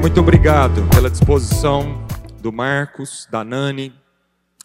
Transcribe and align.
Muito 0.00 0.18
obrigado 0.18 0.88
pela 0.94 1.10
disposição 1.10 2.06
do 2.40 2.50
Marcos, 2.50 3.28
da 3.30 3.44
Nani, 3.44 3.94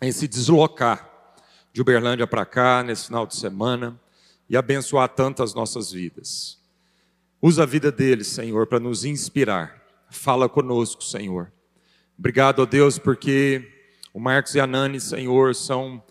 em 0.01 0.09
se 0.09 0.29
deslocar 0.29 1.09
de 1.73 1.81
Uberlândia 1.81 2.25
para 2.25 2.45
cá 2.45 2.81
nesse 2.81 3.07
final 3.07 3.27
de 3.27 3.35
semana 3.35 3.99
e 4.49 4.55
abençoar 4.55 5.09
tantas 5.09 5.53
nossas 5.53 5.91
vidas. 5.91 6.57
Usa 7.41 7.63
a 7.63 7.65
vida 7.65 7.91
deles, 7.91 8.27
Senhor, 8.27 8.65
para 8.65 8.79
nos 8.79 9.03
inspirar. 9.03 9.83
Fala 10.09 10.47
conosco, 10.47 11.03
Senhor. 11.03 11.51
Obrigado, 12.17 12.61
ó 12.61 12.65
Deus, 12.65 12.97
porque 12.97 13.91
o 14.13 14.21
Marcos 14.21 14.55
e 14.55 14.59
a 14.61 14.65
Nani, 14.65 15.01
Senhor, 15.01 15.53
são 15.53 16.01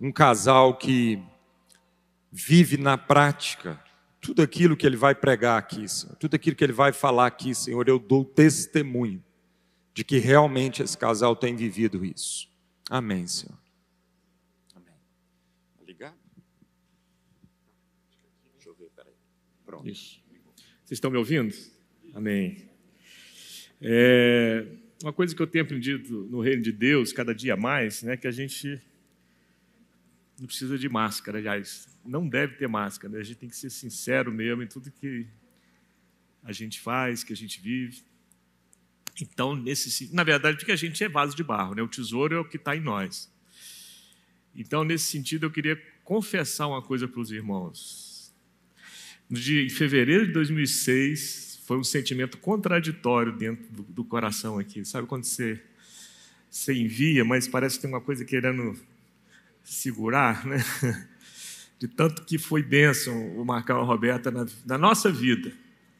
um 0.00 0.10
casal 0.10 0.76
que 0.76 1.22
vive 2.32 2.76
na 2.76 2.98
prática 2.98 3.80
tudo 4.24 4.40
aquilo 4.40 4.74
que 4.74 4.86
ele 4.86 4.96
vai 4.96 5.14
pregar 5.14 5.58
aqui, 5.58 5.86
Senhor, 5.86 6.16
tudo 6.16 6.34
aquilo 6.34 6.56
que 6.56 6.64
ele 6.64 6.72
vai 6.72 6.94
falar 6.94 7.26
aqui, 7.26 7.54
Senhor, 7.54 7.86
eu 7.86 7.98
dou 7.98 8.24
testemunho 8.24 9.22
de 9.92 10.02
que 10.02 10.16
realmente 10.16 10.82
esse 10.82 10.96
casal 10.96 11.36
tem 11.36 11.54
vivido 11.54 12.02
isso. 12.02 12.48
Amém, 12.88 13.26
Senhor. 13.26 13.58
Amém. 14.74 14.94
Tá 15.78 15.84
ligado? 15.84 16.16
Deixa 18.54 18.70
eu 18.70 18.74
ver, 18.74 18.90
peraí. 18.96 19.12
Pronto. 19.66 19.86
Isso. 19.86 20.22
Vocês 20.82 20.96
estão 20.96 21.10
me 21.10 21.18
ouvindo? 21.18 21.54
Amém. 22.14 22.66
É, 23.78 24.66
uma 25.02 25.12
coisa 25.12 25.36
que 25.36 25.42
eu 25.42 25.46
tenho 25.46 25.64
aprendido 25.64 26.26
no 26.30 26.40
reino 26.40 26.62
de 26.62 26.72
Deus, 26.72 27.12
cada 27.12 27.34
dia 27.34 27.58
mais, 27.58 28.02
né, 28.02 28.16
que 28.16 28.26
a 28.26 28.30
gente 28.30 28.80
não 30.38 30.46
precisa 30.46 30.78
de 30.78 30.88
máscara, 30.88 31.38
aliás, 31.38 31.88
não 32.04 32.28
deve 32.28 32.56
ter 32.56 32.68
máscara, 32.68 33.12
né? 33.12 33.20
a 33.20 33.22
gente 33.22 33.38
tem 33.38 33.48
que 33.48 33.56
ser 33.56 33.70
sincero 33.70 34.32
mesmo 34.32 34.62
em 34.62 34.66
tudo 34.66 34.90
que 34.90 35.26
a 36.42 36.52
gente 36.52 36.80
faz, 36.80 37.22
que 37.22 37.32
a 37.32 37.36
gente 37.36 37.60
vive. 37.60 38.02
Então, 39.20 39.54
nesse, 39.54 40.12
na 40.12 40.24
verdade, 40.24 40.58
porque 40.58 40.72
a 40.72 40.76
gente 40.76 41.02
é 41.02 41.08
vaso 41.08 41.36
de 41.36 41.44
barro, 41.44 41.74
né? 41.74 41.82
o 41.82 41.88
tesouro 41.88 42.34
é 42.34 42.38
o 42.38 42.44
que 42.44 42.56
está 42.56 42.76
em 42.76 42.80
nós. 42.80 43.32
Então, 44.54 44.84
nesse 44.84 45.06
sentido, 45.06 45.46
eu 45.46 45.50
queria 45.50 45.80
confessar 46.02 46.66
uma 46.66 46.82
coisa 46.82 47.08
para 47.08 47.20
os 47.20 47.30
irmãos. 47.30 48.32
No 49.28 49.38
dia, 49.38 49.62
em 49.62 49.70
fevereiro 49.70 50.26
de 50.26 50.32
2006, 50.32 51.62
foi 51.64 51.78
um 51.78 51.84
sentimento 51.84 52.38
contraditório 52.38 53.32
dentro 53.32 53.64
do, 53.72 53.82
do 53.82 54.04
coração 54.04 54.58
aqui. 54.58 54.84
Sabe 54.84 55.08
quando 55.08 55.24
você, 55.24 55.62
você 56.50 56.74
envia, 56.74 57.24
mas 57.24 57.48
parece 57.48 57.76
que 57.76 57.82
tem 57.82 57.90
uma 57.90 58.00
coisa 58.00 58.24
querendo 58.24 58.78
segurar, 59.64 60.46
né? 60.46 60.58
De 61.78 61.88
tanto 61.88 62.22
que 62.24 62.38
foi 62.38 62.62
bênção 62.62 63.36
o 63.36 63.44
Marcão 63.44 63.78
e 63.78 63.80
a 63.80 63.84
Roberta 63.84 64.30
na, 64.30 64.46
na 64.64 64.78
nossa 64.78 65.10
vida, 65.10 65.52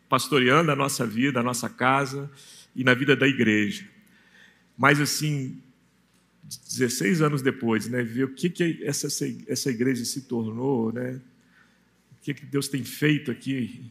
pastoreando 0.08 0.70
a 0.70 0.76
nossa 0.76 1.06
vida, 1.06 1.40
a 1.40 1.42
nossa 1.42 1.68
casa 1.68 2.30
e 2.76 2.84
na 2.84 2.94
vida 2.94 3.16
da 3.16 3.26
igreja. 3.26 3.86
Mas 4.76 5.00
assim, 5.00 5.60
16 6.44 7.22
anos 7.22 7.42
depois, 7.42 7.88
né, 7.88 8.02
ver 8.02 8.24
o 8.24 8.34
que, 8.34 8.50
que 8.50 8.80
essa, 8.84 9.08
essa 9.48 9.70
igreja 9.70 10.04
se 10.04 10.22
tornou, 10.22 10.92
né, 10.92 11.20
o 12.12 12.22
que, 12.22 12.34
que 12.34 12.46
Deus 12.46 12.68
tem 12.68 12.84
feito 12.84 13.30
aqui, 13.30 13.90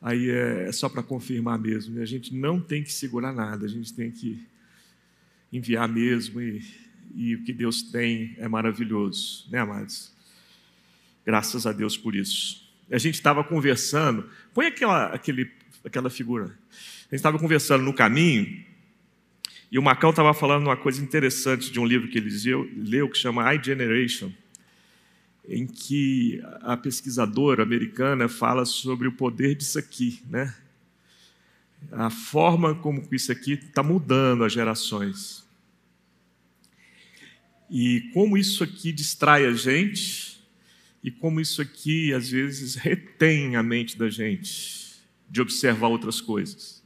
aí 0.00 0.30
é, 0.30 0.68
é 0.68 0.72
só 0.72 0.88
para 0.88 1.02
confirmar 1.02 1.58
mesmo. 1.58 1.94
Né? 1.94 2.02
A 2.02 2.06
gente 2.06 2.34
não 2.34 2.60
tem 2.60 2.82
que 2.82 2.92
segurar 2.92 3.32
nada, 3.32 3.66
a 3.66 3.68
gente 3.68 3.92
tem 3.94 4.10
que 4.10 4.44
enviar 5.52 5.88
mesmo 5.88 6.40
e 6.40 6.62
e 7.14 7.34
o 7.34 7.44
que 7.44 7.52
Deus 7.52 7.82
tem 7.82 8.34
é 8.38 8.48
maravilhoso, 8.48 9.46
né, 9.50 9.60
amados? 9.60 10.12
Graças 11.24 11.66
a 11.66 11.72
Deus 11.72 11.96
por 11.96 12.14
isso. 12.14 12.62
A 12.90 12.98
gente 12.98 13.14
estava 13.14 13.42
conversando, 13.44 14.28
põe 14.52 14.66
aquela, 14.66 15.06
aquele, 15.06 15.50
aquela 15.84 16.10
figura. 16.10 16.44
A 16.44 17.04
gente 17.04 17.14
estava 17.14 17.38
conversando 17.38 17.84
no 17.84 17.94
caminho 17.94 18.64
e 19.70 19.78
o 19.78 19.82
Macau 19.82 20.10
estava 20.10 20.34
falando 20.34 20.64
uma 20.64 20.76
coisa 20.76 21.02
interessante 21.02 21.72
de 21.72 21.80
um 21.80 21.86
livro 21.86 22.08
que 22.08 22.18
ele 22.18 22.30
leu, 22.76 23.08
que 23.08 23.16
chama 23.16 23.54
I 23.54 23.62
Generation, 23.62 24.30
em 25.48 25.66
que 25.66 26.42
a 26.60 26.76
pesquisadora 26.76 27.62
americana 27.62 28.28
fala 28.28 28.66
sobre 28.66 29.08
o 29.08 29.12
poder 29.12 29.54
disso 29.54 29.78
aqui, 29.78 30.22
né? 30.28 30.54
A 31.90 32.10
forma 32.10 32.74
como 32.74 33.02
isso 33.10 33.32
aqui 33.32 33.54
está 33.54 33.82
mudando 33.82 34.44
as 34.44 34.52
gerações. 34.52 35.41
E 37.74 38.02
como 38.12 38.36
isso 38.36 38.62
aqui 38.62 38.92
distrai 38.92 39.46
a 39.46 39.52
gente, 39.54 40.38
e 41.02 41.10
como 41.10 41.40
isso 41.40 41.62
aqui 41.62 42.12
às 42.12 42.28
vezes 42.30 42.74
retém 42.74 43.56
a 43.56 43.62
mente 43.62 43.96
da 43.96 44.10
gente 44.10 45.00
de 45.26 45.40
observar 45.40 45.88
outras 45.88 46.20
coisas, 46.20 46.84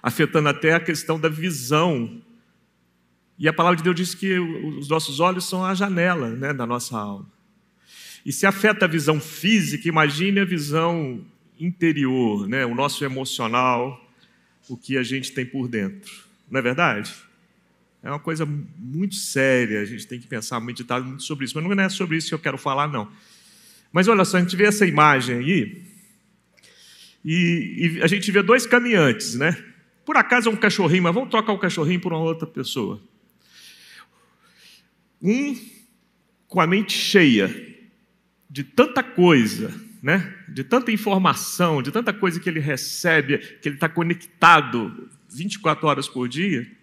afetando 0.00 0.48
até 0.48 0.72
a 0.72 0.78
questão 0.78 1.18
da 1.18 1.28
visão. 1.28 2.22
E 3.36 3.48
a 3.48 3.52
palavra 3.52 3.76
de 3.76 3.82
Deus 3.82 3.96
diz 3.96 4.14
que 4.14 4.38
os 4.38 4.88
nossos 4.88 5.18
olhos 5.18 5.48
são 5.48 5.64
a 5.64 5.74
janela 5.74 6.30
né, 6.30 6.54
da 6.54 6.64
nossa 6.64 6.96
alma. 6.96 7.28
E 8.24 8.32
se 8.32 8.46
afeta 8.46 8.84
a 8.84 8.88
visão 8.88 9.20
física, 9.20 9.88
imagine 9.88 10.38
a 10.38 10.44
visão 10.44 11.26
interior, 11.58 12.46
né, 12.46 12.64
o 12.64 12.72
nosso 12.72 13.04
emocional, 13.04 14.08
o 14.68 14.76
que 14.76 14.96
a 14.96 15.02
gente 15.02 15.32
tem 15.32 15.44
por 15.44 15.66
dentro. 15.66 16.12
Não 16.48 16.60
é 16.60 16.62
verdade? 16.62 17.12
É 18.08 18.10
uma 18.10 18.18
coisa 18.18 18.46
muito 18.46 19.16
séria, 19.16 19.82
a 19.82 19.84
gente 19.84 20.06
tem 20.06 20.18
que 20.18 20.26
pensar, 20.26 20.58
meditar 20.60 20.98
muito 21.02 21.22
sobre 21.22 21.44
isso. 21.44 21.54
Mas 21.54 21.76
não 21.76 21.84
é 21.84 21.88
sobre 21.90 22.16
isso 22.16 22.28
que 22.28 22.34
eu 22.34 22.38
quero 22.38 22.56
falar, 22.56 22.88
não. 22.88 23.06
Mas 23.92 24.08
olha 24.08 24.24
só, 24.24 24.38
a 24.38 24.40
gente 24.40 24.56
vê 24.56 24.64
essa 24.64 24.86
imagem 24.86 25.36
aí, 25.36 25.82
e, 27.22 27.96
e 27.98 28.02
a 28.02 28.06
gente 28.06 28.32
vê 28.32 28.42
dois 28.42 28.66
caminhantes, 28.66 29.34
né? 29.34 29.62
Por 30.06 30.16
acaso 30.16 30.48
é 30.48 30.52
um 30.52 30.56
cachorrinho, 30.56 31.02
mas 31.02 31.14
vamos 31.14 31.28
trocar 31.28 31.52
o 31.52 31.58
cachorrinho 31.58 32.00
por 32.00 32.14
uma 32.14 32.22
outra 32.22 32.46
pessoa. 32.46 32.98
Um 35.20 35.54
com 36.46 36.62
a 36.62 36.66
mente 36.66 36.94
cheia 36.94 37.76
de 38.48 38.64
tanta 38.64 39.02
coisa, 39.02 39.70
né? 40.02 40.34
de 40.48 40.64
tanta 40.64 40.90
informação, 40.90 41.82
de 41.82 41.92
tanta 41.92 42.14
coisa 42.14 42.40
que 42.40 42.48
ele 42.48 42.58
recebe, 42.58 43.36
que 43.60 43.68
ele 43.68 43.76
está 43.76 43.86
conectado 43.86 45.10
24 45.28 45.86
horas 45.86 46.08
por 46.08 46.26
dia, 46.26 46.77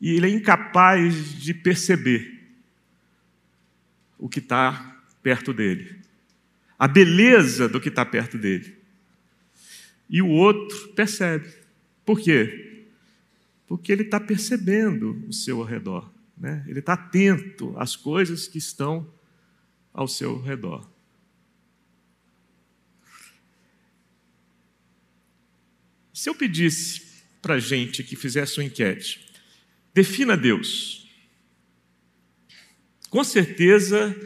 e 0.00 0.12
ele 0.12 0.26
é 0.26 0.30
incapaz 0.30 1.34
de 1.40 1.52
perceber 1.52 2.38
o 4.18 4.28
que 4.28 4.38
está 4.38 5.02
perto 5.22 5.52
dele, 5.52 6.00
a 6.78 6.86
beleza 6.86 7.68
do 7.68 7.80
que 7.80 7.88
está 7.88 8.04
perto 8.04 8.38
dele. 8.38 8.76
E 10.08 10.22
o 10.22 10.28
outro 10.28 10.88
percebe. 10.94 11.52
Por 12.04 12.20
quê? 12.20 12.86
Porque 13.66 13.92
ele 13.92 14.02
está 14.02 14.18
percebendo 14.18 15.22
o 15.28 15.32
seu 15.32 15.62
redor, 15.62 16.10
né? 16.36 16.64
ele 16.66 16.78
está 16.78 16.94
atento 16.94 17.74
às 17.76 17.94
coisas 17.94 18.48
que 18.48 18.58
estão 18.58 19.12
ao 19.92 20.08
seu 20.08 20.40
redor. 20.40 20.88
Se 26.14 26.30
eu 26.30 26.34
pedisse 26.34 27.06
para 27.42 27.58
gente 27.58 28.02
que 28.02 28.16
fizesse 28.16 28.58
uma 28.58 28.64
enquete, 28.64 29.27
Defina 29.98 30.36
Deus. 30.36 31.08
Com 33.10 33.24
certeza, 33.24 34.16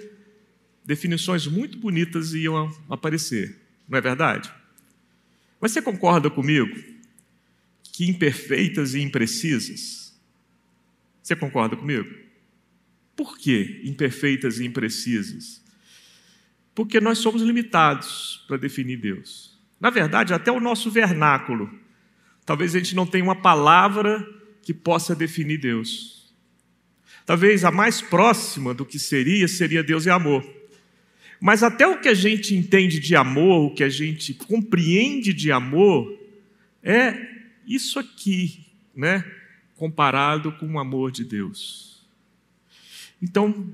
definições 0.85 1.47
muito 1.47 1.79
bonitas 1.79 2.35
iam 2.35 2.71
aparecer, 2.91 3.59
não 3.89 3.97
é 3.97 4.01
verdade? 4.03 4.53
Mas 5.59 5.73
você 5.73 5.81
concorda 5.81 6.29
comigo 6.29 6.79
que 7.85 8.05
imperfeitas 8.05 8.93
e 8.93 9.01
imprecisas? 9.01 10.15
Você 11.23 11.35
concorda 11.35 11.75
comigo? 11.75 12.15
Por 13.17 13.39
que 13.39 13.81
imperfeitas 13.83 14.61
e 14.61 14.67
imprecisas? 14.67 15.65
Porque 16.75 17.01
nós 17.01 17.17
somos 17.17 17.41
limitados 17.41 18.45
para 18.47 18.59
definir 18.59 18.99
Deus. 18.99 19.59
Na 19.81 19.89
verdade, 19.89 20.35
até 20.35 20.53
o 20.53 20.61
nosso 20.61 20.91
vernáculo. 20.91 21.73
Talvez 22.45 22.75
a 22.75 22.79
gente 22.79 22.95
não 22.95 23.07
tenha 23.07 23.25
uma 23.25 23.41
palavra 23.41 24.42
que 24.63 24.73
possa 24.73 25.15
definir 25.15 25.59
Deus. 25.59 26.33
Talvez 27.27 27.65
a 27.65 27.71
mais 27.71 28.01
próxima 28.01 28.75
do 28.75 28.85
que 28.85 28.99
seria, 28.99 29.47
seria 29.47 29.83
Deus 29.83 30.07
é 30.07 30.11
amor. 30.11 30.45
Mas 31.41 31.63
até 31.63 31.87
o 31.87 32.01
que 32.01 32.09
a 32.09 32.15
gente 32.15 32.55
entende 32.55 33.01
de 33.01 33.17
amor, 33.17 33.67
o 33.67 33.75
que 33.75 33.83
a 33.83 33.89
gente 33.89 34.33
compreende 34.33 35.33
de 35.33 35.51
amor, 35.51 36.19
é 36.83 37.15
isso 37.67 37.99
aqui, 37.99 38.65
né? 38.95 39.25
Comparado 39.77 40.53
com 40.53 40.73
o 40.73 40.79
amor 40.79 41.11
de 41.11 41.25
Deus. 41.25 42.07
Então, 43.21 43.73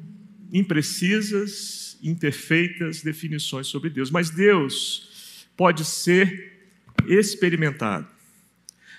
imprecisas, 0.52 1.99
imperfeitas 2.02 3.02
definições 3.02 3.67
sobre 3.67 3.90
Deus, 3.90 4.11
mas 4.11 4.31
Deus 4.31 5.46
pode 5.56 5.85
ser 5.85 6.70
experimentado. 7.06 8.06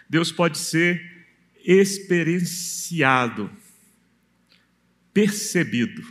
Deus 0.10 0.32
pode 0.32 0.58
ser 0.58 1.19
experienciado, 1.64 3.50
percebido. 5.14 6.02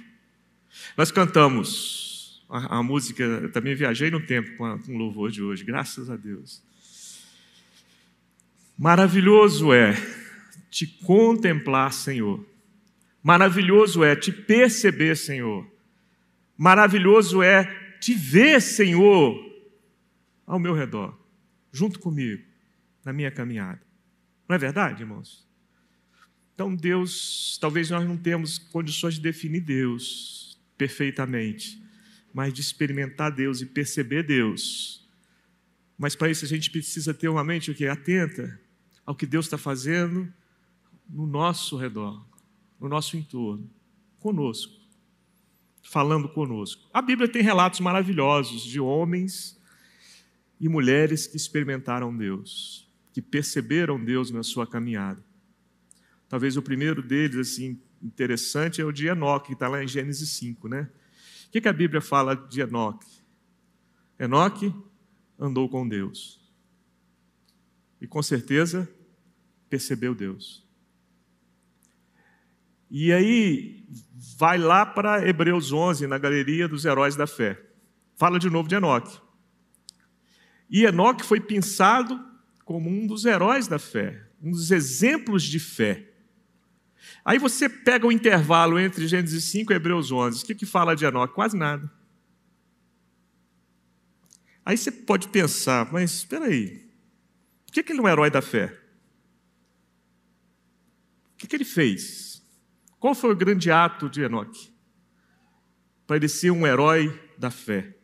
Nós 0.96 1.10
cantamos 1.10 2.44
a, 2.48 2.78
a 2.78 2.82
música, 2.82 3.48
também 3.52 3.74
viajei 3.74 4.10
no 4.10 4.24
tempo 4.24 4.56
com, 4.56 4.64
a, 4.64 4.78
com 4.78 4.94
o 4.94 4.98
louvor 4.98 5.30
de 5.30 5.42
hoje, 5.42 5.64
graças 5.64 6.10
a 6.10 6.16
Deus. 6.16 6.62
Maravilhoso 8.76 9.72
é 9.72 9.94
te 10.70 10.86
contemplar, 10.86 11.92
Senhor. 11.92 12.44
Maravilhoso 13.22 14.04
é 14.04 14.14
te 14.14 14.30
perceber, 14.30 15.16
Senhor. 15.16 15.66
Maravilhoso 16.56 17.42
é 17.42 17.64
te 18.00 18.14
ver, 18.14 18.60
Senhor, 18.60 19.36
ao 20.46 20.58
meu 20.58 20.72
redor, 20.74 21.18
junto 21.72 21.98
comigo, 21.98 22.42
na 23.04 23.12
minha 23.12 23.30
caminhada. 23.30 23.87
Não 24.48 24.56
é 24.56 24.58
verdade, 24.58 25.02
irmãos? 25.02 25.46
Então, 26.54 26.74
Deus, 26.74 27.58
talvez 27.60 27.90
nós 27.90 28.04
não 28.04 28.16
temos 28.16 28.58
condições 28.58 29.14
de 29.14 29.20
definir 29.20 29.60
Deus 29.60 30.58
perfeitamente, 30.76 31.80
mas 32.32 32.52
de 32.52 32.60
experimentar 32.60 33.30
Deus 33.30 33.60
e 33.60 33.66
perceber 33.66 34.22
Deus. 34.22 35.06
Mas 35.96 36.16
para 36.16 36.30
isso 36.30 36.44
a 36.44 36.48
gente 36.48 36.70
precisa 36.70 37.12
ter 37.12 37.28
uma 37.28 37.44
mente 37.44 37.70
o 37.70 37.74
que 37.74 37.86
atenta 37.86 38.60
ao 39.04 39.14
que 39.14 39.26
Deus 39.26 39.46
está 39.46 39.58
fazendo 39.58 40.32
no 41.08 41.26
nosso 41.26 41.76
redor, 41.76 42.24
no 42.80 42.88
nosso 42.88 43.16
entorno, 43.16 43.70
conosco, 44.18 44.74
falando 45.82 46.28
conosco. 46.28 46.88
A 46.92 47.00
Bíblia 47.00 47.28
tem 47.28 47.42
relatos 47.42 47.80
maravilhosos 47.80 48.62
de 48.62 48.80
homens 48.80 49.60
e 50.60 50.68
mulheres 50.68 51.26
que 51.26 51.36
experimentaram 51.36 52.16
Deus, 52.16 52.87
que 53.18 53.22
perceberam 53.22 53.98
Deus 53.98 54.30
na 54.30 54.44
sua 54.44 54.64
caminhada. 54.64 55.20
Talvez 56.28 56.56
o 56.56 56.62
primeiro 56.62 57.02
deles, 57.02 57.36
assim, 57.36 57.76
interessante, 58.00 58.80
é 58.80 58.84
o 58.84 58.92
de 58.92 59.08
Enoque, 59.08 59.48
que 59.48 59.52
está 59.54 59.66
lá 59.66 59.82
em 59.82 59.88
Gênesis 59.88 60.30
5, 60.30 60.68
né? 60.68 60.88
O 61.48 61.50
que, 61.50 61.60
que 61.60 61.66
a 61.66 61.72
Bíblia 61.72 62.00
fala 62.00 62.36
de 62.36 62.60
Enoque? 62.60 63.10
Enoque 64.20 64.72
andou 65.36 65.68
com 65.68 65.88
Deus. 65.88 66.40
E 68.00 68.06
com 68.06 68.22
certeza 68.22 68.88
percebeu 69.68 70.14
Deus. 70.14 70.64
E 72.88 73.12
aí, 73.12 73.84
vai 74.36 74.58
lá 74.58 74.86
para 74.86 75.28
Hebreus 75.28 75.72
11, 75.72 76.06
na 76.06 76.18
galeria 76.18 76.68
dos 76.68 76.84
heróis 76.84 77.16
da 77.16 77.26
fé. 77.26 77.60
Fala 78.14 78.38
de 78.38 78.48
novo 78.48 78.68
de 78.68 78.76
Enoque. 78.76 79.20
E 80.70 80.84
Enoque 80.84 81.24
foi 81.24 81.40
pensado 81.40 82.27
como 82.68 82.90
um 82.90 83.06
dos 83.06 83.24
heróis 83.24 83.66
da 83.66 83.78
fé, 83.78 84.28
um 84.42 84.50
dos 84.50 84.70
exemplos 84.70 85.42
de 85.42 85.58
fé. 85.58 86.06
Aí 87.24 87.38
você 87.38 87.66
pega 87.66 88.06
o 88.06 88.12
intervalo 88.12 88.78
entre 88.78 89.08
Gênesis 89.08 89.44
5 89.44 89.72
e 89.72 89.76
Hebreus 89.76 90.12
11. 90.12 90.42
O 90.42 90.46
que, 90.46 90.54
que 90.54 90.66
fala 90.66 90.94
de 90.94 91.06
Enoque? 91.06 91.34
Quase 91.34 91.56
nada. 91.56 91.90
Aí 94.66 94.76
você 94.76 94.92
pode 94.92 95.28
pensar, 95.28 95.90
mas 95.90 96.12
espera 96.12 96.44
aí, 96.44 96.86
por 97.64 97.72
que, 97.72 97.82
que 97.82 97.92
ele 97.92 98.00
não 98.00 98.06
é 98.06 98.10
um 98.10 98.12
herói 98.12 98.30
da 98.30 98.42
fé? 98.42 98.78
O 101.32 101.36
que, 101.38 101.46
que 101.46 101.56
ele 101.56 101.64
fez? 101.64 102.46
Qual 103.00 103.14
foi 103.14 103.32
o 103.32 103.36
grande 103.36 103.70
ato 103.70 104.10
de 104.10 104.20
Enoque? 104.20 104.70
Para 106.06 106.16
ele 106.16 106.28
ser 106.28 106.50
um 106.50 106.66
herói 106.66 107.18
da 107.38 107.50
fé. 107.50 107.97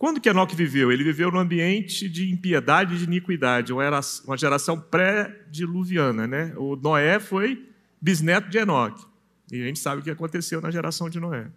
Quando 0.00 0.18
que 0.18 0.30
Enoque 0.30 0.56
viveu? 0.56 0.90
Ele 0.90 1.04
viveu 1.04 1.30
num 1.30 1.38
ambiente 1.38 2.08
de 2.08 2.32
impiedade 2.32 2.94
e 2.94 2.96
de 2.96 3.04
iniquidade, 3.04 3.70
uma 3.70 4.34
geração 4.34 4.80
pré-diluviana. 4.80 6.26
Né? 6.26 6.54
O 6.56 6.74
Noé 6.74 7.20
foi 7.20 7.68
bisneto 8.00 8.48
de 8.48 8.56
Enoque. 8.56 9.04
E 9.52 9.60
a 9.62 9.66
gente 9.66 9.78
sabe 9.78 10.00
o 10.00 10.02
que 10.02 10.10
aconteceu 10.10 10.58
na 10.62 10.70
geração 10.70 11.10
de 11.10 11.20
Noé. 11.20 11.50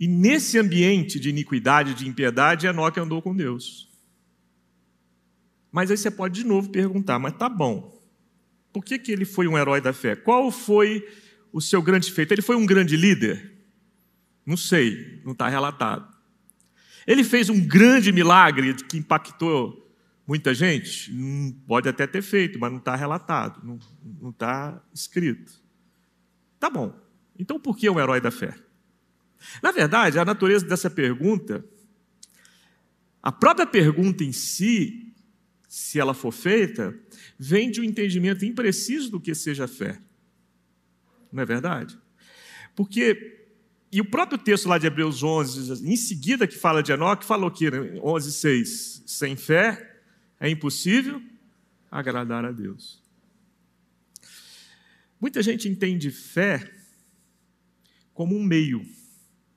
E 0.00 0.08
nesse 0.08 0.58
ambiente 0.58 1.20
de 1.20 1.28
iniquidade, 1.28 1.92
de 1.92 2.08
impiedade, 2.08 2.66
Enoque 2.66 2.98
andou 2.98 3.20
com 3.20 3.36
Deus. 3.36 3.90
Mas 5.70 5.90
aí 5.90 5.98
você 5.98 6.10
pode 6.10 6.40
de 6.40 6.48
novo 6.48 6.70
perguntar, 6.70 7.18
mas 7.18 7.36
tá 7.36 7.46
bom. 7.46 8.02
Por 8.72 8.82
que, 8.82 8.98
que 8.98 9.12
ele 9.12 9.26
foi 9.26 9.46
um 9.46 9.58
herói 9.58 9.82
da 9.82 9.92
fé? 9.92 10.16
Qual 10.16 10.50
foi 10.50 11.06
o 11.52 11.60
seu 11.60 11.82
grande 11.82 12.10
feito? 12.10 12.32
Ele 12.32 12.40
foi 12.40 12.56
um 12.56 12.64
grande 12.64 12.96
líder? 12.96 13.59
Não 14.44 14.56
sei, 14.56 15.20
não 15.24 15.32
está 15.32 15.48
relatado. 15.48 16.08
Ele 17.06 17.24
fez 17.24 17.48
um 17.48 17.66
grande 17.66 18.12
milagre 18.12 18.74
que 18.74 18.98
impactou 18.98 19.80
muita 20.26 20.54
gente? 20.54 21.12
Hum, 21.12 21.58
pode 21.66 21.88
até 21.88 22.06
ter 22.06 22.22
feito, 22.22 22.58
mas 22.58 22.70
não 22.70 22.78
está 22.78 22.94
relatado, 22.94 23.60
não 24.20 24.30
está 24.30 24.80
escrito. 24.94 25.60
Tá 26.58 26.70
bom. 26.70 26.94
Então 27.38 27.58
por 27.58 27.76
que 27.76 27.88
um 27.88 27.98
herói 27.98 28.20
da 28.20 28.30
fé? 28.30 28.54
Na 29.62 29.72
verdade, 29.72 30.18
a 30.18 30.24
natureza 30.24 30.66
dessa 30.66 30.90
pergunta, 30.90 31.64
a 33.22 33.32
própria 33.32 33.66
pergunta 33.66 34.22
em 34.22 34.32
si, 34.32 35.14
se 35.68 35.98
ela 35.98 36.14
for 36.14 36.32
feita, 36.32 36.96
vem 37.38 37.70
de 37.70 37.80
um 37.80 37.84
entendimento 37.84 38.44
impreciso 38.44 39.10
do 39.10 39.20
que 39.20 39.34
seja 39.34 39.66
fé. 39.66 40.00
Não 41.32 41.42
é 41.42 41.46
verdade? 41.46 41.98
Porque, 42.74 43.39
e 43.92 44.00
o 44.00 44.04
próprio 44.04 44.38
texto 44.38 44.68
lá 44.68 44.78
de 44.78 44.86
Hebreus 44.86 45.22
11, 45.22 45.84
em 45.84 45.96
seguida 45.96 46.46
que 46.46 46.56
fala 46.56 46.82
de 46.82 46.92
Enoque, 46.92 47.24
falou 47.24 47.50
que 47.50 47.68
11, 48.02 48.32
6, 48.32 49.02
sem 49.06 49.34
fé 49.34 50.00
é 50.38 50.48
impossível 50.48 51.20
agradar 51.90 52.44
a 52.44 52.52
Deus. 52.52 53.02
Muita 55.20 55.42
gente 55.42 55.68
entende 55.68 56.10
fé 56.10 56.70
como 58.14 58.36
um 58.36 58.42
meio, 58.42 58.86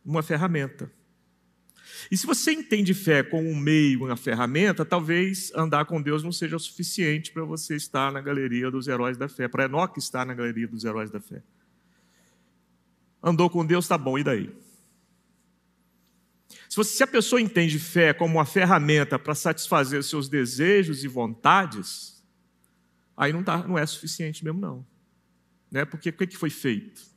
uma 0.04 0.24
ferramenta. 0.24 0.92
E 2.10 2.18
se 2.18 2.26
você 2.26 2.52
entende 2.52 2.94
fé 2.94 3.24
como 3.24 3.48
um 3.48 3.56
meio, 3.56 4.04
uma 4.04 4.18
ferramenta, 4.18 4.84
talvez 4.84 5.52
andar 5.56 5.86
com 5.86 6.02
Deus 6.02 6.24
não 6.24 6.32
seja 6.32 6.56
o 6.56 6.60
suficiente 6.60 7.32
para 7.32 7.46
você 7.46 7.76
estar 7.76 8.12
na 8.12 8.20
galeria 8.20 8.72
dos 8.72 8.88
heróis 8.88 9.16
da 9.16 9.30
fé, 9.30 9.48
para 9.48 9.66
Enoque 9.66 10.00
estar 10.00 10.26
na 10.26 10.34
galeria 10.34 10.68
dos 10.68 10.84
heróis 10.84 11.12
da 11.12 11.22
fé. 11.22 11.44
Andou 13.24 13.50
com 13.50 13.66
Deus, 13.66 13.88
tá 13.88 13.98
bom, 13.98 14.20
e 14.20 14.24
daí? 14.24 14.54
Se, 16.68 16.76
você, 16.76 16.98
se 16.98 17.04
a 17.04 17.08
pessoa 17.08 17.40
entende 17.40 17.80
fé 17.80 18.14
como 18.14 18.36
uma 18.36 18.46
ferramenta 18.46 19.18
para 19.18 19.34
satisfazer 19.34 20.00
os 20.00 20.10
seus 20.10 20.28
desejos 20.28 21.06
e 21.06 21.08
vontades, 21.08 22.22
aí 23.16 23.32
não, 23.32 23.42
tá, 23.42 23.66
não 23.66 23.78
é 23.78 23.86
suficiente 23.86 24.44
mesmo, 24.44 24.60
não. 24.60 24.86
Né? 25.72 25.86
Porque 25.86 26.10
o 26.10 26.14
que 26.14 26.36
foi 26.36 26.50
feito? 26.50 27.14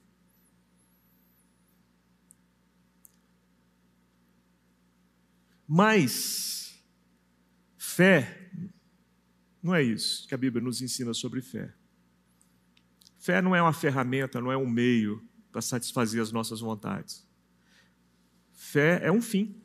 Mas 5.66 6.80
fé 7.76 8.48
não 9.60 9.74
é 9.74 9.82
isso 9.82 10.28
que 10.28 10.34
a 10.34 10.38
Bíblia 10.38 10.62
nos 10.62 10.80
ensina 10.80 11.12
sobre 11.12 11.42
fé. 11.42 11.74
Fé 13.18 13.42
não 13.42 13.56
é 13.56 13.60
uma 13.60 13.72
ferramenta, 13.72 14.40
não 14.40 14.52
é 14.52 14.56
um 14.56 14.68
meio 14.68 15.26
para 15.56 15.62
satisfazer 15.62 16.20
as 16.20 16.30
nossas 16.30 16.60
vontades. 16.60 17.26
Fé 18.52 19.00
é 19.02 19.10
um 19.10 19.22
fim. 19.22 19.56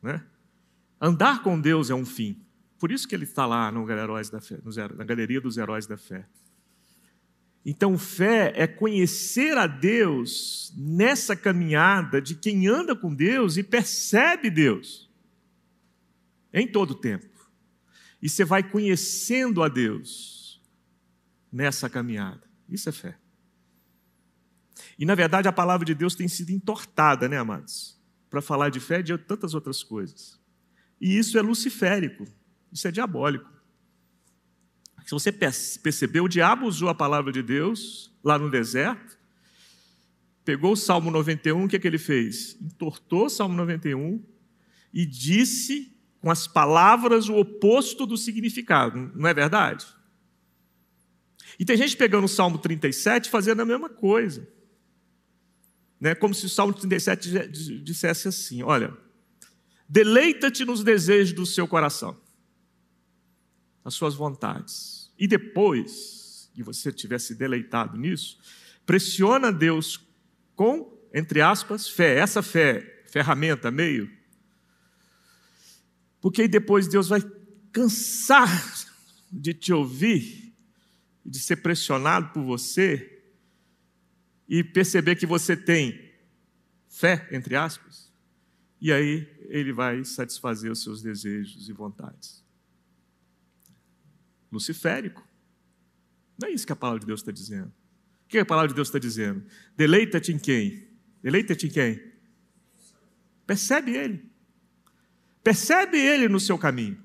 Né? 0.00 0.24
Andar 1.00 1.42
com 1.42 1.60
Deus 1.60 1.90
é 1.90 1.94
um 1.96 2.06
fim. 2.06 2.40
Por 2.78 2.92
isso 2.92 3.08
que 3.08 3.12
ele 3.12 3.24
está 3.24 3.44
lá 3.44 3.72
no 3.72 3.84
fé, 4.40 4.60
na 4.94 5.04
galeria 5.04 5.40
dos 5.40 5.56
heróis 5.56 5.88
da 5.88 5.96
fé. 5.96 6.24
Então, 7.66 7.98
fé 7.98 8.52
é 8.54 8.68
conhecer 8.68 9.58
a 9.58 9.66
Deus 9.66 10.72
nessa 10.76 11.34
caminhada 11.34 12.22
de 12.22 12.36
quem 12.36 12.68
anda 12.68 12.94
com 12.94 13.12
Deus 13.12 13.56
e 13.56 13.64
percebe 13.64 14.48
Deus 14.48 15.10
em 16.52 16.68
todo 16.68 16.92
o 16.92 17.00
tempo. 17.00 17.50
E 18.22 18.28
você 18.28 18.44
vai 18.44 18.62
conhecendo 18.62 19.60
a 19.60 19.68
Deus 19.68 20.62
nessa 21.50 21.90
caminhada. 21.90 22.48
Isso 22.68 22.88
é 22.88 22.92
fé. 22.92 23.23
E, 24.98 25.04
na 25.04 25.14
verdade, 25.14 25.48
a 25.48 25.52
palavra 25.52 25.84
de 25.84 25.94
Deus 25.94 26.14
tem 26.14 26.28
sido 26.28 26.50
entortada, 26.50 27.28
né, 27.28 27.38
amados? 27.38 28.00
Para 28.30 28.40
falar 28.40 28.70
de 28.70 28.80
fé 28.80 29.02
de 29.02 29.16
tantas 29.18 29.54
outras 29.54 29.82
coisas. 29.82 30.38
E 31.00 31.18
isso 31.18 31.38
é 31.38 31.42
luciférico, 31.42 32.26
isso 32.72 32.86
é 32.86 32.90
diabólico. 32.90 33.52
Se 35.04 35.10
você 35.10 35.30
percebeu, 35.30 36.24
o 36.24 36.28
diabo 36.28 36.66
usou 36.66 36.88
a 36.88 36.94
palavra 36.94 37.30
de 37.30 37.42
Deus 37.42 38.10
lá 38.22 38.38
no 38.38 38.50
deserto, 38.50 39.18
pegou 40.44 40.72
o 40.72 40.76
Salmo 40.76 41.10
91, 41.10 41.64
o 41.64 41.68
que, 41.68 41.76
é 41.76 41.78
que 41.78 41.86
ele 41.86 41.98
fez? 41.98 42.56
Entortou 42.60 43.26
o 43.26 43.30
Salmo 43.30 43.54
91 43.54 44.24
e 44.92 45.04
disse 45.04 45.94
com 46.20 46.30
as 46.30 46.46
palavras 46.46 47.28
o 47.28 47.36
oposto 47.36 48.06
do 48.06 48.16
significado, 48.16 49.12
não 49.14 49.28
é 49.28 49.34
verdade? 49.34 49.86
E 51.58 51.64
tem 51.64 51.76
gente 51.76 51.96
pegando 51.96 52.24
o 52.24 52.28
Salmo 52.28 52.58
37 52.58 53.28
fazendo 53.28 53.60
a 53.60 53.66
mesma 53.66 53.90
coisa. 53.90 54.48
Né? 56.00 56.14
Como 56.14 56.34
se 56.34 56.46
o 56.46 56.48
Salmo 56.48 56.72
37 56.72 57.48
dissesse 57.82 58.28
assim: 58.28 58.62
Olha, 58.62 58.96
deleita-te 59.88 60.64
nos 60.64 60.82
desejos 60.82 61.32
do 61.32 61.46
seu 61.46 61.66
coração 61.66 62.22
as 63.84 63.94
suas 63.94 64.14
vontades. 64.14 65.12
E 65.18 65.28
depois 65.28 66.50
que 66.54 66.62
você 66.62 66.90
tivesse 66.90 67.34
deleitado 67.34 67.98
nisso, 67.98 68.38
pressiona 68.86 69.52
Deus 69.52 70.00
com, 70.56 70.98
entre 71.12 71.40
aspas, 71.40 71.88
fé. 71.88 72.18
Essa 72.18 72.42
fé, 72.42 73.02
ferramenta, 73.06 73.70
meio, 73.70 74.10
Porque 76.20 76.48
depois 76.48 76.88
Deus 76.88 77.08
vai 77.08 77.20
cansar 77.70 78.48
de 79.30 79.52
te 79.52 79.72
ouvir, 79.74 80.54
de 81.24 81.38
ser 81.38 81.56
pressionado 81.56 82.32
por 82.32 82.42
você 82.42 83.13
e 84.48 84.62
perceber 84.62 85.16
que 85.16 85.26
você 85.26 85.56
tem 85.56 86.12
fé, 86.88 87.28
entre 87.32 87.56
aspas, 87.56 88.12
e 88.80 88.92
aí 88.92 89.28
ele 89.48 89.72
vai 89.72 90.04
satisfazer 90.04 90.70
os 90.70 90.82
seus 90.82 91.02
desejos 91.02 91.68
e 91.68 91.72
vontades. 91.72 92.44
Luciférico. 94.52 95.26
Não 96.40 96.48
é 96.48 96.52
isso 96.52 96.66
que 96.66 96.72
a 96.72 96.76
palavra 96.76 97.00
de 97.00 97.06
Deus 97.06 97.20
está 97.20 97.32
dizendo. 97.32 97.72
O 98.24 98.28
que 98.28 98.38
a 98.38 98.44
palavra 98.44 98.68
de 98.68 98.74
Deus 98.74 98.88
está 98.88 98.98
dizendo? 98.98 99.44
Deleita-te 99.76 100.32
em 100.32 100.38
quem? 100.38 100.88
Deleita-te 101.22 101.66
em 101.66 101.70
quem? 101.70 102.12
Percebe 103.46 103.96
ele. 103.96 104.30
Percebe 105.42 105.98
ele 105.98 106.28
no 106.28 106.40
seu 106.40 106.58
caminho. 106.58 107.02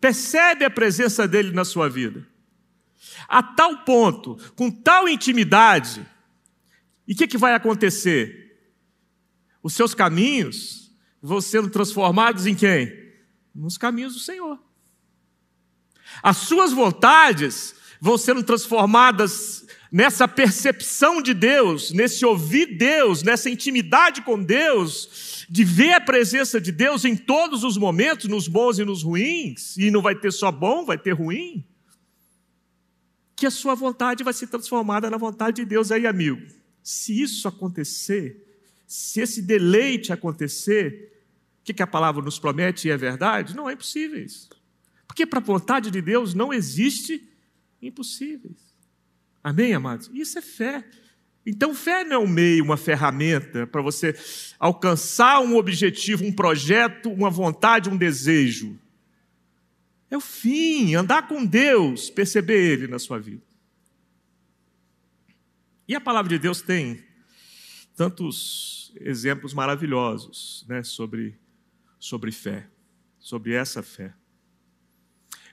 Percebe 0.00 0.64
a 0.64 0.70
presença 0.70 1.28
dele 1.28 1.52
na 1.52 1.64
sua 1.64 1.88
vida. 1.88 2.26
A 3.28 3.42
tal 3.42 3.78
ponto, 3.84 4.36
com 4.54 4.70
tal 4.70 5.08
intimidade, 5.08 6.06
e 7.06 7.12
o 7.12 7.16
que, 7.16 7.26
que 7.26 7.38
vai 7.38 7.54
acontecer? 7.54 8.56
Os 9.62 9.74
seus 9.74 9.94
caminhos 9.94 10.92
vão 11.20 11.40
sendo 11.40 11.68
transformados 11.68 12.46
em 12.46 12.54
quem? 12.54 12.92
Nos 13.54 13.76
caminhos 13.76 14.14
do 14.14 14.20
Senhor. 14.20 14.58
As 16.22 16.36
suas 16.36 16.72
vontades 16.72 17.74
vão 18.00 18.16
sendo 18.16 18.42
transformadas 18.42 19.66
nessa 19.90 20.28
percepção 20.28 21.20
de 21.20 21.34
Deus, 21.34 21.90
nesse 21.90 22.24
ouvir 22.24 22.78
Deus, 22.78 23.22
nessa 23.22 23.50
intimidade 23.50 24.22
com 24.22 24.40
Deus, 24.40 25.46
de 25.48 25.64
ver 25.64 25.94
a 25.94 26.00
presença 26.00 26.60
de 26.60 26.70
Deus 26.70 27.04
em 27.04 27.16
todos 27.16 27.64
os 27.64 27.76
momentos, 27.76 28.28
nos 28.28 28.46
bons 28.46 28.78
e 28.78 28.84
nos 28.84 29.02
ruins, 29.02 29.76
e 29.76 29.90
não 29.90 30.00
vai 30.00 30.14
ter 30.14 30.32
só 30.32 30.52
bom, 30.52 30.84
vai 30.84 30.96
ter 30.96 31.12
ruim, 31.12 31.64
que 33.40 33.46
a 33.46 33.50
sua 33.50 33.74
vontade 33.74 34.22
vai 34.22 34.34
ser 34.34 34.48
transformada 34.48 35.08
na 35.08 35.16
vontade 35.16 35.56
de 35.56 35.64
Deus. 35.64 35.90
Aí, 35.90 36.06
amigo, 36.06 36.46
se 36.82 37.22
isso 37.22 37.48
acontecer, 37.48 38.46
se 38.86 39.22
esse 39.22 39.40
deleite 39.40 40.12
acontecer, 40.12 41.24
o 41.58 41.64
que, 41.64 41.72
que 41.72 41.82
a 41.82 41.86
palavra 41.86 42.22
nos 42.22 42.38
promete 42.38 42.86
e 42.86 42.90
é 42.90 42.98
verdade? 42.98 43.56
Não 43.56 43.68
é 43.68 43.72
impossível 43.72 44.22
isso. 44.22 44.50
Porque 45.06 45.24
para 45.24 45.38
a 45.38 45.42
vontade 45.42 45.90
de 45.90 46.02
Deus 46.02 46.34
não 46.34 46.52
existe 46.52 47.26
impossíveis. 47.80 48.76
Amém, 49.42 49.72
amados? 49.72 50.10
Isso 50.12 50.38
é 50.38 50.42
fé. 50.42 50.84
Então, 51.46 51.74
fé 51.74 52.04
não 52.04 52.16
é 52.16 52.18
um 52.18 52.28
meio, 52.28 52.62
uma 52.62 52.76
ferramenta 52.76 53.66
para 53.66 53.80
você 53.80 54.14
alcançar 54.58 55.40
um 55.40 55.56
objetivo, 55.56 56.26
um 56.26 56.32
projeto, 56.32 57.10
uma 57.10 57.30
vontade, 57.30 57.88
um 57.88 57.96
desejo. 57.96 58.78
É 60.10 60.16
o 60.16 60.20
fim, 60.20 60.94
andar 60.94 61.28
com 61.28 61.44
Deus, 61.44 62.10
perceber 62.10 62.72
Ele 62.72 62.86
na 62.88 62.98
sua 62.98 63.18
vida. 63.18 63.42
E 65.86 65.94
a 65.94 66.00
palavra 66.00 66.28
de 66.28 66.38
Deus 66.38 66.60
tem 66.60 67.02
tantos 67.96 68.92
exemplos 69.00 69.54
maravilhosos 69.54 70.64
né, 70.68 70.82
sobre, 70.82 71.38
sobre 71.98 72.32
fé, 72.32 72.68
sobre 73.18 73.54
essa 73.54 73.82
fé. 73.82 74.14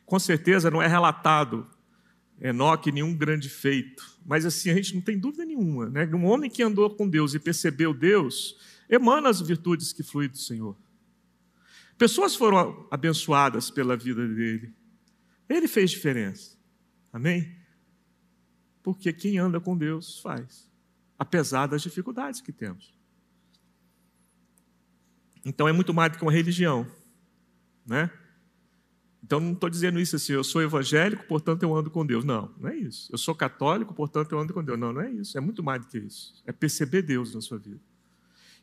Com 0.06 0.18
certeza 0.18 0.72
não 0.72 0.82
é 0.82 0.88
relatado 0.88 1.68
Enoque 2.40 2.92
nenhum 2.92 3.16
grande 3.16 3.50
feito, 3.50 4.20
mas 4.26 4.46
assim 4.46 4.70
a 4.70 4.76
gente 4.76 4.94
não 4.94 5.02
tem 5.02 5.18
dúvida 5.18 5.44
nenhuma, 5.44 5.90
né? 5.90 6.08
Um 6.14 6.26
homem 6.26 6.52
que 6.52 6.62
andou 6.62 6.88
com 6.90 7.10
Deus 7.10 7.34
e 7.34 7.40
percebeu 7.40 7.96
Deus 7.96 8.56
emana 8.88 9.28
as 9.28 9.42
virtudes 9.42 9.92
que 9.92 10.04
fluem 10.04 10.30
do 10.30 10.38
Senhor. 10.38 10.78
Pessoas 11.98 12.36
foram 12.36 12.88
abençoadas 12.92 13.72
pela 13.72 13.98
vida 13.98 14.28
dele. 14.28 14.74
Ele 15.50 15.68
fez 15.68 15.92
diferença. 15.92 16.58
Amém? 17.12 17.56
Porque 18.84 19.12
quem 19.12 19.38
anda 19.38 19.60
com 19.60 19.78
Deus 19.78 20.20
faz, 20.20 20.72
apesar 21.18 21.68
das 21.68 21.82
dificuldades 21.82 22.40
que 22.40 22.52
temos. 22.52 22.96
Então 25.44 25.68
é 25.68 25.72
muito 25.72 25.94
mais 25.94 26.12
do 26.12 26.18
que 26.18 26.24
uma 26.24 26.32
religião, 26.32 26.86
né? 27.86 28.12
Então 29.24 29.40
não 29.40 29.54
estou 29.54 29.70
dizendo 29.70 30.00
isso 30.00 30.16
assim, 30.16 30.34
eu 30.34 30.44
sou 30.44 30.62
evangélico, 30.62 31.26
portanto 31.26 31.64
eu 31.64 31.76
ando 31.76 31.90
com 31.90 32.06
Deus. 32.06 32.24
Não, 32.24 32.54
não 32.58 32.70
é 32.70 32.76
isso. 32.76 33.12
Eu 33.12 33.18
sou 33.18 33.34
católico, 33.34 33.94
portanto 33.94 34.32
eu 34.32 34.40
ando 34.40 34.54
com 34.54 34.64
Deus. 34.64 34.78
Não, 34.80 34.94
não 34.94 35.02
é 35.02 35.12
isso. 35.12 35.38
É 35.38 35.42
muito 35.42 35.64
mais 35.64 35.82
do 35.82 35.88
que 35.88 35.98
isso. 35.98 36.42
É 36.46 36.52
perceber 36.52 37.02
Deus 37.02 37.34
na 37.34 37.42
sua 37.42 37.58
vida. 37.58 37.82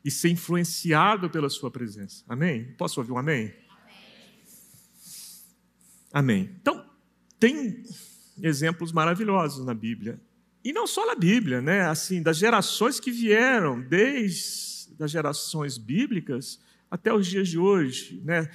E 0.05 0.11
ser 0.11 0.29
influenciado 0.29 1.29
pela 1.29 1.49
sua 1.49 1.71
presença. 1.71 2.23
Amém? 2.29 2.75
Posso 2.77 2.99
ouvir 3.01 3.11
um 3.11 3.17
amém? 3.17 3.51
Amém. 6.13 6.55
Então, 6.61 6.89
tem 7.39 7.83
exemplos 8.41 8.91
maravilhosos 8.91 9.65
na 9.65 9.73
Bíblia. 9.73 10.21
E 10.63 10.71
não 10.71 10.87
só 10.87 11.05
na 11.05 11.15
Bíblia, 11.15 11.61
né? 11.61 11.81
Assim, 11.81 12.21
das 12.21 12.37
gerações 12.37 12.99
que 12.99 13.11
vieram, 13.11 13.81
desde 13.81 15.03
as 15.03 15.11
gerações 15.11 15.77
bíblicas 15.77 16.59
até 16.89 17.13
os 17.13 17.27
dias 17.27 17.49
de 17.49 17.57
hoje, 17.57 18.21
né? 18.23 18.49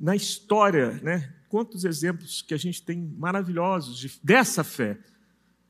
Na 0.00 0.14
história, 0.14 0.92
né? 1.02 1.34
Quantos 1.48 1.84
exemplos 1.84 2.42
que 2.42 2.54
a 2.54 2.56
gente 2.56 2.82
tem 2.82 2.98
maravilhosos 3.18 3.98
de, 3.98 4.12
dessa 4.22 4.62
fé, 4.62 4.98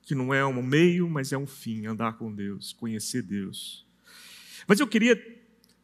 que 0.03 0.15
não 0.15 0.35
é 0.35 0.45
um 0.45 0.63
meio, 0.63 1.09
mas 1.09 1.33
é 1.33 1.39
um 1.39 1.47
fim, 1.47 1.87
andar 1.87 2.19
com 2.19 2.35
Deus, 2.35 2.73
conhecer 2.73 3.23
Deus. 3.23 3.89
Mas 4.71 4.79
eu 4.79 4.87
queria, 4.87 5.21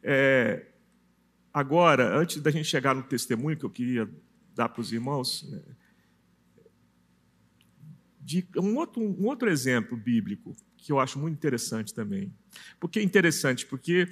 é, 0.01 0.65
agora, 1.53 2.17
antes 2.17 2.39
da 2.39 2.49
gente 2.49 2.69
chegar 2.69 2.95
no 2.95 3.03
testemunho 3.03 3.57
que 3.57 3.65
eu 3.65 3.69
queria 3.69 4.09
dar 4.55 4.69
para 4.69 4.79
os 4.79 4.93
irmãos, 4.93 5.43
né, 5.51 5.61
de 8.21 8.47
um 8.55 8.77
outro, 8.77 9.01
um 9.01 9.25
outro 9.25 9.49
exemplo 9.49 9.97
bíblico 9.97 10.55
que 10.77 10.89
eu 10.89 11.01
acho 11.01 11.19
muito 11.19 11.35
interessante 11.35 11.93
também. 11.93 12.33
Por 12.79 12.89
que 12.89 13.01
interessante? 13.01 13.65
Porque 13.65 14.07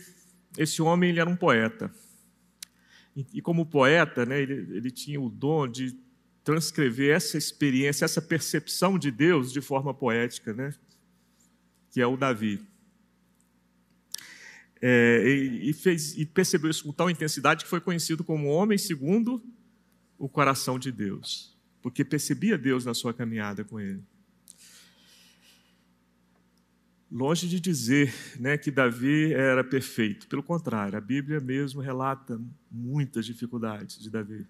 esse 0.58 0.82
homem 0.82 1.12
ele 1.12 1.22
era 1.22 1.30
um 1.30 1.38
poeta. 1.38 1.90
E, 3.16 3.42
como 3.42 3.66
poeta, 3.66 4.26
né, 4.26 4.42
ele, 4.42 4.76
ele 4.76 4.92
tinha 4.92 5.22
o 5.22 5.30
dom 5.30 5.70
de 5.70 5.98
transcrever 6.44 7.16
essa 7.16 7.38
experiência, 7.38 8.04
essa 8.04 8.22
percepção 8.22 9.00
de 9.00 9.10
Deus 9.10 9.54
de 9.54 9.62
forma 9.62 9.94
poética, 9.94 10.54
né? 10.54 10.74
que 11.92 12.02
é 12.02 12.06
o 12.06 12.18
Davi. 12.18 12.75
É, 14.88 15.28
e, 15.28 15.74
fez, 15.74 16.16
e 16.16 16.28
percebeu 16.28 16.70
isso 16.70 16.84
com 16.84 16.94
tal 16.94 17.10
intensidade 17.10 17.64
que 17.64 17.70
foi 17.70 17.82
conhecido 17.82 18.24
como 18.24 18.50
homem 18.50 18.78
segundo 18.78 19.44
o 20.16 20.30
coração 20.30 20.78
de 20.78 20.92
Deus, 20.92 21.58
porque 21.82 22.06
percebia 22.06 22.56
Deus 22.56 22.86
na 22.86 22.94
sua 22.94 23.12
caminhada 23.12 23.64
com 23.64 23.80
ele. 23.80 24.04
Longe 27.12 27.50
de 27.50 27.60
dizer 27.60 28.14
né, 28.40 28.60
que 28.60 28.70
Davi 28.70 29.34
era 29.34 29.64
perfeito, 29.64 30.28
pelo 30.28 30.44
contrário, 30.44 30.96
a 30.96 31.02
Bíblia 31.02 31.40
mesmo 31.40 31.82
relata 31.82 32.40
muitas 32.70 33.26
dificuldades 33.26 33.98
de 33.98 34.08
Davi. 34.08 34.46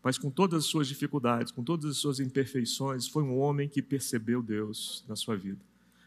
Mas 0.00 0.16
com 0.16 0.30
todas 0.30 0.62
as 0.62 0.70
suas 0.70 0.86
dificuldades, 0.86 1.50
com 1.50 1.64
todas 1.64 1.90
as 1.90 1.96
suas 1.96 2.20
imperfeições, 2.20 3.08
foi 3.08 3.24
um 3.24 3.36
homem 3.36 3.68
que 3.68 3.82
percebeu 3.82 4.40
Deus 4.40 5.04
na 5.08 5.16
sua 5.16 5.36
vida, 5.36 5.60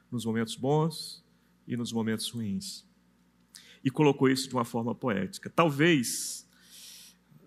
nos 0.09 0.23
momentos 0.23 0.55
bons 0.55 1.21
e 1.67 1.75
nos 1.75 1.91
momentos 1.91 2.29
ruins. 2.29 2.86
E 3.87 3.89
colocou 3.89 4.27
isso 4.27 4.49
de 4.49 4.53
uma 4.53 4.65
forma 4.65 4.93
poética. 4.93 5.49
Talvez, 5.49 6.45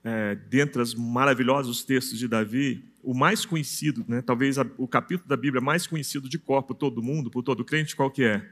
é, 0.02 0.35
dentre 0.35 0.80
os 0.80 0.94
maravilhosos 0.94 1.85
textos 1.85 2.18
de 2.18 2.26
Davi, 2.26 2.82
o 3.02 3.12
mais 3.12 3.44
conhecido, 3.44 4.02
né, 4.09 4.23
talvez 4.23 4.56
o 4.78 4.88
capítulo 4.88 5.28
da 5.28 5.37
Bíblia 5.37 5.61
mais 5.61 5.87
conhecido 5.87 6.30
de 6.30 6.38
cor 6.38 6.62
por 6.62 6.76
todo 6.76 7.02
mundo, 7.02 7.30
por 7.30 7.42
todo 7.42 7.62
crente, 7.62 7.94
qual 7.94 8.11
que 8.11 8.25
é? 8.25 8.50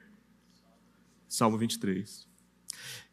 Salmo 1.27 1.57
23. 1.57 2.29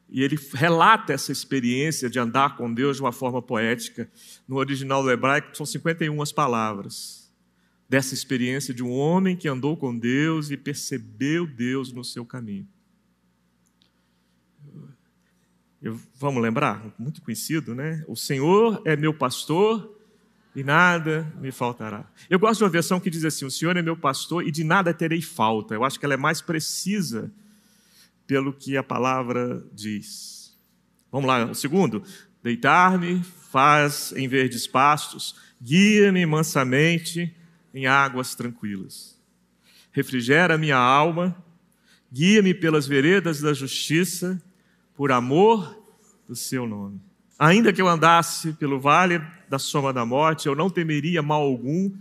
E 0.09 0.21
ele 0.21 0.37
relata 0.53 1.13
essa 1.13 1.31
experiência 1.31 2.09
de 2.09 2.19
andar 2.19 2.57
com 2.57 2.73
Deus 2.73 2.97
de 2.97 3.01
uma 3.01 3.13
forma 3.13 3.41
poética. 3.41 4.11
No 4.45 4.57
original 4.57 5.01
do 5.03 5.09
hebraico, 5.09 5.55
são 5.55 5.65
51 5.65 6.21
palavras. 6.35 7.33
Dessa 7.87 8.13
experiência 8.13 8.73
de 8.73 8.83
um 8.83 8.91
homem 8.91 9.37
que 9.37 9.47
andou 9.47 9.77
com 9.77 9.97
Deus 9.97 10.51
e 10.51 10.57
percebeu 10.57 11.47
Deus 11.47 11.93
no 11.93 12.03
seu 12.03 12.25
caminho. 12.25 12.67
Eu, 15.85 16.01
vamos 16.15 16.41
lembrar? 16.41 16.83
Muito 16.97 17.21
conhecido, 17.21 17.75
né? 17.75 18.03
O 18.07 18.15
Senhor 18.15 18.81
é 18.85 18.95
meu 18.95 19.13
pastor 19.13 19.95
e 20.55 20.63
nada 20.63 21.31
me 21.39 21.51
faltará. 21.51 22.11
Eu 22.27 22.39
gosto 22.39 22.57
de 22.57 22.63
uma 22.63 22.71
versão 22.71 22.99
que 22.99 23.07
diz 23.07 23.23
assim: 23.23 23.45
O 23.45 23.51
Senhor 23.51 23.77
é 23.77 23.83
meu 23.83 23.95
pastor 23.95 24.47
e 24.47 24.49
de 24.49 24.63
nada 24.63 24.95
terei 24.95 25.21
falta. 25.21 25.75
Eu 25.75 25.83
acho 25.83 25.99
que 25.99 26.05
ela 26.05 26.15
é 26.15 26.17
mais 26.17 26.41
precisa 26.41 27.31
pelo 28.25 28.51
que 28.51 28.75
a 28.75 28.81
palavra 28.81 29.63
diz. 29.71 30.57
Vamos 31.11 31.27
lá, 31.27 31.45
o 31.45 31.53
segundo. 31.53 32.01
Deitar-me, 32.41 33.23
faz 33.51 34.11
em 34.17 34.27
verdes 34.27 34.65
pastos, 34.65 35.35
guia-me 35.61 36.25
mansamente 36.25 37.31
em 37.71 37.85
águas 37.85 38.33
tranquilas. 38.33 39.21
Refrigera 39.91 40.57
minha 40.57 40.77
alma, 40.77 41.37
guia-me 42.11 42.55
pelas 42.55 42.87
veredas 42.87 43.39
da 43.39 43.53
justiça, 43.53 44.41
por 44.95 45.11
amor 45.11 45.83
do 46.27 46.35
seu 46.35 46.67
nome. 46.67 46.99
Ainda 47.37 47.73
que 47.73 47.81
eu 47.81 47.87
andasse 47.87 48.53
pelo 48.53 48.79
vale 48.79 49.21
da 49.49 49.59
soma 49.59 49.91
da 49.91 50.05
morte, 50.05 50.47
eu 50.47 50.55
não 50.55 50.69
temeria 50.69 51.21
mal 51.21 51.41
algum, 51.41 51.91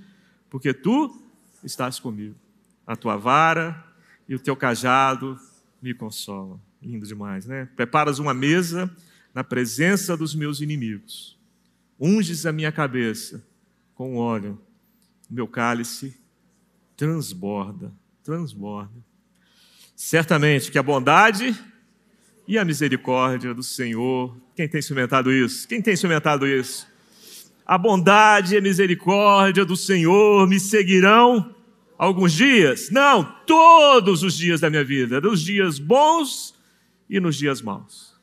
porque 0.49 0.73
tu 0.73 1.21
estás 1.63 1.99
comigo. 1.99 2.37
A 2.87 2.95
tua 2.95 3.17
vara 3.17 3.85
e 4.29 4.35
o 4.35 4.39
teu 4.39 4.55
cajado 4.55 5.39
me 5.83 5.93
consolam. 5.93 6.61
Lindo 6.81 7.07
demais, 7.07 7.47
né? 7.47 7.69
Preparas 7.75 8.19
uma 8.19 8.33
mesa 8.33 8.95
na 9.35 9.43
presença 9.43 10.17
dos 10.17 10.35
meus 10.35 10.61
inimigos. 10.61 11.37
Unges 11.99 12.47
a 12.47 12.53
minha 12.53 12.71
cabeça 12.71 13.45
com 13.95 14.17
óleo. 14.17 14.61
O 15.31 15.35
meu 15.35 15.49
cálice 15.49 16.17
transborda, 16.97 17.93
transborda. 18.23 19.03
Certamente 19.97 20.71
que 20.71 20.79
a 20.79 20.83
bondade 20.83 21.59
e 22.47 22.59
a 22.59 22.65
misericórdia 22.65 23.55
do 23.55 23.63
Senhor. 23.63 24.37
Quem 24.55 24.69
tem 24.69 24.79
experimentado 24.79 25.33
isso? 25.33 25.67
Quem 25.67 25.81
tem 25.81 25.95
experimentado 25.95 26.47
isso? 26.47 26.87
A 27.67 27.79
bondade 27.79 28.55
e 28.55 28.59
a 28.59 28.61
misericórdia 28.61 29.65
do 29.65 29.77
Senhor 29.77 30.47
me 30.47 30.61
seguirão 30.61 31.55
alguns 31.97 32.33
dias? 32.33 32.91
Não, 32.91 33.25
todos 33.47 34.23
os 34.23 34.37
dias 34.37 34.61
da 34.61 34.69
minha 34.69 34.85
vida, 34.85 35.21
nos 35.21 35.41
dias 35.41 35.79
bons 35.79 36.55
e 37.09 37.19
nos 37.19 37.37
dias 37.37 37.63
maus. 37.63 38.15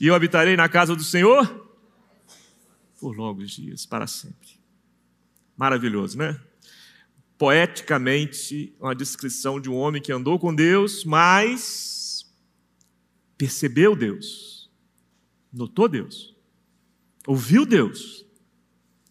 E 0.00 0.06
eu 0.06 0.14
habitarei 0.14 0.56
na 0.56 0.68
casa 0.68 0.94
do 0.94 1.02
Senhor 1.02 1.66
por 3.00 3.16
longos 3.16 3.50
dias, 3.50 3.84
para 3.84 4.06
sempre. 4.06 4.56
Maravilhoso, 5.56 6.18
né? 6.18 6.38
Poeticamente, 7.38 8.74
uma 8.80 8.94
descrição 8.94 9.60
de 9.60 9.68
um 9.68 9.74
homem 9.74 10.00
que 10.00 10.12
andou 10.12 10.38
com 10.38 10.54
Deus, 10.54 11.04
mas 11.04 11.95
percebeu 13.36 13.94
Deus, 13.94 14.70
notou 15.52 15.88
Deus, 15.88 16.34
ouviu 17.26 17.66
Deus, 17.66 18.24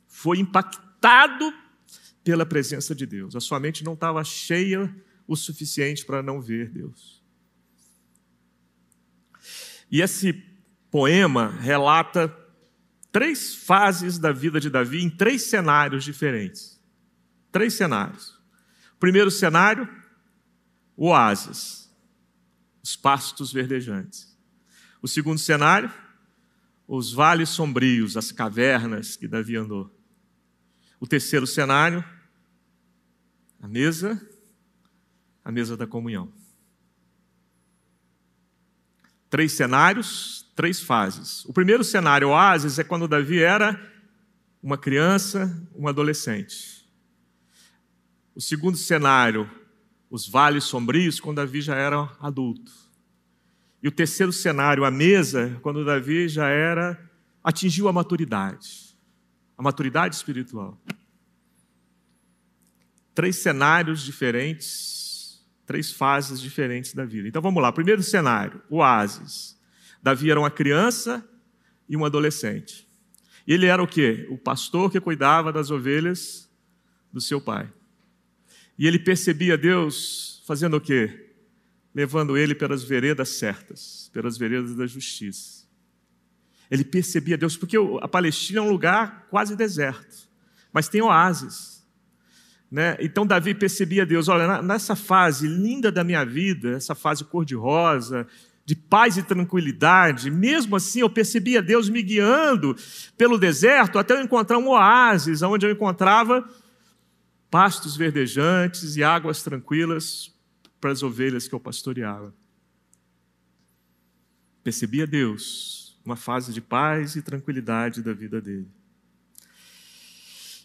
foi 0.07 0.39
impactado 0.39 1.53
pela 2.23 2.45
presença 2.45 2.95
de 2.95 3.05
Deus. 3.05 3.35
A 3.35 3.39
sua 3.39 3.59
mente 3.59 3.83
não 3.83 3.93
estava 3.93 4.23
cheia 4.23 4.93
o 5.27 5.35
suficiente 5.35 6.05
para 6.05 6.23
não 6.23 6.41
ver 6.41 6.69
Deus. 6.69 7.23
E 9.91 10.01
esse 10.01 10.33
poema 10.89 11.49
relata 11.59 12.35
três 13.11 13.53
fases 13.53 14.17
da 14.17 14.31
vida 14.31 14.59
de 14.59 14.69
Davi 14.69 15.03
em 15.03 15.09
três 15.09 15.43
cenários 15.43 16.03
diferentes. 16.03 16.81
Três 17.51 17.73
cenários. 17.75 18.35
primeiro 18.99 19.29
cenário, 19.29 19.87
o 20.97 21.09
oásis 21.09 21.84
os 22.85 22.95
pastos 22.95 23.51
verdejantes. 23.51 24.37
O 25.01 25.07
segundo 25.07 25.39
cenário, 25.39 25.91
os 26.87 27.11
vales 27.11 27.49
sombrios, 27.49 28.15
as 28.15 28.31
cavernas 28.31 29.17
que 29.17 29.27
Davi 29.27 29.55
andou. 29.55 29.91
O 30.99 31.07
terceiro 31.07 31.47
cenário, 31.47 32.05
a 33.59 33.67
mesa, 33.67 34.21
a 35.43 35.51
mesa 35.51 35.75
da 35.75 35.87
comunhão. 35.87 36.31
Três 39.31 39.53
cenários, 39.53 40.47
três 40.55 40.79
fases. 40.79 41.43
O 41.45 41.53
primeiro 41.53 41.83
cenário, 41.83 42.29
oásis, 42.29 42.77
é 42.77 42.83
quando 42.83 43.07
Davi 43.07 43.41
era 43.41 43.81
uma 44.61 44.77
criança, 44.77 45.67
um 45.73 45.87
adolescente. 45.87 46.87
O 48.35 48.41
segundo 48.41 48.77
cenário, 48.77 49.49
os 50.15 50.27
vales 50.27 50.63
sombrios, 50.63 51.19
quando 51.19 51.37
Davi 51.37 51.59
já 51.59 51.75
era 51.75 52.09
adulto. 52.21 52.71
E 53.83 53.87
o 53.87 53.91
terceiro 53.91 54.31
cenário, 54.31 54.85
a 54.85 54.89
mesa, 54.89 55.59
quando 55.61 55.83
Davi 55.83 56.29
já 56.29 56.47
era 56.47 56.97
atingiu 57.43 57.89
a 57.89 57.93
maturidade, 57.93 58.97
a 59.57 59.61
maturidade 59.61 60.15
espiritual. 60.15 60.81
Três 63.13 63.35
cenários 63.35 64.01
diferentes, 64.01 65.45
três 65.65 65.91
fases 65.91 66.39
diferentes 66.39 66.93
da 66.93 67.03
vida. 67.03 67.27
Então 67.27 67.41
vamos 67.41 67.61
lá. 67.61 67.71
Primeiro 67.71 68.01
cenário, 68.01 68.61
o 68.69 68.77
oásis. 68.77 69.59
Davi 70.01 70.31
era 70.31 70.39
uma 70.39 70.49
criança 70.49 71.27
e 71.89 71.97
um 71.97 72.05
adolescente. 72.05 72.87
E 73.45 73.53
ele 73.53 73.65
era 73.65 73.83
o 73.83 73.87
quê? 73.87 74.27
O 74.31 74.37
pastor 74.37 74.89
que 74.89 74.99
cuidava 74.99 75.51
das 75.51 75.71
ovelhas 75.71 76.49
do 77.11 77.19
seu 77.19 77.41
pai. 77.41 77.69
E 78.77 78.87
ele 78.87 78.99
percebia 78.99 79.57
Deus 79.57 80.43
fazendo 80.45 80.77
o 80.77 80.81
quê? 80.81 81.33
Levando 81.93 82.37
ele 82.37 82.53
pelas 82.53 82.83
veredas 82.83 83.29
certas, 83.29 84.09
pelas 84.13 84.37
veredas 84.37 84.75
da 84.75 84.85
justiça. 84.85 85.65
Ele 86.69 86.83
percebia 86.83 87.37
Deus, 87.37 87.55
porque 87.55 87.77
a 88.01 88.07
Palestina 88.07 88.59
é 88.59 88.61
um 88.61 88.69
lugar 88.69 89.27
quase 89.29 89.55
deserto, 89.55 90.27
mas 90.73 90.89
tem 90.89 91.01
oásis. 91.01 91.85
Né? 92.69 92.97
Então 92.99 93.25
Davi 93.25 93.53
percebia 93.53 94.05
Deus, 94.05 94.27
olha, 94.27 94.61
nessa 94.61 94.95
fase 94.95 95.47
linda 95.47 95.91
da 95.91 96.03
minha 96.03 96.25
vida, 96.25 96.71
essa 96.71 96.95
fase 96.95 97.23
cor-de-rosa, 97.23 98.27
de 98.65 98.75
paz 98.75 99.15
e 99.15 99.23
tranquilidade, 99.23 100.31
mesmo 100.31 100.75
assim 100.75 101.01
eu 101.01 101.09
percebia 101.09 101.61
Deus 101.61 101.87
me 101.87 102.01
guiando 102.01 102.75
pelo 103.15 103.37
deserto 103.37 103.99
até 103.99 104.15
eu 104.15 104.23
encontrar 104.23 104.57
um 104.57 104.69
oásis, 104.69 105.43
onde 105.43 105.65
eu 105.65 105.71
encontrava 105.71 106.43
pastos 107.49 107.95
verdejantes 107.95 108.95
e 108.95 109.03
águas 109.03 109.43
tranquilas 109.43 110.33
para 110.79 110.91
as 110.91 111.03
ovelhas 111.03 111.47
que 111.47 111.55
eu 111.55 111.59
pastoreava. 111.59 112.33
Percebia 114.63 115.05
Deus, 115.05 115.99
uma 116.03 116.15
fase 116.15 116.51
de 116.53 116.61
paz 116.61 117.15
e 117.15 117.21
tranquilidade 117.21 118.01
da 118.01 118.13
vida 118.13 118.41
dele. 118.41 118.67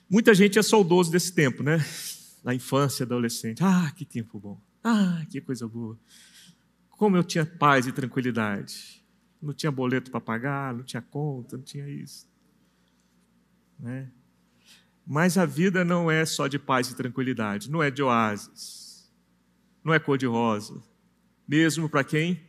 Muita 0.08 0.34
gente 0.34 0.58
é 0.58 0.62
saudoso 0.62 1.10
desse 1.10 1.32
tempo, 1.32 1.62
né? 1.62 1.78
Na 2.42 2.54
infância, 2.54 3.04
adolescente. 3.04 3.62
Ah, 3.62 3.92
que 3.94 4.04
tempo 4.04 4.40
bom. 4.40 4.60
Ah, 4.82 5.24
que 5.30 5.40
coisa 5.40 5.68
boa. 5.68 5.98
Como 6.90 7.16
eu 7.16 7.22
tinha 7.22 7.46
paz 7.46 7.86
e 7.86 7.92
tranquilidade. 7.92 9.04
Não 9.40 9.54
tinha 9.54 9.70
boleto 9.70 10.10
para 10.10 10.20
pagar, 10.20 10.74
não 10.74 10.82
tinha 10.82 11.00
conta, 11.00 11.56
não 11.56 11.64
tinha 11.64 11.88
isso. 11.88 12.26
Né? 13.78 14.10
Mas 15.12 15.37
a 15.37 15.44
vida 15.44 15.85
não 15.85 16.09
é 16.09 16.25
só 16.25 16.46
de 16.46 16.57
paz 16.57 16.88
e 16.88 16.94
tranquilidade, 16.94 17.68
não 17.68 17.83
é 17.83 17.90
de 17.90 18.01
oásis, 18.01 19.11
não 19.83 19.92
é 19.92 19.99
cor-de-rosa, 19.99 20.81
mesmo 21.49 21.88
para 21.88 22.05
quem 22.05 22.40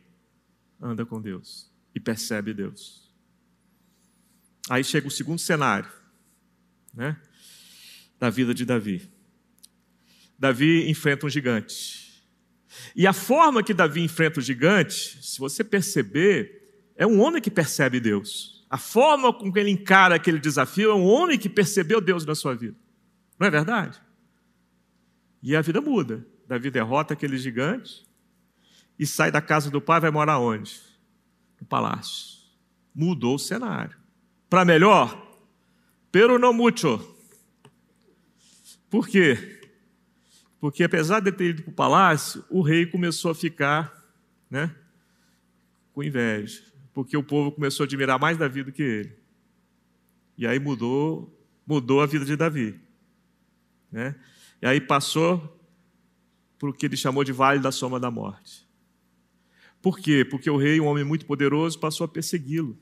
anda 0.80 1.04
com 1.04 1.20
Deus 1.20 1.68
e 1.92 1.98
percebe 1.98 2.54
Deus. 2.54 3.12
Aí 4.70 4.84
chega 4.84 5.08
o 5.08 5.10
segundo 5.10 5.40
cenário, 5.40 5.90
né, 6.94 7.20
da 8.16 8.30
vida 8.30 8.54
de 8.54 8.64
Davi. 8.64 9.10
Davi 10.38 10.88
enfrenta 10.88 11.26
um 11.26 11.28
gigante. 11.28 12.24
E 12.94 13.08
a 13.08 13.12
forma 13.12 13.64
que 13.64 13.74
Davi 13.74 14.02
enfrenta 14.02 14.38
o 14.38 14.42
gigante, 14.42 15.18
se 15.20 15.40
você 15.40 15.64
perceber, 15.64 16.92
é 16.94 17.04
um 17.04 17.20
homem 17.22 17.42
que 17.42 17.50
percebe 17.50 17.98
Deus. 17.98 18.51
A 18.72 18.78
forma 18.78 19.34
com 19.34 19.52
que 19.52 19.58
ele 19.58 19.68
encara 19.68 20.14
aquele 20.14 20.38
desafio 20.38 20.92
é 20.92 20.94
um 20.94 21.04
homem 21.04 21.38
que 21.38 21.46
percebeu 21.46 22.00
Deus 22.00 22.24
na 22.24 22.34
sua 22.34 22.54
vida. 22.54 22.74
Não 23.38 23.46
é 23.46 23.50
verdade? 23.50 24.00
E 25.42 25.54
a 25.54 25.60
vida 25.60 25.78
muda. 25.78 26.26
Davi 26.48 26.70
derrota 26.70 27.12
aquele 27.12 27.36
gigante 27.36 28.08
e 28.98 29.06
sai 29.06 29.30
da 29.30 29.42
casa 29.42 29.70
do 29.70 29.78
pai, 29.78 30.00
vai 30.00 30.10
morar 30.10 30.38
onde? 30.38 30.80
No 31.60 31.66
palácio. 31.66 32.38
Mudou 32.94 33.34
o 33.34 33.38
cenário. 33.38 33.94
Para 34.48 34.64
melhor? 34.64 35.38
Pero 36.10 36.38
no 36.38 36.50
mucho. 36.50 36.98
Por 38.88 39.06
quê? 39.06 39.68
Porque 40.58 40.82
apesar 40.82 41.20
de 41.20 41.30
ter 41.30 41.50
ido 41.50 41.62
para 41.62 41.72
o 41.72 41.74
palácio, 41.74 42.42
o 42.48 42.62
rei 42.62 42.86
começou 42.86 43.32
a 43.32 43.34
ficar 43.34 43.92
né, 44.48 44.74
com 45.92 46.02
inveja 46.02 46.71
porque 46.92 47.16
o 47.16 47.22
povo 47.22 47.52
começou 47.52 47.84
a 47.84 47.86
admirar 47.86 48.18
mais 48.18 48.36
Davi 48.36 48.62
do 48.62 48.72
que 48.72 48.82
ele. 48.82 49.16
E 50.36 50.46
aí 50.46 50.58
mudou, 50.58 51.32
mudou 51.66 52.00
a 52.00 52.06
vida 52.06 52.24
de 52.24 52.36
Davi. 52.36 52.78
Né? 53.90 54.14
E 54.60 54.66
aí 54.66 54.80
passou 54.80 55.60
por 56.58 56.70
o 56.70 56.72
que 56.72 56.86
ele 56.86 56.96
chamou 56.96 57.24
de 57.24 57.32
Vale 57.32 57.60
da 57.60 57.72
Soma 57.72 57.98
da 57.98 58.10
Morte. 58.10 58.66
Por 59.80 59.98
quê? 59.98 60.24
Porque 60.24 60.48
o 60.48 60.56
rei, 60.56 60.80
um 60.80 60.86
homem 60.86 61.04
muito 61.04 61.26
poderoso, 61.26 61.78
passou 61.78 62.04
a 62.04 62.08
persegui-lo. 62.08 62.78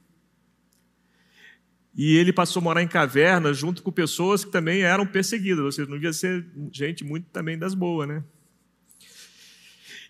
E 1.94 2.16
ele 2.16 2.32
passou 2.32 2.60
a 2.60 2.64
morar 2.64 2.82
em 2.82 2.88
cavernas 2.88 3.56
junto 3.56 3.82
com 3.82 3.90
pessoas 3.90 4.44
que 4.44 4.50
também 4.50 4.82
eram 4.82 5.06
perseguidas. 5.06 5.64
Ou 5.64 5.72
seja, 5.72 5.88
não 5.88 5.96
devia 5.96 6.12
ser 6.12 6.46
gente 6.70 7.02
muito 7.02 7.26
também 7.30 7.58
das 7.58 7.74
boas, 7.74 8.06
né? 8.06 8.22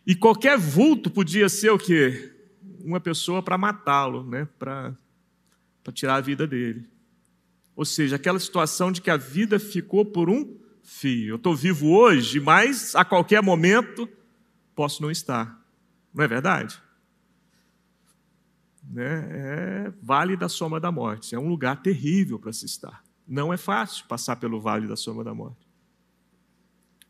E 0.07 0.15
qualquer 0.15 0.59
vulto 0.59 1.11
podia 1.11 1.49
ser 1.49 1.71
o 1.71 1.79
quê? 1.79 2.39
Uma 2.85 3.01
pessoa 3.01 3.43
para 3.43 3.59
matá-lo, 3.59 4.25
né? 4.25 4.49
para 4.59 4.95
tirar 5.93 6.16
a 6.16 6.21
vida 6.21 6.47
dele. 6.47 6.88
Ou 7.75 7.85
seja, 7.85 8.16
aquela 8.16 8.38
situação 8.38 8.93
de 8.93 9.01
que 9.01 9.11
a 9.11 9.16
vida 9.16 9.59
ficou 9.59 10.05
por 10.05 10.29
um 10.29 10.59
fio. 10.83 11.31
Eu 11.31 11.37
estou 11.37 11.55
vivo 11.55 11.90
hoje, 11.90 12.40
mas 12.40 12.95
a 12.95 13.05
qualquer 13.05 13.43
momento 13.43 14.09
posso 14.75 15.03
não 15.03 15.11
estar. 15.11 15.59
Não 16.12 16.25
é 16.25 16.29
verdade? 16.29 16.81
né, 18.90 19.87
é 19.87 19.93
Vale 20.03 20.37
da 20.37 20.49
Soma 20.49 20.81
da 20.81 20.90
Morte. 20.90 21.35
É 21.35 21.38
um 21.38 21.49
lugar 21.49 21.81
terrível 21.81 22.38
para 22.38 22.53
se 22.53 22.66
estar. 22.66 23.03
Não 23.27 23.53
é 23.53 23.57
fácil 23.57 24.05
passar 24.07 24.37
pelo 24.37 24.61
Vale 24.61 24.88
da 24.88 24.97
Soma 24.97 25.23
da 25.23 25.33
Morte. 25.33 25.69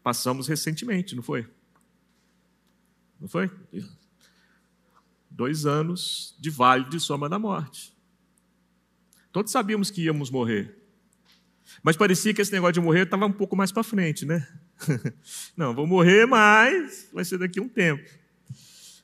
Passamos 0.03 0.47
recentemente, 0.47 1.17
não 1.17 1.23
foi? 1.23 1.49
Não 3.19 3.29
foi? 3.29 3.51
Dois 5.41 5.65
anos 5.65 6.37
de 6.39 6.51
Vale 6.51 6.85
de 6.91 7.01
Soma 7.01 7.27
da 7.27 7.39
Morte. 7.39 7.97
Todos 9.33 9.51
sabíamos 9.51 9.91
que 9.91 10.03
íamos 10.03 10.31
morrer. 10.31 10.77
Mas 11.83 11.97
parecia 11.97 12.35
que 12.35 12.43
esse 12.43 12.53
negócio 12.53 12.75
de 12.75 12.81
morrer 12.83 13.05
estava 13.05 13.25
um 13.25 13.33
pouco 13.33 13.57
mais 13.57 13.73
para 13.73 13.83
frente, 13.83 14.27
né? 14.27 14.47
Não, 15.57 15.75
vou 15.75 15.87
morrer, 15.87 16.27
mas 16.27 17.09
vai 17.11 17.25
ser 17.25 17.39
daqui 17.39 17.59
a 17.59 17.63
um 17.63 17.71
tempo. 17.71 18.07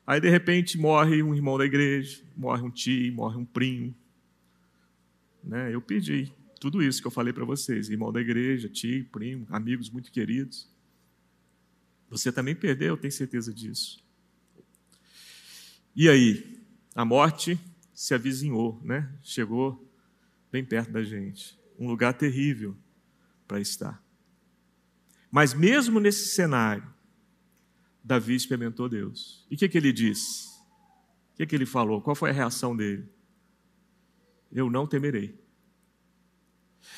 Aí, 0.07 0.20
de 0.20 0.29
repente, 0.29 0.77
morre 0.77 1.22
um 1.22 1.35
irmão 1.35 1.57
da 1.57 1.64
igreja, 1.64 2.22
morre 2.37 2.62
um 2.64 2.70
tio, 2.70 3.14
morre 3.14 3.38
um 3.38 3.44
primo. 3.46 3.94
Né? 5.42 5.75
Eu 5.75 5.81
pedi 5.81 6.31
tudo 6.61 6.83
isso 6.83 7.01
que 7.01 7.07
eu 7.07 7.11
falei 7.11 7.33
para 7.33 7.46
vocês: 7.46 7.88
irmão 7.88 8.12
da 8.12 8.20
igreja, 8.20 8.68
tio, 8.68 9.07
primo, 9.07 9.46
amigos 9.49 9.88
muito 9.88 10.12
queridos. 10.12 10.68
Você 12.11 12.31
também 12.31 12.55
perdeu, 12.55 12.88
eu 12.88 12.99
tenho 12.99 13.11
certeza 13.11 13.55
disso. 13.55 14.05
E 15.96 16.11
aí? 16.11 16.62
A 16.94 17.06
morte 17.06 17.59
se 17.94 18.12
avizinhou, 18.12 18.78
né? 18.85 19.11
chegou 19.22 19.90
bem 20.52 20.62
perto 20.62 20.92
da 20.92 21.02
gente. 21.02 21.59
Um 21.78 21.88
lugar 21.88 22.12
terrível 22.12 22.76
para 23.48 23.59
estar. 23.59 24.02
Mas 25.30 25.54
mesmo 25.54 25.98
nesse 25.98 26.28
cenário, 26.28 26.87
Davi 28.04 28.35
experimentou 28.35 28.90
Deus. 28.90 29.46
E 29.50 29.54
o 29.54 29.59
que, 29.59 29.68
que 29.70 29.78
ele 29.78 29.90
disse? 29.90 30.48
O 31.32 31.37
que, 31.37 31.46
que 31.46 31.56
ele 31.56 31.66
falou? 31.66 32.02
Qual 32.02 32.14
foi 32.14 32.28
a 32.28 32.35
reação 32.35 32.76
dele? 32.76 33.09
Eu 34.52 34.70
não 34.70 34.87
temerei. 34.87 35.38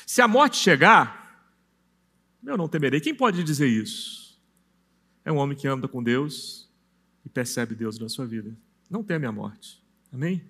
Se 0.05 0.21
a 0.21 0.27
morte 0.27 0.57
chegar, 0.57 1.55
eu 2.43 2.57
não 2.57 2.67
temerei. 2.67 2.99
Quem 2.99 3.15
pode 3.15 3.43
dizer 3.45 3.67
isso? 3.67 4.39
É 5.23 5.31
um 5.31 5.37
homem 5.37 5.57
que 5.57 5.67
anda 5.67 5.87
com 5.87 6.03
Deus 6.03 6.69
e 7.25 7.29
percebe 7.29 7.75
Deus 7.75 7.97
na 7.97 8.09
sua 8.09 8.25
vida. 8.25 8.55
Não 8.89 9.03
teme 9.03 9.25
a 9.25 9.31
morte. 9.31 9.83
Amém? 10.11 10.43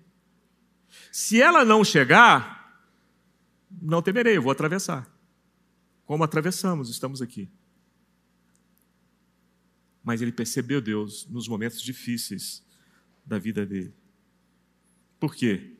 Se 1.12 1.40
ela 1.40 1.64
não 1.64 1.84
chegar, 1.84 2.84
não 3.70 4.02
temerei, 4.02 4.36
eu 4.36 4.42
vou 4.42 4.52
atravessar. 4.52 5.08
Como 6.04 6.24
atravessamos, 6.24 6.88
estamos 6.88 7.22
aqui 7.22 7.50
mas 10.02 10.22
ele 10.22 10.32
percebeu 10.32 10.80
Deus 10.80 11.26
nos 11.26 11.46
momentos 11.46 11.80
difíceis 11.80 12.64
da 13.24 13.38
vida 13.38 13.66
dele. 13.66 13.94
Por 15.18 15.34
quê? 15.34 15.76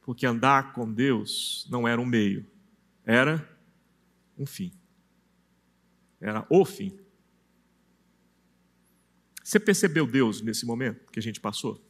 Porque 0.00 0.26
andar 0.26 0.72
com 0.72 0.90
Deus 0.90 1.66
não 1.70 1.86
era 1.86 2.00
um 2.00 2.06
meio, 2.06 2.46
era 3.04 3.46
um 4.38 4.46
fim. 4.46 4.72
Era 6.20 6.46
o 6.48 6.64
fim. 6.64 6.98
Você 9.42 9.60
percebeu 9.60 10.06
Deus 10.06 10.40
nesse 10.40 10.64
momento 10.64 11.10
que 11.12 11.18
a 11.18 11.22
gente 11.22 11.40
passou? 11.40 11.84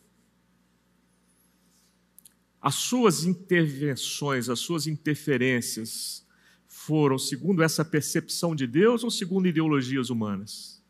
As 2.65 2.77
suas 2.77 3.25
intervenções, 3.27 4.49
as 4.49 4.59
suas 4.59 4.87
interferências 4.87 6.27
foram 6.67 7.19
segundo 7.19 7.63
essa 7.63 7.85
percepção 7.85 8.57
de 8.57 8.67
Deus 8.67 9.05
ou 9.05 9.11
segundo 9.11 9.47
ideologias 9.47 10.09
humanas? 10.09 10.83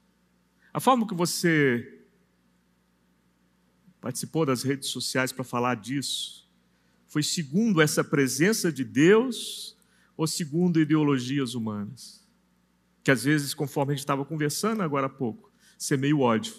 A 0.73 0.79
forma 0.79 1.05
que 1.05 1.17
você 1.17 2.07
participou 4.01 4.47
das 4.47 4.63
redes 4.63 4.89
sociais 4.91 5.33
para 5.33 5.43
falar 5.43 5.75
disso 5.75 6.49
foi 7.09 7.25
segundo 7.25 7.81
essa 7.81 8.05
presença 8.05 8.71
de 8.71 8.85
Deus 8.85 9.77
ou 10.17 10.29
segundo 10.29 10.79
ideologias 10.79 11.57
humanas? 11.57 12.25
Que 13.03 13.11
às 13.11 13.25
vezes, 13.25 13.53
conforme 13.53 13.95
a 13.95 13.97
gente 13.97 14.05
estava 14.05 14.25
conversando 14.25 14.81
agora 14.81 15.09
há 15.09 15.11
pouco, 15.11 15.53
semeia 15.77 16.15
o 16.15 16.21
ódio. 16.21 16.55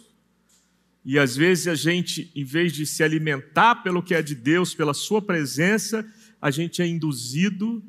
E 1.06 1.20
às 1.20 1.36
vezes 1.36 1.68
a 1.68 1.76
gente, 1.76 2.32
em 2.36 2.44
vez 2.44 2.74
de 2.74 2.84
se 2.84 3.04
alimentar 3.04 3.76
pelo 3.76 4.02
que 4.02 4.15
é 4.15 4.24
de 4.24 4.34
Deus, 4.34 4.74
pela 4.74 4.94
Sua 4.94 5.22
presença, 5.22 6.04
a 6.41 6.50
gente 6.50 6.82
é 6.82 6.88
induzido 6.88 7.84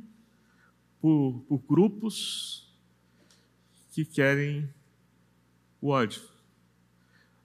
por, 1.01 1.43
por 1.49 1.59
grupos 1.67 2.71
que 3.91 4.05
querem 4.05 4.69
o 5.81 5.89
ódio. 5.89 6.21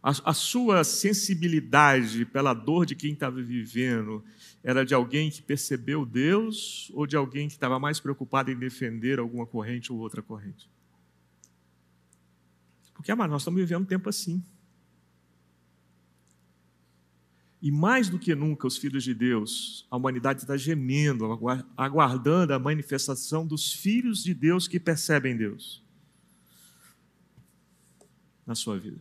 A, 0.03 0.31
a 0.31 0.33
sua 0.33 0.83
sensibilidade 0.83 2.25
pela 2.25 2.53
dor 2.53 2.85
de 2.85 2.95
quem 2.95 3.13
estava 3.13 3.41
vivendo 3.41 4.23
era 4.63 4.83
de 4.83 4.93
alguém 4.93 5.29
que 5.29 5.41
percebeu 5.41 6.05
Deus 6.05 6.91
ou 6.93 7.07
de 7.07 7.15
alguém 7.15 7.47
que 7.47 7.53
estava 7.53 7.79
mais 7.79 7.99
preocupado 7.99 8.51
em 8.51 8.57
defender 8.57 9.19
alguma 9.19 9.45
corrente 9.45 9.93
ou 9.93 9.99
outra 9.99 10.21
corrente? 10.21 10.69
Porque, 12.93 13.11
amado, 13.11 13.29
nós 13.29 13.43
estamos 13.43 13.59
vivendo 13.59 13.83
um 13.83 13.85
tempo 13.85 14.09
assim. 14.09 14.43
E 17.61 17.71
mais 17.71 18.09
do 18.09 18.17
que 18.17 18.33
nunca, 18.33 18.65
os 18.65 18.77
filhos 18.77 19.03
de 19.03 19.13
Deus, 19.13 19.85
a 19.91 19.95
humanidade 19.95 20.41
está 20.41 20.57
gemendo, 20.57 21.25
aguardando 21.77 22.53
a 22.53 22.59
manifestação 22.59 23.45
dos 23.45 23.71
filhos 23.71 24.23
de 24.23 24.33
Deus 24.33 24.67
que 24.67 24.79
percebem 24.79 25.37
Deus 25.37 25.83
na 28.47 28.55
sua 28.55 28.79
vida. 28.79 28.99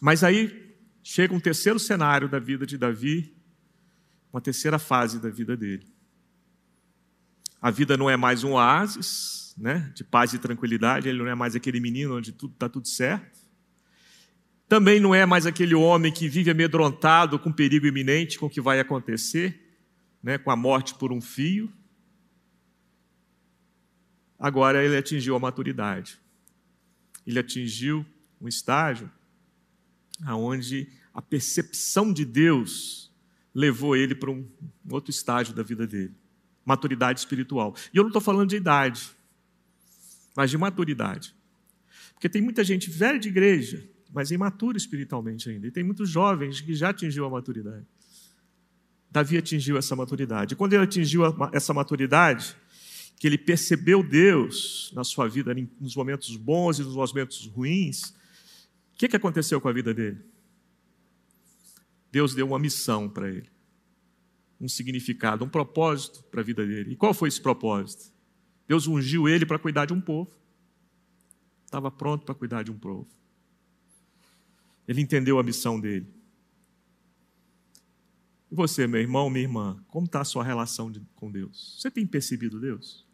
Mas 0.00 0.24
aí 0.24 0.76
chega 1.04 1.32
um 1.32 1.40
terceiro 1.40 1.78
cenário 1.78 2.28
da 2.28 2.40
vida 2.40 2.66
de 2.66 2.76
Davi, 2.76 3.32
uma 4.32 4.40
terceira 4.40 4.78
fase 4.78 5.20
da 5.20 5.30
vida 5.30 5.56
dele. 5.56 5.86
A 7.62 7.70
vida 7.70 7.96
não 7.96 8.10
é 8.10 8.16
mais 8.16 8.42
um 8.42 8.54
oásis, 8.54 9.54
né, 9.56 9.92
de 9.94 10.02
paz 10.02 10.34
e 10.34 10.38
tranquilidade, 10.38 11.08
ele 11.08 11.18
não 11.18 11.28
é 11.28 11.34
mais 11.34 11.54
aquele 11.54 11.78
menino 11.78 12.16
onde 12.16 12.32
tudo 12.32 12.54
está 12.54 12.68
tudo 12.68 12.88
certo. 12.88 13.43
Também 14.68 14.98
não 14.98 15.14
é 15.14 15.26
mais 15.26 15.46
aquele 15.46 15.74
homem 15.74 16.12
que 16.12 16.28
vive 16.28 16.50
amedrontado 16.50 17.38
com 17.38 17.52
perigo 17.52 17.86
iminente 17.86 18.38
com 18.38 18.46
o 18.46 18.50
que 18.50 18.60
vai 18.60 18.80
acontecer, 18.80 19.60
né, 20.22 20.38
com 20.38 20.50
a 20.50 20.56
morte 20.56 20.94
por 20.94 21.12
um 21.12 21.20
fio. 21.20 21.72
Agora 24.38 24.82
ele 24.82 24.96
atingiu 24.96 25.36
a 25.36 25.38
maturidade 25.38 26.18
ele 27.26 27.38
atingiu 27.38 28.04
um 28.40 28.48
estágio 28.48 29.10
aonde 30.24 30.88
a 31.12 31.22
percepção 31.22 32.12
de 32.12 32.24
Deus 32.24 33.12
levou 33.54 33.96
ele 33.96 34.14
para 34.14 34.30
um 34.30 34.48
outro 34.90 35.10
estágio 35.10 35.54
da 35.54 35.62
vida 35.62 35.86
dele, 35.86 36.14
maturidade 36.64 37.20
espiritual. 37.20 37.74
E 37.92 37.96
eu 37.96 38.02
não 38.02 38.08
estou 38.08 38.20
falando 38.20 38.50
de 38.50 38.56
idade, 38.56 39.10
mas 40.36 40.50
de 40.50 40.58
maturidade. 40.58 41.34
Porque 42.12 42.28
tem 42.28 42.42
muita 42.42 42.64
gente 42.64 42.90
velha 42.90 43.18
de 43.18 43.28
igreja, 43.28 43.88
mas 44.14 44.30
imatura 44.30 44.78
espiritualmente 44.78 45.50
ainda. 45.50 45.66
E 45.66 45.72
tem 45.72 45.82
muitos 45.82 46.08
jovens 46.08 46.60
que 46.60 46.72
já 46.72 46.90
atingiu 46.90 47.24
a 47.24 47.30
maturidade. 47.30 47.84
Davi 49.10 49.36
atingiu 49.36 49.76
essa 49.76 49.96
maturidade. 49.96 50.54
E 50.54 50.56
quando 50.56 50.72
ele 50.72 50.84
atingiu 50.84 51.22
essa 51.52 51.74
maturidade, 51.74 52.56
que 53.18 53.26
ele 53.26 53.36
percebeu 53.36 54.02
Deus 54.04 54.92
na 54.94 55.02
sua 55.02 55.28
vida, 55.28 55.52
nos 55.80 55.96
momentos 55.96 56.36
bons 56.36 56.78
e 56.78 56.84
nos 56.84 56.94
momentos 56.94 57.46
ruins, 57.46 58.10
o 58.10 58.96
que, 58.96 59.08
que 59.08 59.16
aconteceu 59.16 59.60
com 59.60 59.68
a 59.68 59.72
vida 59.72 59.92
dele? 59.92 60.20
Deus 62.12 62.36
deu 62.36 62.46
uma 62.46 62.58
missão 62.58 63.08
para 63.08 63.28
ele, 63.28 63.50
um 64.60 64.68
significado, 64.68 65.44
um 65.44 65.48
propósito 65.48 66.22
para 66.30 66.40
a 66.40 66.44
vida 66.44 66.64
dele. 66.64 66.92
E 66.92 66.96
qual 66.96 67.12
foi 67.12 67.28
esse 67.28 67.40
propósito? 67.40 68.12
Deus 68.68 68.86
ungiu 68.86 69.28
ele 69.28 69.44
para 69.44 69.58
cuidar 69.58 69.86
de 69.86 69.92
um 69.92 70.00
povo. 70.00 70.30
Estava 71.64 71.90
pronto 71.90 72.24
para 72.24 72.34
cuidar 72.36 72.62
de 72.62 72.70
um 72.70 72.78
povo. 72.78 73.08
Ele 74.86 75.00
entendeu 75.00 75.38
a 75.38 75.42
missão 75.42 75.80
dele. 75.80 76.06
E 78.50 78.54
você, 78.54 78.86
meu 78.86 79.00
irmão, 79.00 79.28
minha 79.28 79.44
irmã, 79.44 79.84
como 79.88 80.06
está 80.06 80.20
a 80.20 80.24
sua 80.24 80.44
relação 80.44 80.92
com 81.14 81.30
Deus? 81.30 81.76
Você 81.78 81.90
tem 81.90 82.06
percebido 82.06 82.60
Deus? 82.60 83.06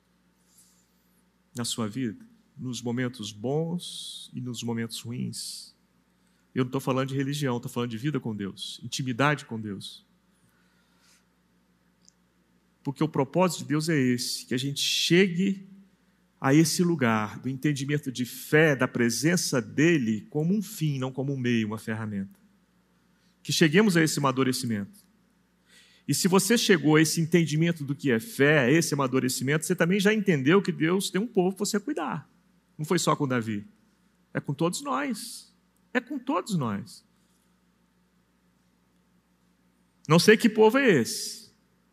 Na 1.57 1.65
sua 1.65 1.89
vida? 1.89 2.25
Nos 2.57 2.83
momentos 2.83 3.33
bons 3.33 4.31
e 4.35 4.41
nos 4.41 4.63
momentos 4.63 5.01
ruins? 5.01 5.75
Eu 6.55 6.65
não 6.65 6.69
estou 6.69 6.81
falando 6.81 7.09
de 7.09 7.17
religião, 7.17 7.57
estou 7.57 7.71
falando 7.71 7.91
de 7.91 7.99
vida 7.99 8.19
com 8.19 8.35
Deus, 8.35 8.81
intimidade 8.83 9.45
com 9.45 9.59
Deus. 9.61 10.05
Porque 12.83 13.05
o 13.05 13.09
propósito 13.09 13.61
de 13.61 13.67
Deus 13.67 13.89
é 13.89 13.99
esse: 13.99 14.47
que 14.47 14.55
a 14.55 14.59
gente 14.59 14.81
chegue 14.81 15.69
a 16.41 16.55
esse 16.55 16.83
lugar 16.83 17.39
do 17.39 17.49
entendimento 17.49 18.11
de 18.11 18.25
fé, 18.25 18.75
da 18.75 18.89
presença 18.89 19.61
dEle, 19.61 20.23
como 20.31 20.55
um 20.55 20.63
fim, 20.63 20.99
não 20.99 21.13
como 21.13 21.35
um 21.35 21.37
meio, 21.37 21.67
uma 21.67 21.79
ferramenta. 21.79 22.39
Que 23.43 23.53
cheguemos 23.53 23.97
a 23.97 24.03
esse 24.03 24.19
amadurecimento. 24.19 24.99
E 26.09 26.15
se 26.15 26.27
você 26.27 26.57
chegou 26.57 26.97
a 26.97 27.03
esse 27.03 27.21
entendimento 27.21 27.85
do 27.85 27.95
que 27.95 28.11
é 28.11 28.19
fé, 28.19 28.61
a 28.61 28.71
esse 28.71 28.95
amadurecimento, 28.95 29.67
você 29.67 29.77
também 29.77 30.01
já 30.01 30.15
entendeu 30.15 30.63
que 30.63 30.73
Deus 30.73 31.11
tem 31.11 31.21
um 31.21 31.27
povo 31.27 31.55
para 31.55 31.67
você 31.67 31.79
cuidar. 31.79 32.29
Não 32.77 32.85
foi 32.85 32.99
só 32.99 33.15
com 33.15 33.29
Davi. 33.29 33.67
É 34.33 34.41
com 34.41 34.55
todos 34.55 34.83
nós. 34.83 35.55
É 35.93 36.01
com 36.01 36.19
todos 36.19 36.57
nós. 36.57 37.05
Não 40.09 40.19
sei 40.19 40.37
que 40.37 40.49
povo 40.49 40.79
é 40.79 40.91
esse. 40.91 41.40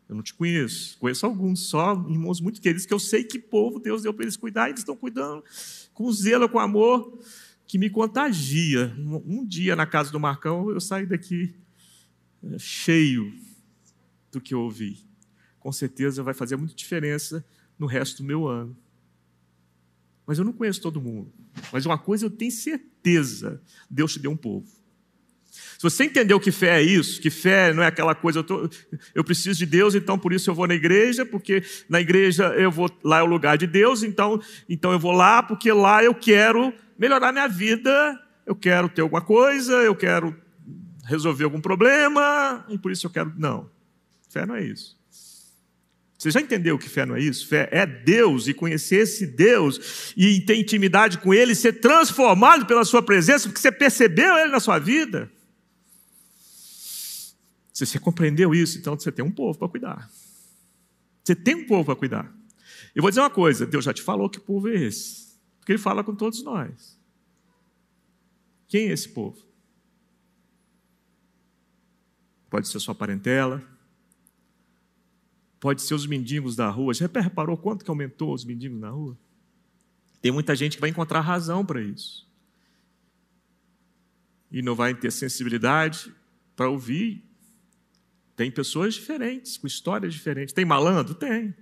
Eu 0.08 0.14
não 0.14 0.22
te 0.22 0.32
conheço. 0.32 0.96
Conheço 0.98 1.26
alguns 1.26 1.68
só, 1.68 1.92
irmãos 2.08 2.40
muito 2.40 2.60
queridos, 2.60 2.86
que 2.86 2.94
eu 2.94 2.98
sei 2.98 3.24
que 3.24 3.38
povo 3.38 3.78
Deus 3.78 4.02
deu 4.02 4.14
para 4.14 4.24
eles 4.24 4.36
cuidar, 4.36 4.68
e 4.68 4.70
eles 4.70 4.80
estão 4.80 4.96
cuidando 4.96 5.44
com 5.92 6.10
zelo, 6.10 6.48
com 6.48 6.58
amor, 6.58 7.18
que 7.66 7.76
me 7.76 7.90
contagia. 7.90 8.94
Um 8.98 9.44
dia 9.44 9.76
na 9.76 9.86
casa 9.86 10.10
do 10.10 10.18
Marcão, 10.18 10.70
eu 10.70 10.80
saio 10.80 11.06
daqui 11.06 11.54
eh, 12.42 12.58
cheio 12.58 13.32
do 14.32 14.40
que 14.40 14.54
eu 14.54 14.60
ouvi. 14.60 15.04
Com 15.60 15.70
certeza 15.70 16.22
vai 16.22 16.32
fazer 16.32 16.56
muita 16.56 16.74
diferença 16.74 17.44
no 17.78 17.86
resto 17.86 18.22
do 18.22 18.24
meu 18.26 18.48
ano. 18.48 18.74
Mas 20.26 20.38
eu 20.38 20.44
não 20.44 20.52
conheço 20.52 20.80
todo 20.80 21.00
mundo. 21.00 21.32
Mas 21.72 21.84
uma 21.84 21.98
coisa 21.98 22.24
eu 22.26 22.30
tenho 22.30 22.52
certeza: 22.52 23.62
Deus 23.90 24.14
te 24.14 24.18
deu 24.18 24.30
um 24.30 24.36
povo. 24.36 24.77
Se 25.78 25.82
você 25.82 26.04
entendeu 26.04 26.40
que 26.40 26.50
fé 26.50 26.80
é 26.80 26.82
isso, 26.82 27.20
que 27.20 27.30
fé 27.30 27.72
não 27.72 27.82
é 27.82 27.86
aquela 27.86 28.14
coisa, 28.14 28.40
eu, 28.40 28.44
tô, 28.44 28.68
eu, 29.14 29.22
preciso 29.22 29.58
de 29.58 29.66
Deus, 29.66 29.94
então 29.94 30.18
por 30.18 30.32
isso 30.32 30.50
eu 30.50 30.54
vou 30.54 30.66
na 30.66 30.74
igreja, 30.74 31.24
porque 31.24 31.62
na 31.88 32.00
igreja 32.00 32.46
eu 32.56 32.70
vou, 32.70 32.90
lá 33.04 33.18
é 33.18 33.22
o 33.22 33.26
lugar 33.26 33.56
de 33.56 33.66
Deus, 33.66 34.02
então, 34.02 34.40
então 34.68 34.92
eu 34.92 34.98
vou 34.98 35.12
lá, 35.12 35.42
porque 35.42 35.72
lá 35.72 36.02
eu 36.02 36.14
quero 36.14 36.72
melhorar 36.98 37.32
minha 37.32 37.46
vida, 37.46 38.20
eu 38.44 38.56
quero 38.56 38.88
ter 38.88 39.02
alguma 39.02 39.20
coisa, 39.20 39.74
eu 39.74 39.94
quero 39.94 40.36
resolver 41.04 41.44
algum 41.44 41.60
problema, 41.60 42.66
e 42.68 42.76
por 42.76 42.90
isso 42.90 43.06
eu 43.06 43.10
quero. 43.10 43.32
Não, 43.36 43.70
fé 44.28 44.44
não 44.44 44.56
é 44.56 44.64
isso. 44.64 44.98
Você 46.18 46.32
já 46.32 46.40
entendeu 46.40 46.76
que 46.76 46.88
fé 46.88 47.06
não 47.06 47.14
é 47.14 47.20
isso? 47.20 47.46
Fé 47.46 47.68
é 47.70 47.86
Deus 47.86 48.48
e 48.48 48.52
conhecer 48.52 49.02
esse 49.02 49.24
Deus 49.24 50.12
e 50.16 50.40
ter 50.40 50.56
intimidade 50.56 51.18
com 51.18 51.32
Ele, 51.32 51.54
ser 51.54 51.74
transformado 51.74 52.66
pela 52.66 52.84
Sua 52.84 53.00
presença, 53.00 53.48
porque 53.48 53.60
você 53.60 53.70
percebeu 53.70 54.36
Ele 54.36 54.50
na 54.50 54.58
sua 54.58 54.80
vida. 54.80 55.30
Se 57.78 57.86
você 57.86 58.00
compreendeu 58.00 58.52
isso, 58.52 58.76
então 58.76 58.98
você 58.98 59.12
tem 59.12 59.24
um 59.24 59.30
povo 59.30 59.56
para 59.56 59.68
cuidar. 59.68 60.10
Você 61.22 61.36
tem 61.36 61.54
um 61.54 61.64
povo 61.64 61.84
para 61.84 61.94
cuidar. 61.94 62.36
Eu 62.92 63.02
vou 63.02 63.08
dizer 63.08 63.20
uma 63.20 63.30
coisa: 63.30 63.64
Deus 63.64 63.84
já 63.84 63.94
te 63.94 64.02
falou 64.02 64.28
que 64.28 64.40
povo 64.40 64.68
é 64.68 64.74
esse, 64.74 65.38
porque 65.60 65.70
Ele 65.70 65.78
fala 65.78 66.02
com 66.02 66.12
todos 66.12 66.42
nós. 66.42 66.98
Quem 68.66 68.88
é 68.88 68.92
esse 68.92 69.08
povo? 69.08 69.40
Pode 72.50 72.66
ser 72.66 72.80
sua 72.80 72.96
parentela, 72.96 73.62
Pode 75.60 75.80
ser 75.82 75.94
os 75.94 76.04
mendigos 76.04 76.56
da 76.56 76.68
rua. 76.68 76.92
Já 76.92 77.06
reparou 77.06 77.56
quanto 77.56 77.84
que 77.84 77.90
aumentou 77.92 78.34
os 78.34 78.44
mendigos 78.44 78.80
na 78.80 78.90
rua? 78.90 79.16
Tem 80.20 80.32
muita 80.32 80.56
gente 80.56 80.76
que 80.76 80.80
vai 80.80 80.90
encontrar 80.90 81.20
razão 81.20 81.64
para 81.64 81.80
isso. 81.80 82.28
E 84.50 84.62
não 84.62 84.74
vai 84.74 84.96
ter 84.96 85.12
sensibilidade 85.12 86.12
para 86.56 86.68
ouvir. 86.68 87.27
Tem 88.38 88.52
pessoas 88.52 88.94
diferentes, 88.94 89.56
com 89.56 89.66
histórias 89.66 90.14
diferentes. 90.14 90.54
Tem 90.54 90.64
malandro? 90.64 91.12
Tem. 91.12 91.52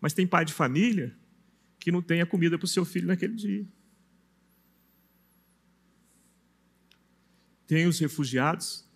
Mas 0.00 0.12
tem 0.12 0.24
pai 0.24 0.44
de 0.44 0.52
família 0.52 1.12
que 1.80 1.90
não 1.90 2.00
tem 2.00 2.20
a 2.20 2.26
comida 2.26 2.56
para 2.56 2.66
o 2.66 2.68
seu 2.68 2.84
filho 2.84 3.08
naquele 3.08 3.34
dia. 3.34 3.66
Tem 7.66 7.88
os 7.88 7.98
refugiados, 7.98 8.88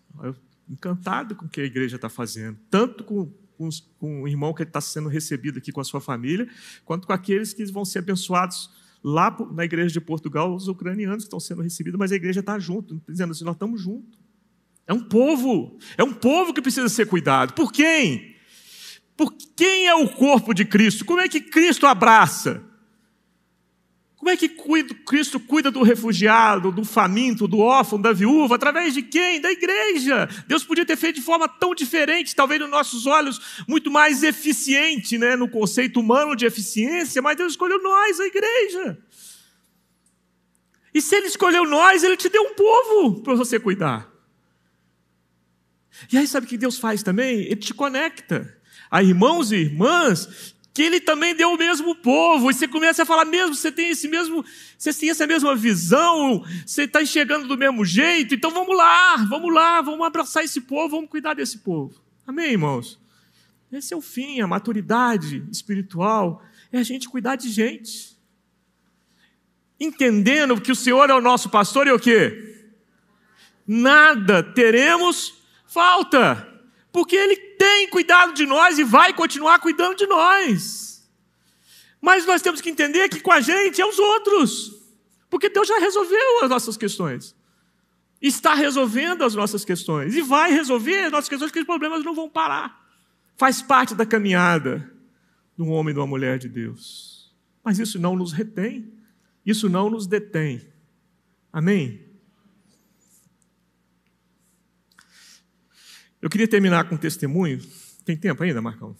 encantado 0.69 1.35
com 1.35 1.45
o 1.45 1.49
que 1.49 1.59
a 1.59 1.65
igreja 1.65 1.97
está 1.97 2.07
fazendo, 2.07 2.57
tanto 2.69 3.03
com 3.03 3.29
com, 3.57 3.67
com 3.97 4.21
o 4.21 4.27
irmão 4.29 4.53
que 4.53 4.63
está 4.63 4.79
sendo 4.79 5.09
recebido 5.09 5.57
aqui 5.57 5.69
com 5.73 5.81
a 5.81 5.83
sua 5.83 5.99
família, 5.99 6.47
quanto 6.85 7.05
com 7.05 7.11
aqueles 7.11 7.51
que 7.51 7.65
vão 7.65 7.83
ser 7.83 7.99
abençoados 7.99 8.71
lá 9.03 9.35
na 9.51 9.65
igreja 9.65 9.91
de 9.91 9.99
Portugal, 9.99 10.55
os 10.55 10.69
ucranianos 10.69 11.25
que 11.25 11.27
estão 11.27 11.41
sendo 11.41 11.61
recebidos, 11.61 11.99
mas 11.99 12.13
a 12.13 12.15
igreja 12.15 12.39
está 12.39 12.57
junto, 12.57 13.01
dizendo 13.09 13.31
assim: 13.31 13.43
nós 13.43 13.55
estamos 13.55 13.81
juntos. 13.81 14.17
É 14.89 14.93
um 14.93 14.99
povo, 14.99 15.77
é 15.95 16.03
um 16.03 16.11
povo 16.11 16.51
que 16.51 16.63
precisa 16.63 16.89
ser 16.89 17.05
cuidado. 17.05 17.53
Por 17.53 17.71
quem? 17.71 18.35
Por 19.15 19.31
quem 19.55 19.85
é 19.85 19.93
o 19.93 20.09
corpo 20.09 20.51
de 20.51 20.65
Cristo? 20.65 21.05
Como 21.05 21.21
é 21.21 21.29
que 21.29 21.39
Cristo 21.39 21.85
abraça? 21.85 22.63
Como 24.15 24.31
é 24.31 24.35
que 24.35 24.49
Cristo 24.49 25.39
cuida 25.39 25.69
do 25.69 25.83
refugiado, 25.83 26.71
do 26.71 26.83
faminto, 26.83 27.47
do 27.47 27.59
órfão, 27.59 28.01
da 28.01 28.11
viúva? 28.11 28.55
Através 28.55 28.95
de 28.95 29.03
quem? 29.03 29.39
Da 29.39 29.51
igreja. 29.51 30.27
Deus 30.47 30.63
podia 30.63 30.83
ter 30.83 30.97
feito 30.97 31.17
de 31.17 31.21
forma 31.21 31.47
tão 31.47 31.75
diferente, 31.75 32.35
talvez 32.35 32.59
nos 32.59 32.71
nossos 32.71 33.05
olhos, 33.05 33.63
muito 33.67 33.91
mais 33.91 34.23
eficiente, 34.23 35.19
né? 35.19 35.35
no 35.35 35.47
conceito 35.47 35.99
humano 35.99 36.35
de 36.35 36.47
eficiência, 36.47 37.21
mas 37.21 37.37
Deus 37.37 37.53
escolheu 37.53 37.79
nós, 37.83 38.19
a 38.19 38.25
igreja. 38.25 38.97
E 40.91 40.99
se 40.99 41.15
Ele 41.15 41.27
escolheu 41.27 41.63
nós, 41.65 42.03
Ele 42.03 42.17
te 42.17 42.27
deu 42.27 42.41
um 42.41 42.55
povo 42.55 43.21
para 43.21 43.35
você 43.35 43.59
cuidar. 43.59 44.18
E 46.11 46.17
aí, 46.17 46.27
sabe 46.27 46.45
o 46.45 46.49
que 46.49 46.57
Deus 46.57 46.77
faz 46.77 47.03
também? 47.03 47.41
Ele 47.41 47.55
te 47.55 47.73
conecta 47.73 48.57
a 48.89 49.03
irmãos 49.03 49.51
e 49.51 49.57
irmãs 49.57 50.55
que 50.79 50.83
ele 50.83 51.01
também 51.01 51.35
deu 51.35 51.51
o 51.51 51.57
mesmo 51.57 51.93
povo, 51.93 52.49
e 52.49 52.53
você 52.53 52.65
começa 52.65 53.03
a 53.03 53.05
falar 53.05 53.25
mesmo, 53.25 53.53
você 53.53 53.69
tem 53.69 53.89
esse 53.89 54.07
mesmo, 54.07 54.45
você 54.77 54.93
tem 54.93 55.09
essa 55.09 55.27
mesma 55.27 55.53
visão, 55.53 56.41
você 56.65 56.83
está 56.83 57.01
enxergando 57.01 57.49
do 57.49 57.57
mesmo 57.57 57.83
jeito, 57.83 58.33
então 58.33 58.49
vamos 58.49 58.77
lá, 58.77 59.17
vamos 59.29 59.53
lá, 59.53 59.81
vamos 59.81 60.05
abraçar 60.05 60.41
esse 60.43 60.61
povo, 60.61 60.95
vamos 60.95 61.09
cuidar 61.09 61.33
desse 61.33 61.57
povo. 61.57 62.01
Amém, 62.25 62.51
irmãos? 62.51 62.97
Esse 63.71 63.93
é 63.93 63.97
o 63.97 64.01
fim, 64.01 64.39
a 64.39 64.47
maturidade 64.47 65.43
espiritual, 65.51 66.41
é 66.71 66.77
a 66.79 66.83
gente 66.83 67.09
cuidar 67.09 67.35
de 67.35 67.49
gente. 67.49 68.17
Entendendo 69.77 70.61
que 70.61 70.71
o 70.71 70.75
Senhor 70.75 71.09
é 71.09 71.13
o 71.13 71.19
nosso 71.19 71.49
pastor 71.49 71.87
e 71.87 71.91
o 71.91 71.99
quê? 71.99 72.71
Nada 73.67 74.41
teremos 74.41 75.38
falta 75.69 76.49
porque 76.91 77.15
Ele 77.15 77.35
tem 77.35 77.87
cuidado 77.89 78.33
de 78.33 78.45
nós 78.45 78.79
e 78.79 78.83
vai 78.83 79.13
continuar 79.13 79.59
cuidando 79.59 79.95
de 79.95 80.07
nós. 80.07 81.09
Mas 82.01 82.25
nós 82.25 82.41
temos 82.41 82.61
que 82.61 82.69
entender 82.69 83.09
que 83.09 83.19
com 83.19 83.31
a 83.31 83.41
gente 83.41 83.81
é 83.81 83.85
os 83.85 83.99
outros, 83.99 84.73
porque 85.29 85.49
Deus 85.49 85.67
já 85.67 85.77
resolveu 85.79 86.43
as 86.43 86.49
nossas 86.49 86.77
questões. 86.77 87.35
Está 88.21 88.53
resolvendo 88.53 89.23
as 89.23 89.35
nossas 89.35 89.63
questões 89.63 90.15
e 90.15 90.21
vai 90.21 90.51
resolver 90.51 91.05
as 91.05 91.11
nossas 91.11 91.29
questões, 91.29 91.51
que 91.51 91.59
os 91.59 91.65
problemas 91.65 92.03
não 92.03 92.13
vão 92.13 92.29
parar. 92.29 92.87
Faz 93.37 93.61
parte 93.61 93.95
da 93.95 94.05
caminhada 94.05 94.91
de 95.55 95.63
um 95.63 95.71
homem 95.71 95.91
e 95.91 95.93
de 95.93 95.99
uma 95.99 96.07
mulher 96.07 96.37
de 96.37 96.49
Deus. 96.49 97.33
Mas 97.63 97.79
isso 97.79 97.99
não 97.99 98.15
nos 98.15 98.33
retém, 98.33 98.91
isso 99.45 99.69
não 99.69 99.89
nos 99.89 100.07
detém. 100.07 100.67
Amém? 101.51 102.08
Eu 106.21 106.29
queria 106.29 106.47
terminar 106.47 106.87
com 106.87 106.95
um 106.95 106.97
testemunho. 106.97 107.59
Tem 108.03 108.17
tempo 108.17 108.43
ainda, 108.43 108.61
Marcão? 108.61 108.95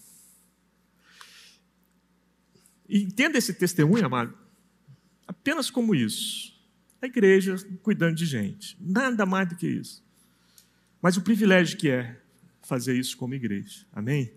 Entenda 2.89 3.38
esse 3.38 3.53
testemunho, 3.53 4.05
amado, 4.05 4.36
apenas 5.27 5.69
como 5.69 5.93
isso. 5.93 6.58
A 7.01 7.05
igreja 7.05 7.55
cuidando 7.84 8.15
de 8.15 8.25
gente. 8.25 8.75
Nada 8.79 9.25
mais 9.25 9.47
do 9.47 9.55
que 9.55 9.67
isso. 9.67 10.03
Mas 11.01 11.15
o 11.15 11.21
privilégio 11.21 11.77
que 11.77 11.89
é 11.89 12.19
fazer 12.62 12.97
isso 12.97 13.15
como 13.15 13.34
igreja. 13.34 13.86
Amém? 13.91 14.34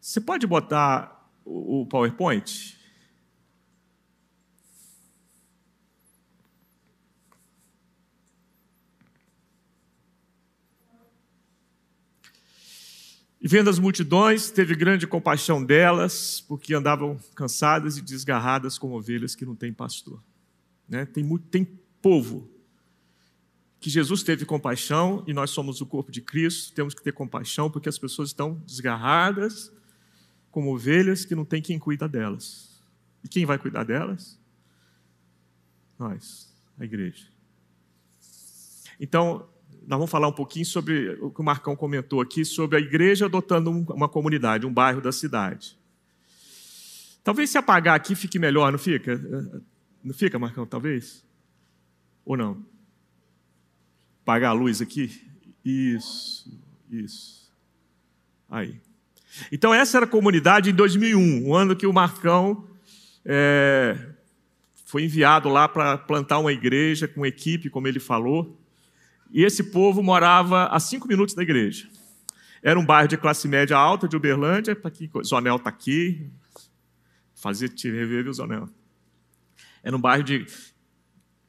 Você 0.00 0.20
pode 0.20 0.46
botar 0.46 1.30
o 1.44 1.86
PowerPoint? 1.86 2.76
E 13.40 13.48
vendo 13.48 13.68
as 13.68 13.78
multidões, 13.78 14.50
teve 14.50 14.74
grande 14.74 15.06
compaixão 15.06 15.62
delas, 15.62 16.40
porque 16.48 16.74
andavam 16.74 17.18
cansadas 17.34 17.98
e 17.98 18.02
desgarradas 18.02 18.78
como 18.78 18.96
ovelhas 18.96 19.34
que 19.34 19.44
não 19.44 19.54
têm 19.54 19.72
pastor. 19.72 20.22
Né? 20.88 21.04
Tem, 21.04 21.26
tem 21.50 21.64
povo 22.00 22.50
que 23.78 23.90
Jesus 23.90 24.22
teve 24.22 24.44
compaixão 24.44 25.22
e 25.26 25.34
nós 25.34 25.50
somos 25.50 25.80
o 25.80 25.86
corpo 25.86 26.10
de 26.10 26.20
Cristo, 26.20 26.74
temos 26.74 26.94
que 26.94 27.02
ter 27.02 27.12
compaixão 27.12 27.70
porque 27.70 27.88
as 27.88 27.98
pessoas 27.98 28.30
estão 28.30 28.54
desgarradas 28.66 29.72
como 30.50 30.74
ovelhas 30.74 31.24
que 31.24 31.34
não 31.34 31.44
tem 31.44 31.60
quem 31.60 31.78
cuida 31.78 32.08
delas. 32.08 32.82
E 33.22 33.28
quem 33.28 33.44
vai 33.44 33.58
cuidar 33.58 33.84
delas? 33.84 34.40
Nós, 35.98 36.52
a 36.78 36.84
igreja. 36.84 37.28
Então, 38.98 39.48
nós 39.86 39.98
vamos 39.98 40.10
falar 40.10 40.26
um 40.26 40.32
pouquinho 40.32 40.66
sobre 40.66 41.10
o 41.20 41.30
que 41.30 41.40
o 41.40 41.44
Marcão 41.44 41.76
comentou 41.76 42.20
aqui, 42.20 42.44
sobre 42.44 42.76
a 42.76 42.80
igreja 42.80 43.26
adotando 43.26 43.70
uma 43.70 44.08
comunidade, 44.08 44.66
um 44.66 44.72
bairro 44.72 45.00
da 45.00 45.12
cidade. 45.12 45.78
Talvez 47.22 47.50
se 47.50 47.58
apagar 47.58 47.94
aqui 47.94 48.14
fique 48.14 48.38
melhor, 48.38 48.72
não 48.72 48.78
fica? 48.78 49.20
Não 50.02 50.12
fica, 50.12 50.38
Marcão, 50.38 50.66
talvez? 50.66 51.24
Ou 52.24 52.36
não? 52.36 52.64
Apagar 54.22 54.50
a 54.50 54.54
luz 54.54 54.80
aqui? 54.80 55.22
Isso, 55.64 56.50
isso. 56.90 57.52
Aí. 58.50 58.80
Então, 59.52 59.72
essa 59.72 59.98
era 59.98 60.06
a 60.06 60.08
comunidade 60.08 60.70
em 60.70 60.74
2001, 60.74 61.46
o 61.46 61.54
ano 61.54 61.76
que 61.76 61.86
o 61.86 61.92
Marcão 61.92 62.66
é, 63.24 63.96
foi 64.84 65.04
enviado 65.04 65.48
lá 65.48 65.68
para 65.68 65.98
plantar 65.98 66.38
uma 66.38 66.52
igreja 66.52 67.06
com 67.06 67.26
equipe, 67.26 67.70
como 67.70 67.86
ele 67.86 68.00
falou. 68.00 68.56
E 69.30 69.44
esse 69.44 69.64
povo 69.64 70.02
morava 70.02 70.66
a 70.66 70.80
cinco 70.80 71.08
minutos 71.08 71.34
da 71.34 71.42
igreja. 71.42 71.88
Era 72.62 72.78
um 72.78 72.84
bairro 72.84 73.08
de 73.08 73.16
classe 73.16 73.46
média 73.46 73.76
alta 73.76 74.08
de 74.08 74.16
Uberlândia, 74.16 74.74
tá 74.74 74.88
aqui, 74.88 75.10
Zonel 75.24 75.56
está 75.56 75.70
aqui, 75.70 76.30
fazia 77.34 77.68
te 77.68 77.90
rever 77.90 78.26
o 78.28 78.32
Zonel. 78.32 78.68
Era 79.82 79.96
um 79.96 80.00
bairro 80.00 80.24
de 80.24 80.46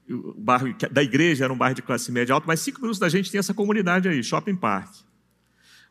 o 0.10 0.34
bairro 0.40 0.74
da 0.92 1.04
igreja 1.04 1.44
era 1.44 1.52
um 1.52 1.58
bairro 1.58 1.76
de 1.76 1.82
classe 1.82 2.12
média 2.12 2.34
alta, 2.34 2.48
mas 2.48 2.62
cinco 2.62 2.80
minutos 2.80 3.00
da 3.00 3.10
gente 3.10 3.30
tem 3.30 3.40
essa 3.40 3.54
comunidade 3.54 4.08
aí, 4.08 4.24
Shopping 4.24 4.56
Park. 4.56 4.94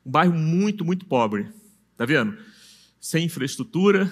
Um 0.05 0.11
bairro 0.11 0.33
muito, 0.33 0.85
muito 0.85 1.05
pobre. 1.05 1.49
Tá 1.97 2.07
vendo? 2.07 2.37
Sem 3.01 3.27
infraestrutura, 3.27 4.11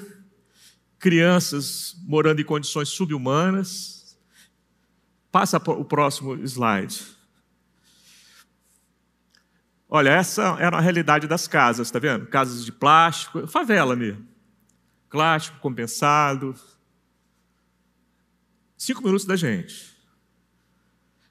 crianças 0.98 1.96
morando 2.06 2.40
em 2.40 2.44
condições 2.44 2.88
subhumanas. 2.88 4.18
Passa 5.30 5.56
o 5.56 5.84
próximo 5.84 6.34
slide. 6.44 7.02
Olha, 9.96 10.10
essa 10.10 10.56
era 10.58 10.76
a 10.76 10.80
realidade 10.80 11.28
das 11.28 11.46
casas, 11.46 11.88
tá 11.88 12.00
vendo? 12.00 12.26
Casas 12.26 12.64
de 12.64 12.72
plástico, 12.72 13.46
favela 13.46 13.94
mesmo. 13.94 14.26
Plástico 15.08 15.60
compensado. 15.60 16.52
Cinco 18.76 19.04
minutos 19.04 19.24
da 19.24 19.36
gente. 19.36 19.96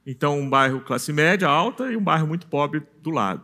Então, 0.05 0.39
um 0.39 0.49
bairro 0.49 0.79
classe 0.79 1.11
média 1.11 1.45
alta 1.45 1.91
e 1.91 1.97
um 1.97 2.01
bairro 2.01 2.25
muito 2.25 2.47
pobre 2.47 2.81
do 3.01 3.09
lado. 3.09 3.43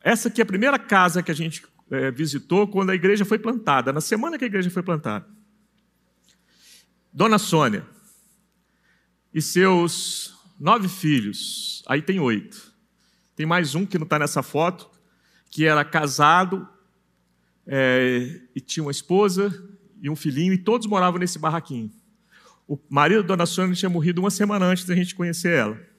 Essa 0.00 0.28
aqui 0.28 0.40
é 0.40 0.44
a 0.44 0.46
primeira 0.46 0.78
casa 0.78 1.22
que 1.22 1.30
a 1.30 1.34
gente 1.34 1.66
é, 1.90 2.10
visitou 2.10 2.66
quando 2.66 2.88
a 2.88 2.94
igreja 2.94 3.26
foi 3.26 3.38
plantada, 3.38 3.92
na 3.92 4.00
semana 4.00 4.38
que 4.38 4.44
a 4.44 4.46
igreja 4.46 4.70
foi 4.70 4.82
plantada. 4.82 5.28
Dona 7.12 7.36
Sônia 7.36 7.86
e 9.34 9.42
seus 9.42 10.34
nove 10.58 10.88
filhos, 10.88 11.71
aí 11.86 12.02
tem 12.02 12.20
oito. 12.20 12.72
Tem 13.34 13.46
mais 13.46 13.74
um 13.74 13.86
que 13.86 13.98
não 13.98 14.04
está 14.04 14.18
nessa 14.18 14.42
foto, 14.42 14.90
que 15.50 15.64
era 15.64 15.84
casado 15.84 16.68
é, 17.66 18.40
e 18.54 18.60
tinha 18.60 18.84
uma 18.84 18.90
esposa 18.90 19.52
e 20.00 20.10
um 20.10 20.16
filhinho, 20.16 20.52
e 20.52 20.58
todos 20.58 20.86
moravam 20.86 21.20
nesse 21.20 21.38
barraquinho. 21.38 21.90
O 22.66 22.78
marido 22.88 23.22
da 23.22 23.28
dona 23.28 23.46
Sônia 23.46 23.74
tinha 23.74 23.88
morrido 23.88 24.20
uma 24.20 24.30
semana 24.30 24.66
antes 24.66 24.84
da 24.84 24.94
gente 24.94 25.14
conhecer 25.14 25.56
ela. 25.58 25.92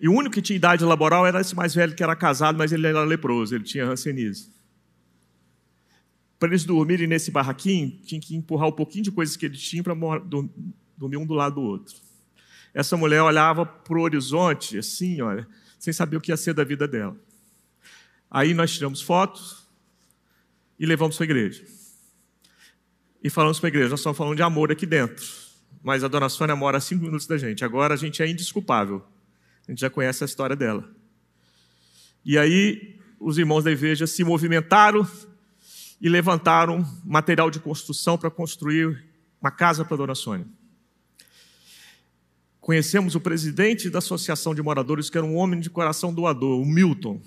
E 0.00 0.08
o 0.08 0.12
único 0.12 0.34
que 0.34 0.42
tinha 0.42 0.56
idade 0.56 0.84
laboral 0.84 1.26
era 1.26 1.40
esse 1.40 1.54
mais 1.54 1.74
velho 1.74 1.94
que 1.94 2.02
era 2.02 2.14
casado, 2.16 2.58
mas 2.58 2.72
ele 2.72 2.86
era 2.86 3.04
leproso, 3.04 3.54
ele 3.54 3.64
tinha 3.64 3.86
rancenismo. 3.86 4.52
Para 6.38 6.48
eles 6.48 6.64
dormirem 6.64 7.06
nesse 7.06 7.30
barraquinho, 7.30 8.00
tinha 8.04 8.20
que 8.20 8.34
empurrar 8.34 8.68
um 8.68 8.72
pouquinho 8.72 9.04
de 9.04 9.12
coisas 9.12 9.36
que 9.36 9.46
eles 9.46 9.60
tinham 9.62 9.84
para 9.84 9.94
dormir 10.96 11.16
um 11.16 11.24
do 11.26 11.34
lado 11.34 11.54
do 11.54 11.60
outro. 11.60 11.94
Essa 12.74 12.96
mulher 12.96 13.22
olhava 13.22 13.66
para 13.66 13.98
o 13.98 14.02
horizonte, 14.02 14.78
assim, 14.78 15.20
olha, 15.20 15.46
sem 15.78 15.92
saber 15.92 16.16
o 16.16 16.20
que 16.20 16.32
ia 16.32 16.36
ser 16.36 16.54
da 16.54 16.64
vida 16.64 16.88
dela. 16.88 17.16
Aí 18.30 18.54
nós 18.54 18.72
tiramos 18.72 19.02
fotos 19.02 19.66
e 20.78 20.86
levamos 20.86 21.16
para 21.16 21.24
a 21.24 21.26
igreja 21.26 21.82
e 23.22 23.30
falamos 23.30 23.60
para 23.60 23.68
a 23.68 23.70
igreja: 23.70 23.90
nós 23.90 24.00
estamos 24.00 24.18
falando 24.18 24.36
de 24.36 24.42
amor 24.42 24.72
aqui 24.72 24.84
dentro, 24.84 25.24
mas 25.82 26.02
a 26.02 26.08
dona 26.08 26.28
Sônia 26.28 26.56
mora 26.56 26.78
a 26.78 26.80
cinco 26.80 27.04
minutos 27.04 27.26
da 27.26 27.38
gente. 27.38 27.64
Agora 27.64 27.94
a 27.94 27.96
gente 27.96 28.22
é 28.22 28.28
indesculpável. 28.28 29.02
A 29.66 29.70
gente 29.70 29.80
já 29.80 29.88
conhece 29.88 30.24
a 30.24 30.26
história 30.26 30.56
dela. 30.56 30.88
E 32.24 32.36
aí 32.36 32.98
os 33.18 33.38
irmãos 33.38 33.62
da 33.62 33.70
igreja 33.70 34.06
se 34.06 34.24
movimentaram 34.24 35.06
e 36.00 36.08
levantaram 36.08 36.84
material 37.04 37.48
de 37.48 37.60
construção 37.60 38.18
para 38.18 38.28
construir 38.28 39.04
uma 39.40 39.52
casa 39.52 39.84
para 39.84 39.94
a 39.94 39.98
dona 39.98 40.14
Sônia. 40.16 40.46
Conhecemos 42.62 43.14
o 43.16 43.20
presidente 43.20 43.90
da 43.90 43.98
Associação 43.98 44.54
de 44.54 44.62
Moradores, 44.62 45.10
que 45.10 45.18
era 45.18 45.26
um 45.26 45.34
homem 45.34 45.58
de 45.58 45.68
coração 45.68 46.14
doador, 46.14 46.60
o 46.60 46.64
Milton. 46.64 47.20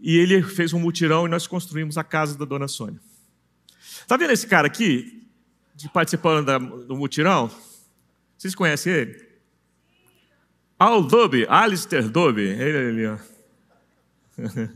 E 0.00 0.18
ele 0.18 0.42
fez 0.42 0.72
um 0.72 0.80
mutirão 0.80 1.26
e 1.26 1.30
nós 1.30 1.46
construímos 1.46 1.96
a 1.96 2.02
casa 2.02 2.36
da 2.36 2.44
dona 2.44 2.66
Sônia. 2.66 3.00
Está 4.00 4.16
vendo 4.16 4.32
esse 4.32 4.48
cara 4.48 4.66
aqui, 4.66 5.28
de 5.76 5.88
participando 5.88 6.44
da, 6.44 6.58
do 6.58 6.96
mutirão? 6.96 7.48
Vocês 8.36 8.52
conhecem 8.52 8.92
ele? 8.92 9.28
Al 10.76 11.04
Dobby, 11.04 11.46
Alistair 11.48 12.10
Dobby, 12.10 12.42
ele 12.42 12.88
ali, 12.88 13.06
ó. 13.06 13.16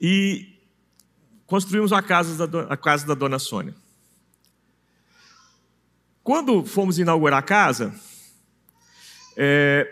e 0.00 0.58
construímos 1.46 1.92
a 1.92 2.02
casa, 2.02 2.44
da, 2.44 2.62
a 2.62 2.76
casa 2.76 3.06
da 3.06 3.14
dona 3.14 3.38
Sônia. 3.38 3.85
Quando 6.26 6.64
fomos 6.64 6.98
inaugurar 6.98 7.38
a 7.38 7.42
casa, 7.42 7.94
é, 9.36 9.86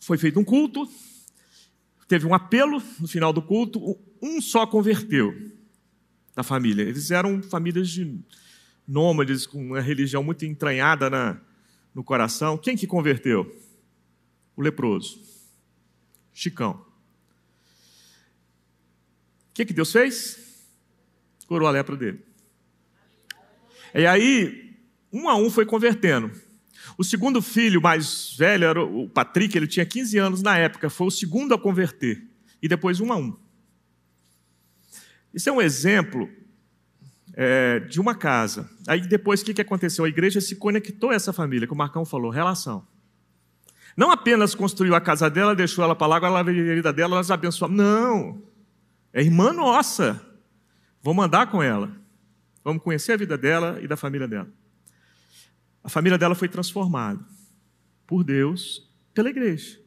foi 0.00 0.16
feito 0.16 0.40
um 0.40 0.44
culto, 0.44 0.90
teve 2.08 2.24
um 2.24 2.32
apelo 2.32 2.82
no 2.98 3.06
final 3.06 3.30
do 3.30 3.42
culto, 3.42 4.00
um 4.22 4.40
só 4.40 4.66
converteu 4.66 5.34
da 6.34 6.42
família. 6.42 6.82
Eles 6.82 7.10
eram 7.10 7.42
famílias 7.42 7.90
de 7.90 8.18
nômades, 8.86 9.46
com 9.46 9.62
uma 9.62 9.82
religião 9.82 10.24
muito 10.24 10.46
entranhada 10.46 11.10
na, 11.10 11.38
no 11.94 12.02
coração. 12.02 12.56
Quem 12.56 12.74
que 12.74 12.86
converteu? 12.86 13.54
O 14.56 14.62
leproso, 14.62 15.20
Chicão. 16.32 16.86
O 19.50 19.52
que, 19.52 19.66
que 19.66 19.74
Deus 19.74 19.92
fez? 19.92 20.66
Curou 21.46 21.68
a 21.68 21.70
lepra 21.70 21.98
dele. 21.98 22.27
E 23.94 24.06
aí, 24.06 24.76
um 25.12 25.28
a 25.28 25.34
um 25.36 25.50
foi 25.50 25.64
convertendo. 25.64 26.30
O 26.96 27.04
segundo 27.04 27.40
filho, 27.40 27.80
mais 27.80 28.34
velho, 28.36 28.64
era 28.64 28.82
o 28.82 29.08
Patrick, 29.08 29.56
ele 29.56 29.66
tinha 29.66 29.86
15 29.86 30.18
anos 30.18 30.42
na 30.42 30.56
época, 30.56 30.90
foi 30.90 31.06
o 31.06 31.10
segundo 31.10 31.54
a 31.54 31.58
converter. 31.58 32.22
E 32.62 32.68
depois 32.68 33.00
um 33.00 33.12
a 33.12 33.16
um. 33.16 33.36
Isso 35.32 35.48
é 35.48 35.52
um 35.52 35.60
exemplo 35.60 36.28
é, 37.34 37.78
de 37.80 38.00
uma 38.00 38.14
casa. 38.14 38.68
Aí 38.86 39.00
depois 39.00 39.40
o 39.40 39.44
que, 39.44 39.54
que 39.54 39.60
aconteceu? 39.60 40.04
A 40.04 40.08
igreja 40.08 40.40
se 40.40 40.56
conectou 40.56 41.10
a 41.10 41.14
essa 41.14 41.32
família, 41.32 41.66
que 41.66 41.72
o 41.72 41.76
Marcão 41.76 42.04
falou, 42.04 42.30
relação. 42.30 42.84
Não 43.96 44.10
apenas 44.10 44.54
construiu 44.54 44.94
a 44.94 45.00
casa 45.00 45.28
dela, 45.30 45.54
deixou 45.54 45.84
ela 45.84 45.94
para 45.94 46.06
lá, 46.06 46.16
agora 46.16 46.32
ela 46.32 46.40
a 46.40 46.74
vida 46.74 46.92
dela, 46.92 47.16
nós 47.16 47.30
abençoamos. 47.30 47.76
Não! 47.76 48.42
É 49.12 49.22
irmã 49.22 49.52
nossa. 49.52 50.20
Vamos 51.02 51.24
andar 51.24 51.46
com 51.48 51.62
ela. 51.62 51.90
Vamos 52.68 52.82
conhecer 52.82 53.12
a 53.12 53.16
vida 53.16 53.38
dela 53.38 53.80
e 53.82 53.88
da 53.88 53.96
família 53.96 54.28
dela. 54.28 54.52
A 55.82 55.88
família 55.88 56.18
dela 56.18 56.34
foi 56.34 56.50
transformada 56.50 57.18
por 58.06 58.22
Deus, 58.22 58.86
pela 59.14 59.30
igreja. 59.30 59.80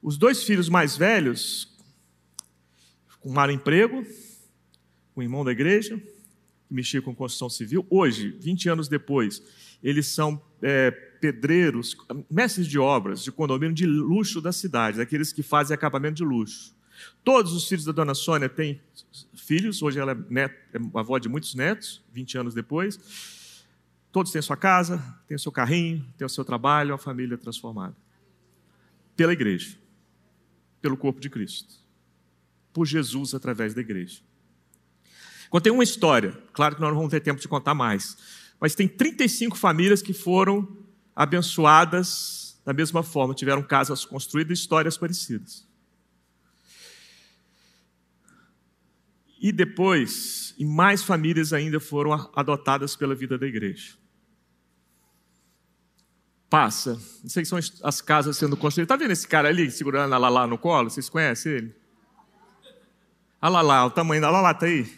Os 0.00 0.16
dois 0.16 0.42
filhos 0.42 0.70
mais 0.70 0.96
velhos 0.96 1.76
arrumaram 3.20 3.52
emprego, 3.52 4.02
um 5.14 5.22
irmão 5.22 5.44
da 5.44 5.52
igreja, 5.52 5.98
que 5.98 6.72
mexia 6.72 7.02
com 7.02 7.14
construção 7.14 7.50
civil. 7.50 7.86
Hoje, 7.90 8.30
20 8.40 8.70
anos 8.70 8.88
depois, 8.88 9.42
eles 9.82 10.06
são 10.06 10.42
é, 10.62 10.90
pedreiros, 10.90 11.94
mestres 12.30 12.66
de 12.66 12.78
obras, 12.78 13.22
de 13.22 13.30
condomínio 13.30 13.74
de 13.74 13.84
luxo 13.84 14.40
da 14.40 14.50
cidade, 14.50 14.96
daqueles 14.96 15.30
que 15.30 15.42
fazem 15.42 15.74
acabamento 15.74 16.14
de 16.14 16.24
luxo. 16.24 16.74
Todos 17.24 17.52
os 17.52 17.68
filhos 17.68 17.84
da 17.84 17.92
dona 17.92 18.14
Sônia 18.14 18.48
têm 18.48 18.80
filhos, 19.34 19.82
hoje 19.82 19.98
ela 19.98 20.12
é, 20.12 20.16
net, 20.28 20.54
é 20.72 20.98
avó 20.98 21.18
de 21.18 21.28
muitos 21.28 21.54
netos, 21.54 22.02
20 22.12 22.38
anos 22.38 22.54
depois. 22.54 23.64
Todos 24.10 24.32
têm 24.32 24.42
sua 24.42 24.56
casa, 24.56 24.98
têm 25.26 25.36
o 25.36 25.40
seu 25.40 25.52
carrinho, 25.52 26.06
têm 26.16 26.26
o 26.26 26.30
seu 26.30 26.44
trabalho, 26.44 26.94
a 26.94 26.98
família 26.98 27.38
transformada. 27.38 27.96
Pela 29.16 29.32
igreja, 29.32 29.76
pelo 30.80 30.96
corpo 30.96 31.20
de 31.20 31.30
Cristo 31.30 31.82
por 32.72 32.86
Jesus 32.86 33.34
através 33.34 33.74
da 33.74 33.80
igreja. 33.80 34.20
Contei 35.50 35.70
uma 35.70 35.84
história, 35.84 36.32
claro 36.52 36.74
que 36.74 36.80
nós 36.80 36.90
não 36.90 36.96
vamos 36.96 37.10
ter 37.10 37.20
tempo 37.20 37.40
de 37.40 37.46
contar 37.46 37.74
mais, 37.74 38.16
mas 38.58 38.74
tem 38.74 38.88
35 38.88 39.56
famílias 39.56 40.00
que 40.00 40.14
foram 40.14 40.66
abençoadas 41.14 42.58
da 42.64 42.72
mesma 42.72 43.02
forma, 43.02 43.34
tiveram 43.34 43.62
casas 43.62 44.04
construídas, 44.04 44.58
histórias 44.58 44.96
parecidas. 44.96 45.66
E 49.42 49.50
depois, 49.50 50.54
e 50.56 50.64
mais 50.64 51.02
famílias 51.02 51.52
ainda 51.52 51.80
foram 51.80 52.12
adotadas 52.32 52.94
pela 52.94 53.12
vida 53.12 53.36
da 53.36 53.44
igreja. 53.44 53.94
Passa, 56.48 56.92
não 57.22 57.28
sei 57.28 57.44
se 57.44 57.48
são 57.48 57.58
as 57.82 58.00
casas 58.00 58.36
sendo 58.36 58.56
construídas. 58.56 58.84
Está 58.84 58.96
vendo 58.96 59.10
esse 59.10 59.26
cara 59.26 59.48
ali 59.48 59.68
segurando 59.68 60.14
a 60.14 60.18
Lala 60.18 60.46
no 60.46 60.56
colo? 60.56 60.88
Vocês 60.88 61.08
conhecem 61.08 61.52
ele? 61.52 61.76
Olha 63.40 63.50
lá, 63.50 63.62
lá, 63.62 63.86
o 63.86 63.90
tamanho 63.90 64.22
da 64.22 64.30
Lala 64.30 64.52
está 64.52 64.66
aí. 64.66 64.88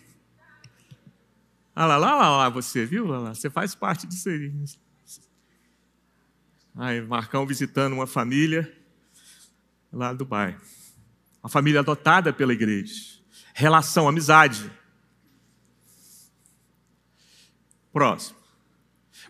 Olha 1.75 1.97
lá, 1.97 2.49
você, 2.51 2.85
viu, 2.85 3.07
Lala? 3.07 3.35
Você 3.35 3.49
faz 3.49 3.75
parte 3.75 4.07
disso 4.07 4.29
aí. 4.29 4.53
Aí, 6.77 7.01
Marcão 7.01 7.47
visitando 7.47 7.95
uma 7.95 8.07
família 8.07 8.71
lá 9.91 10.13
do 10.13 10.27
bairro. 10.27 10.61
Uma 11.43 11.49
família 11.49 11.81
adotada 11.81 12.31
pela 12.31 12.53
igreja. 12.53 13.14
Relação, 13.57 14.09
amizade. 14.09 14.69
Próximo. 17.93 18.37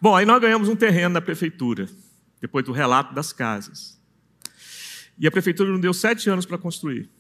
Bom, 0.01 0.17
aí 0.17 0.25
nós 0.25 0.41
ganhamos 0.41 0.67
um 0.71 0.75
terreno 0.75 1.13
na 1.13 1.21
prefeitura, 1.21 1.87
depois 2.41 2.65
do 2.65 2.73
relato 2.73 3.15
das 3.15 3.35
casas. 3.35 4.01
E 5.19 5.27
a 5.27 5.31
prefeitura 5.31 5.71
não 5.71 5.79
deu 5.79 5.93
sete 5.93 6.31
anos 6.31 6.47
para 6.47 6.57
construir. 6.57 7.11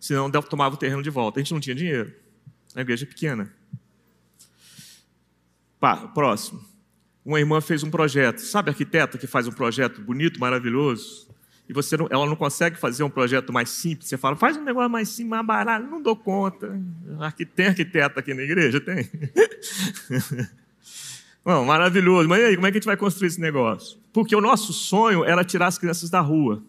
Senão 0.00 0.28
tomava 0.28 0.74
o 0.74 0.78
terreno 0.78 1.02
de 1.02 1.10
volta. 1.10 1.38
A 1.38 1.42
gente 1.42 1.52
não 1.52 1.60
tinha 1.60 1.74
dinheiro. 1.74 2.12
A 2.74 2.80
igreja 2.80 3.04
é 3.04 3.08
pequena. 3.08 3.54
Próximo. 6.12 6.68
Uma 7.24 7.38
irmã 7.38 7.60
fez 7.60 7.84
um 7.84 7.90
projeto. 7.90 8.38
Sabe 8.38 8.70
arquiteta 8.70 9.16
que 9.16 9.26
faz 9.28 9.46
um 9.46 9.52
projeto 9.52 10.00
bonito, 10.00 10.40
maravilhoso? 10.40 11.29
E 11.70 11.72
você 11.72 11.96
não, 11.96 12.08
ela 12.10 12.26
não 12.26 12.34
consegue 12.34 12.76
fazer 12.76 13.04
um 13.04 13.08
projeto 13.08 13.52
mais 13.52 13.70
simples. 13.70 14.08
Você 14.08 14.16
fala, 14.16 14.34
faz 14.34 14.56
um 14.56 14.64
negócio 14.64 14.90
mais 14.90 15.08
simples, 15.08 15.30
mais 15.30 15.46
barato. 15.46 15.86
Não 15.86 16.02
dou 16.02 16.16
conta. 16.16 16.68
Tem 17.54 17.66
arquiteta 17.66 18.18
aqui 18.18 18.34
na 18.34 18.42
igreja? 18.42 18.80
Tem. 18.80 19.08
Bom, 21.46 21.64
maravilhoso. 21.64 22.28
Mas 22.28 22.40
e 22.40 22.44
aí, 22.46 22.56
como 22.56 22.66
é 22.66 22.72
que 22.72 22.78
a 22.78 22.80
gente 22.80 22.86
vai 22.86 22.96
construir 22.96 23.28
esse 23.28 23.40
negócio? 23.40 24.00
Porque 24.12 24.34
o 24.34 24.40
nosso 24.40 24.72
sonho 24.72 25.24
era 25.24 25.44
tirar 25.44 25.68
as 25.68 25.78
crianças 25.78 26.10
da 26.10 26.20
rua. 26.20 26.60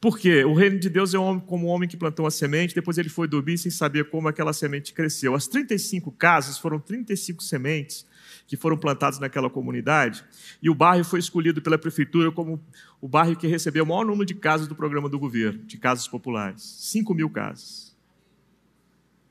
Por 0.00 0.18
quê? 0.18 0.44
O 0.44 0.54
reino 0.54 0.80
de 0.80 0.90
Deus 0.90 1.14
é 1.14 1.18
como 1.46 1.68
um 1.68 1.70
homem 1.70 1.88
que 1.88 1.96
plantou 1.96 2.24
uma 2.24 2.32
semente, 2.32 2.74
depois 2.74 2.98
ele 2.98 3.08
foi 3.08 3.28
dormir 3.28 3.58
sem 3.58 3.70
saber 3.70 4.10
como 4.10 4.26
aquela 4.26 4.52
semente 4.52 4.92
cresceu. 4.92 5.36
As 5.36 5.46
35 5.46 6.10
casas 6.10 6.58
foram 6.58 6.80
35 6.80 7.44
sementes 7.44 8.04
que 8.50 8.56
foram 8.56 8.76
plantadas 8.76 9.20
naquela 9.20 9.48
comunidade, 9.48 10.24
e 10.60 10.68
o 10.68 10.74
bairro 10.74 11.04
foi 11.04 11.20
escolhido 11.20 11.62
pela 11.62 11.78
prefeitura 11.78 12.32
como 12.32 12.60
o 13.00 13.06
bairro 13.06 13.36
que 13.36 13.46
recebeu 13.46 13.84
o 13.84 13.86
maior 13.86 14.04
número 14.04 14.26
de 14.26 14.34
casas 14.34 14.66
do 14.66 14.74
programa 14.74 15.08
do 15.08 15.20
governo, 15.20 15.62
de 15.62 15.78
casas 15.78 16.08
populares 16.08 16.60
5 16.60 17.14
mil 17.14 17.30
casas. 17.30 17.96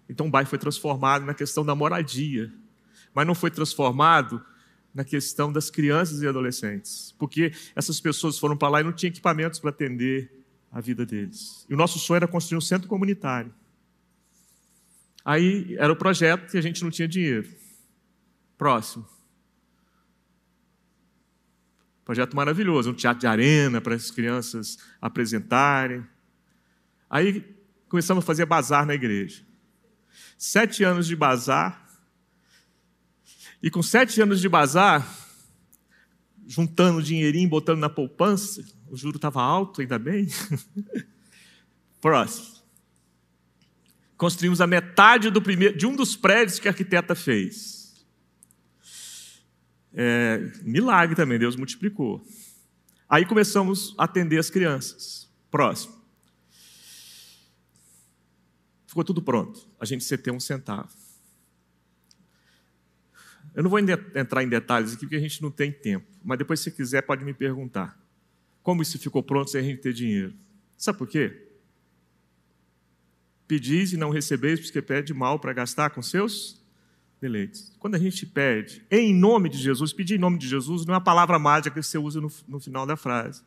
Então 0.08 0.28
o 0.28 0.30
bairro 0.30 0.48
foi 0.48 0.58
transformado 0.58 1.26
na 1.26 1.34
questão 1.34 1.66
da 1.66 1.76
moradia, 1.76 2.50
mas 3.14 3.28
não 3.28 3.36
foi 3.36 3.52
transformado 3.52 4.42
na 4.96 5.04
questão 5.04 5.52
das 5.52 5.70
crianças 5.70 6.22
e 6.22 6.28
adolescentes, 6.28 7.14
porque 7.20 7.52
essas 7.76 8.00
pessoas 8.00 8.40
foram 8.40 8.56
para 8.56 8.70
lá 8.70 8.80
e 8.80 8.86
não 8.86 8.94
tinham 8.94 9.10
equipamentos 9.10 9.60
para 9.60 9.70
atender 9.70 10.32
a 10.72 10.80
vida 10.80 11.06
deles. 11.06 11.66
E 11.70 11.74
o 11.74 11.78
nosso 11.78 12.00
sonho 12.00 12.16
era 12.16 12.28
construir 12.28 12.58
um 12.58 12.62
centro 12.62 12.88
comunitário. 12.88 13.54
Aí 15.26 15.76
era 15.78 15.92
o 15.92 15.96
projeto 15.98 16.54
e 16.54 16.58
a 16.58 16.62
gente 16.62 16.82
não 16.82 16.90
tinha 16.90 17.06
dinheiro. 17.06 17.59
Próximo. 18.60 19.08
Projeto 22.04 22.36
maravilhoso, 22.36 22.92
um 22.92 22.94
teatro 22.94 23.22
de 23.22 23.28
arena 23.28 23.80
para 23.80 23.96
as 23.96 24.12
crianças 24.12 24.78
apresentarem. 25.02 26.06
Aí 27.10 27.56
começamos 27.88 28.22
a 28.22 28.28
fazer 28.28 28.46
bazar 28.46 28.86
na 28.86 28.94
igreja. 28.94 29.46
Sete 30.38 30.84
anos 30.84 31.08
de 31.08 31.16
bazar. 31.16 31.88
E 33.64 33.72
com 33.72 33.82
sete 33.82 34.22
anos 34.22 34.42
de 34.42 34.50
bazar, 34.50 35.08
juntando 36.46 37.02
dinheirinho, 37.02 37.48
botando 37.48 37.80
na 37.80 37.90
poupança, 37.90 38.62
o 38.90 38.98
juro 38.98 39.16
estava 39.16 39.42
alto, 39.42 39.80
ainda 39.80 39.98
bem. 39.98 40.28
Próximo. 42.02 42.60
Construímos 44.18 44.60
a 44.60 44.68
metade 44.68 45.30
do 45.30 45.42
primeiro, 45.42 45.78
de 45.78 45.86
um 45.86 45.96
dos 45.96 46.18
prédios 46.18 46.60
que 46.60 46.68
a 46.68 46.72
arquiteta 46.72 47.16
fez. 47.16 47.79
É, 49.94 50.38
milagre 50.62 51.16
também, 51.16 51.40
Deus 51.40 51.56
multiplicou. 51.56 52.26
Aí 53.08 53.26
começamos 53.26 53.96
a 53.98 54.04
atender 54.04 54.38
as 54.38 54.50
crianças. 54.50 55.30
Próximo. 55.50 56.00
Ficou 58.86 59.04
tudo 59.04 59.22
pronto. 59.22 59.68
A 59.80 59.86
gente 59.86 60.06
ter 60.18 60.32
um 60.32 60.40
centavo. 60.40 60.90
Eu 63.56 63.64
não 63.64 63.70
vou 63.70 63.80
entrar 63.80 64.44
em 64.44 64.50
detalhes 64.50 64.94
aqui 64.94 65.02
porque 65.02 65.16
a 65.16 65.20
gente 65.20 65.42
não 65.42 65.50
tem 65.50 65.72
tempo, 65.72 66.06
mas 66.24 66.38
depois, 66.38 66.60
se 66.60 66.72
quiser, 66.72 67.02
pode 67.02 67.26
me 67.26 67.34
perguntar. 67.34 68.00
Como 68.62 68.82
isso 68.82 69.00
ficou 69.00 69.24
pronto 69.24 69.50
sem 69.50 69.62
a 69.62 69.64
gente 69.64 69.82
ter 69.82 69.92
dinheiro? 69.92 70.34
Sabe 70.78 70.98
por 70.98 71.08
quê? 71.08 71.50
Pedis 73.48 73.92
e 73.92 73.98
não 73.98 74.12
recebeis, 74.12 74.60
porque 74.60 74.82
pede 74.82 75.14
mal 75.14 75.40
para 75.40 75.52
gastar 75.52 75.90
com 75.90 76.02
seus 76.02 76.59
deleites. 77.20 77.74
Quando 77.80 77.96
a 77.96 78.00
gente 78.00 78.26
pede 78.26 78.84
em 78.90 79.14
nome 79.14 79.50
de 79.50 79.58
Jesus, 79.58 79.94
pedir 79.94 80.16
em 80.16 80.20
nome 80.20 80.38
de 80.38 80.48
Jesus 80.48 80.86
não 80.86 80.94
é 80.94 80.98
a 80.98 81.02
palavra 81.02 81.38
mágica 81.38 81.80
que 81.80 81.86
você 81.86 81.98
usa 81.98 82.22
no, 82.22 82.32
no 82.48 82.60
final 82.60 82.86
da 82.86 82.96
frase. 82.96 83.42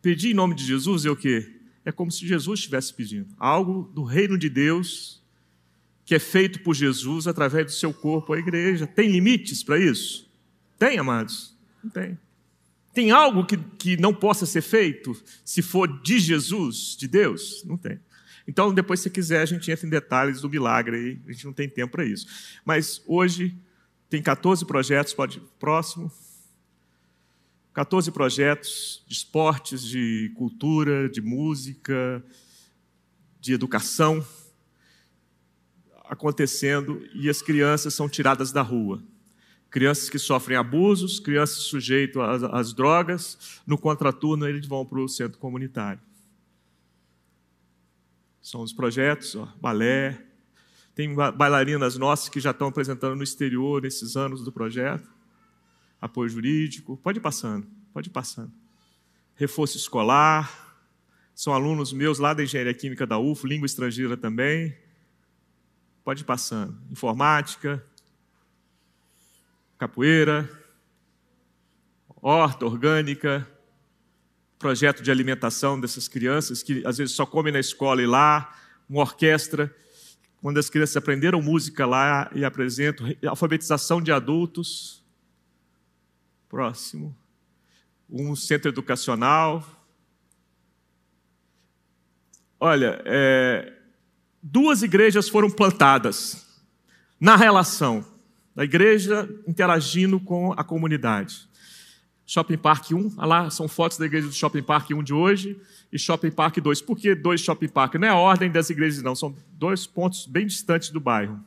Pedir 0.00 0.30
em 0.30 0.34
nome 0.34 0.54
de 0.54 0.64
Jesus 0.64 1.04
é 1.04 1.10
o 1.10 1.16
quê? 1.16 1.60
É 1.84 1.92
como 1.92 2.10
se 2.10 2.26
Jesus 2.26 2.60
estivesse 2.60 2.92
pedindo. 2.92 3.28
Algo 3.38 3.90
do 3.94 4.02
reino 4.02 4.36
de 4.36 4.48
Deus 4.48 5.22
que 6.04 6.14
é 6.14 6.18
feito 6.18 6.60
por 6.60 6.74
Jesus 6.74 7.26
através 7.26 7.66
do 7.66 7.72
seu 7.72 7.94
corpo, 7.94 8.32
a 8.32 8.38
igreja. 8.38 8.86
Tem 8.86 9.08
limites 9.08 9.62
para 9.62 9.78
isso? 9.78 10.28
Tem, 10.78 10.98
amados? 10.98 11.56
Não 11.82 11.90
tem. 11.90 12.18
Tem 12.92 13.10
algo 13.10 13.46
que, 13.46 13.56
que 13.56 13.96
não 13.96 14.12
possa 14.12 14.44
ser 14.44 14.60
feito 14.60 15.16
se 15.44 15.62
for 15.62 16.02
de 16.02 16.18
Jesus, 16.18 16.96
de 16.98 17.08
Deus? 17.08 17.62
Não 17.64 17.76
tem. 17.76 17.98
Então, 18.46 18.72
depois, 18.72 19.00
se 19.00 19.10
quiser, 19.10 19.40
a 19.42 19.46
gente 19.46 19.70
entra 19.70 19.86
em 19.86 19.90
detalhes 19.90 20.40
do 20.40 20.48
milagre 20.48 21.20
a 21.26 21.32
gente 21.32 21.44
não 21.44 21.52
tem 21.52 21.68
tempo 21.68 21.92
para 21.92 22.04
isso. 22.04 22.26
Mas 22.64 23.02
hoje 23.06 23.56
tem 24.08 24.22
14 24.22 24.64
projetos, 24.66 25.14
pode 25.14 25.40
próximo. 25.58 26.10
14 27.72 28.10
projetos 28.10 29.02
de 29.06 29.14
esportes, 29.14 29.82
de 29.82 30.30
cultura, 30.36 31.08
de 31.08 31.22
música, 31.22 32.22
de 33.40 33.54
educação 33.54 34.24
acontecendo 36.04 37.02
e 37.14 37.30
as 37.30 37.40
crianças 37.40 37.94
são 37.94 38.06
tiradas 38.06 38.52
da 38.52 38.60
rua. 38.60 39.02
Crianças 39.70 40.10
que 40.10 40.18
sofrem 40.18 40.58
abusos, 40.58 41.18
crianças 41.18 41.62
sujeitas 41.62 42.22
às, 42.22 42.42
às 42.42 42.74
drogas, 42.74 43.62
no 43.66 43.78
contraturno 43.78 44.46
eles 44.46 44.66
vão 44.66 44.84
para 44.84 45.00
o 45.00 45.08
centro 45.08 45.38
comunitário. 45.38 46.00
São 48.42 48.60
os 48.60 48.72
projetos, 48.72 49.36
ó, 49.36 49.46
balé. 49.60 50.20
Tem 50.94 51.14
bailarinas 51.14 51.96
nossas 51.96 52.28
que 52.28 52.40
já 52.40 52.50
estão 52.50 52.68
apresentando 52.68 53.14
no 53.14 53.22
exterior 53.22 53.80
nesses 53.80 54.16
anos 54.16 54.42
do 54.42 54.50
projeto. 54.50 55.08
Apoio 56.00 56.28
jurídico. 56.28 56.96
Pode 56.96 57.18
ir 57.18 57.22
passando, 57.22 57.66
pode 57.94 58.08
ir 58.08 58.12
passando. 58.12 58.52
Reforço 59.36 59.76
escolar. 59.76 60.76
São 61.34 61.54
alunos 61.54 61.92
meus 61.92 62.18
lá 62.18 62.34
da 62.34 62.42
Engenharia 62.42 62.74
Química 62.74 63.06
da 63.06 63.18
UFO, 63.18 63.46
língua 63.46 63.64
estrangeira 63.64 64.16
também. 64.16 64.76
Pode 66.04 66.22
ir 66.22 66.26
passando. 66.26 66.76
Informática, 66.90 67.82
capoeira, 69.78 70.50
horta 72.20 72.66
orgânica, 72.66 73.48
projeto 74.62 75.02
de 75.02 75.10
alimentação 75.10 75.78
dessas 75.78 76.06
crianças 76.06 76.62
que 76.62 76.86
às 76.86 76.98
vezes 76.98 77.16
só 77.16 77.26
comem 77.26 77.52
na 77.52 77.58
escola 77.58 78.00
e 78.00 78.06
lá, 78.06 78.56
uma 78.88 79.00
orquestra, 79.00 79.74
quando 80.40 80.58
as 80.58 80.70
crianças 80.70 80.96
aprenderam 80.96 81.42
música 81.42 81.84
lá 81.84 82.30
e 82.32 82.44
apresentam, 82.44 83.06
alfabetização 83.26 84.00
de 84.00 84.12
adultos. 84.12 85.02
Próximo. 86.48 87.16
Um 88.08 88.36
centro 88.36 88.68
educacional. 88.68 89.66
Olha, 92.60 93.02
é, 93.04 93.72
duas 94.40 94.82
igrejas 94.82 95.28
foram 95.28 95.50
plantadas 95.50 96.46
na 97.18 97.34
relação 97.34 98.04
da 98.54 98.62
igreja 98.62 99.28
interagindo 99.44 100.20
com 100.20 100.52
a 100.52 100.62
comunidade. 100.62 101.48
Shopping 102.32 102.56
Park 102.56 102.92
1, 102.92 103.16
ah 103.18 103.26
lá 103.26 103.50
são 103.50 103.68
fotos 103.68 103.98
da 103.98 104.06
igreja 104.06 104.26
do 104.26 104.32
Shopping 104.32 104.62
Park 104.62 104.88
1 104.90 105.02
de 105.02 105.12
hoje 105.12 105.60
e 105.92 105.98
Shopping 105.98 106.30
Park 106.30 106.56
2. 106.60 106.80
Por 106.80 106.96
que 106.96 107.14
dois 107.14 107.42
Shopping 107.42 107.68
Park? 107.68 107.96
Não 107.96 108.08
é 108.08 108.10
a 108.10 108.16
ordem 108.16 108.50
das 108.50 108.70
igrejas, 108.70 109.02
não, 109.02 109.14
são 109.14 109.36
dois 109.52 109.86
pontos 109.86 110.24
bem 110.24 110.46
distantes 110.46 110.88
do 110.88 110.98
bairro. 110.98 111.44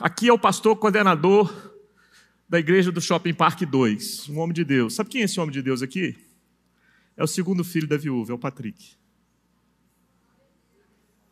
Aqui 0.00 0.26
é 0.28 0.32
o 0.32 0.38
pastor 0.40 0.74
coordenador 0.74 1.54
da 2.48 2.58
igreja 2.58 2.90
do 2.90 3.00
Shopping 3.00 3.32
Park 3.32 3.62
2, 3.62 4.28
um 4.30 4.40
homem 4.40 4.54
de 4.54 4.64
Deus. 4.64 4.96
Sabe 4.96 5.08
quem 5.08 5.20
é 5.20 5.24
esse 5.26 5.38
homem 5.38 5.52
de 5.52 5.62
Deus 5.62 5.80
aqui? 5.80 6.18
É 7.16 7.22
o 7.22 7.28
segundo 7.28 7.62
filho 7.62 7.86
da 7.86 7.96
viúva, 7.96 8.32
é 8.32 8.34
o 8.34 8.38
Patrick. 8.38 8.96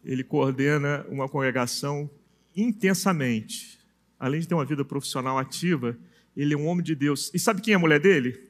Ele 0.05 0.23
coordena 0.23 1.05
uma 1.09 1.29
congregação 1.29 2.09
intensamente. 2.57 3.81
Além 4.17 4.39
de 4.39 4.47
ter 4.47 4.55
uma 4.55 4.65
vida 4.65 4.85
profissional 4.85 5.37
ativa, 5.41 5.99
ele 6.37 6.55
é 6.55 6.57
um 6.57 6.67
homem 6.67 6.85
de 6.85 6.95
Deus. 6.95 7.31
E 7.33 7.39
sabe 7.39 7.61
quem 7.61 7.75
é 7.75 7.77
a 7.77 7.81
mulher 7.81 8.01
dele? 8.01 8.49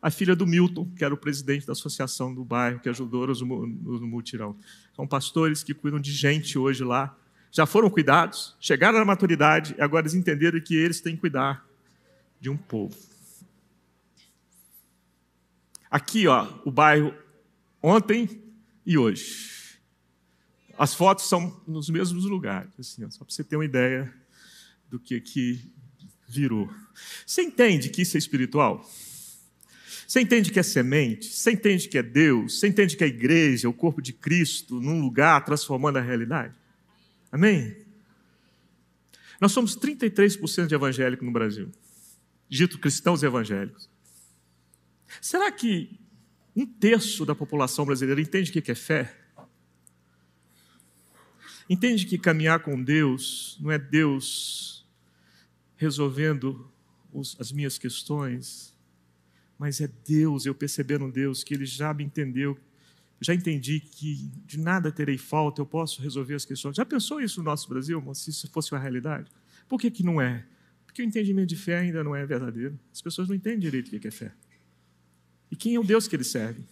A 0.00 0.10
filha 0.10 0.36
do 0.36 0.46
Milton, 0.46 0.88
que 0.96 1.04
era 1.04 1.12
o 1.12 1.16
presidente 1.16 1.66
da 1.66 1.72
associação 1.72 2.34
do 2.34 2.44
bairro, 2.44 2.80
que 2.80 2.88
ajudou 2.88 3.26
no 3.26 4.06
multirão. 4.06 4.56
São 4.94 5.06
pastores 5.06 5.62
que 5.62 5.74
cuidam 5.74 6.00
de 6.00 6.12
gente 6.12 6.58
hoje 6.58 6.84
lá. 6.84 7.16
Já 7.50 7.66
foram 7.66 7.88
cuidados, 7.88 8.54
chegaram 8.60 8.98
à 8.98 9.04
maturidade, 9.04 9.74
e 9.78 9.80
agora 9.80 10.02
eles 10.02 10.14
entenderam 10.14 10.60
que 10.60 10.74
eles 10.74 11.00
têm 11.00 11.14
que 11.14 11.22
cuidar 11.22 11.66
de 12.40 12.50
um 12.50 12.56
povo. 12.56 12.96
Aqui, 15.90 16.26
ó, 16.26 16.46
o 16.64 16.70
bairro 16.70 17.14
ontem 17.82 18.42
e 18.84 18.98
hoje. 18.98 19.78
As 20.78 20.92
fotos 20.92 21.26
são 21.28 21.58
nos 21.66 21.88
mesmos 21.88 22.24
lugares, 22.26 22.78
assim, 22.78 23.04
ó, 23.04 23.10
só 23.10 23.24
para 23.24 23.32
você 23.32 23.42
ter 23.42 23.56
uma 23.56 23.64
ideia 23.64 24.12
do 24.90 25.00
que 25.00 25.20
que 25.20 25.72
virou. 26.28 26.72
Você 27.24 27.42
entende 27.42 27.88
que 27.88 28.02
isso 28.02 28.16
é 28.16 28.18
espiritual? 28.18 28.88
Você 30.06 30.20
entende 30.20 30.52
que 30.52 30.60
é 30.60 30.62
semente? 30.62 31.26
Você 31.26 31.52
entende 31.52 31.88
que 31.88 31.98
é 31.98 32.02
Deus? 32.02 32.58
Você 32.58 32.68
entende 32.68 32.96
que 32.96 33.02
é 33.02 33.06
a 33.06 33.10
igreja, 33.10 33.68
o 33.68 33.72
corpo 33.72 34.00
de 34.00 34.12
Cristo, 34.12 34.80
num 34.80 35.00
lugar 35.00 35.44
transformando 35.44 35.98
a 35.98 36.00
realidade? 36.00 36.54
Amém? 37.30 37.76
Nós 39.40 39.52
somos 39.52 39.76
33% 39.76 40.66
de 40.66 40.74
evangélicos 40.74 41.26
no 41.26 41.32
Brasil, 41.32 41.70
dito 42.48 42.78
cristãos 42.78 43.22
evangélicos. 43.22 43.90
Será 45.20 45.50
que 45.50 45.98
um 46.54 46.64
terço 46.64 47.26
da 47.26 47.34
população 47.34 47.84
brasileira 47.84 48.20
entende 48.20 48.50
o 48.50 48.62
que 48.62 48.70
é 48.70 48.74
fé? 48.74 49.14
Entende 51.68 52.06
que 52.06 52.16
caminhar 52.16 52.60
com 52.60 52.80
Deus 52.80 53.58
não 53.60 53.72
é 53.72 53.78
Deus 53.78 54.75
resolvendo 55.76 56.70
os, 57.12 57.36
as 57.40 57.52
minhas 57.52 57.78
questões, 57.78 58.74
mas 59.58 59.80
é 59.80 59.88
Deus, 60.06 60.46
eu 60.46 60.54
percebendo 60.54 61.10
Deus, 61.10 61.42
que 61.42 61.54
Ele 61.54 61.64
já 61.64 61.92
me 61.94 62.04
entendeu, 62.04 62.58
já 63.20 63.34
entendi 63.34 63.80
que 63.80 64.30
de 64.44 64.58
nada 64.58 64.92
terei 64.92 65.16
falta, 65.16 65.60
eu 65.60 65.66
posso 65.66 66.02
resolver 66.02 66.34
as 66.34 66.44
questões. 66.44 66.76
Já 66.76 66.84
pensou 66.84 67.20
isso 67.20 67.40
no 67.40 67.44
nosso 67.44 67.68
Brasil, 67.68 68.02
se 68.14 68.30
isso 68.30 68.48
fosse 68.50 68.72
uma 68.72 68.80
realidade? 68.80 69.30
Por 69.68 69.80
que, 69.80 69.90
que 69.90 70.02
não 70.02 70.20
é? 70.20 70.44
Porque 70.84 71.02
o 71.02 71.04
entendimento 71.04 71.48
de 71.48 71.56
fé 71.56 71.78
ainda 71.78 72.04
não 72.04 72.14
é 72.14 72.24
verdadeiro. 72.26 72.78
As 72.92 73.00
pessoas 73.00 73.28
não 73.28 73.34
entendem 73.34 73.58
direito 73.58 73.94
o 73.94 74.00
que 74.00 74.08
é 74.08 74.10
fé. 74.10 74.32
E 75.50 75.56
quem 75.56 75.74
é 75.74 75.80
o 75.80 75.84
Deus 75.84 76.06
que 76.06 76.16
eles 76.16 76.26
servem? 76.26 76.64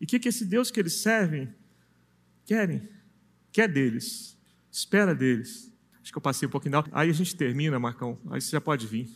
E 0.00 0.04
o 0.04 0.06
que, 0.06 0.18
que 0.18 0.28
esse 0.28 0.44
Deus 0.44 0.70
que 0.70 0.80
eles 0.80 0.94
servem 0.94 1.48
querem? 2.44 2.88
Quer 3.52 3.68
deles, 3.68 4.36
espera 4.70 5.14
deles. 5.14 5.72
Acho 6.04 6.12
que 6.12 6.18
eu 6.18 6.22
passei 6.22 6.46
um 6.46 6.50
pouquinho. 6.50 6.84
Aí 6.92 7.08
a 7.08 7.12
gente 7.14 7.34
termina, 7.34 7.78
Marcão. 7.78 8.18
Aí 8.30 8.38
você 8.38 8.50
já 8.50 8.60
pode 8.60 8.86
vir. 8.86 9.08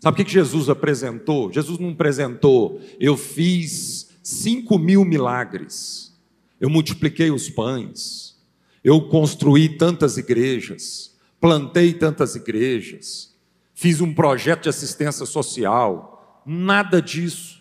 Sabe 0.00 0.22
o 0.22 0.24
que 0.24 0.32
Jesus 0.32 0.70
apresentou? 0.70 1.52
Jesus 1.52 1.78
não 1.78 1.90
apresentou, 1.90 2.80
eu 2.98 3.14
fiz 3.14 4.16
cinco 4.22 4.78
mil 4.78 5.04
milagres, 5.04 6.16
eu 6.60 6.70
multipliquei 6.70 7.32
os 7.32 7.50
pães, 7.50 8.40
eu 8.82 9.08
construí 9.08 9.76
tantas 9.76 10.16
igrejas, 10.16 11.18
plantei 11.40 11.92
tantas 11.92 12.36
igrejas, 12.36 13.36
fiz 13.74 14.00
um 14.00 14.14
projeto 14.14 14.62
de 14.62 14.68
assistência 14.68 15.26
social, 15.26 16.42
nada 16.46 17.02
disso. 17.02 17.60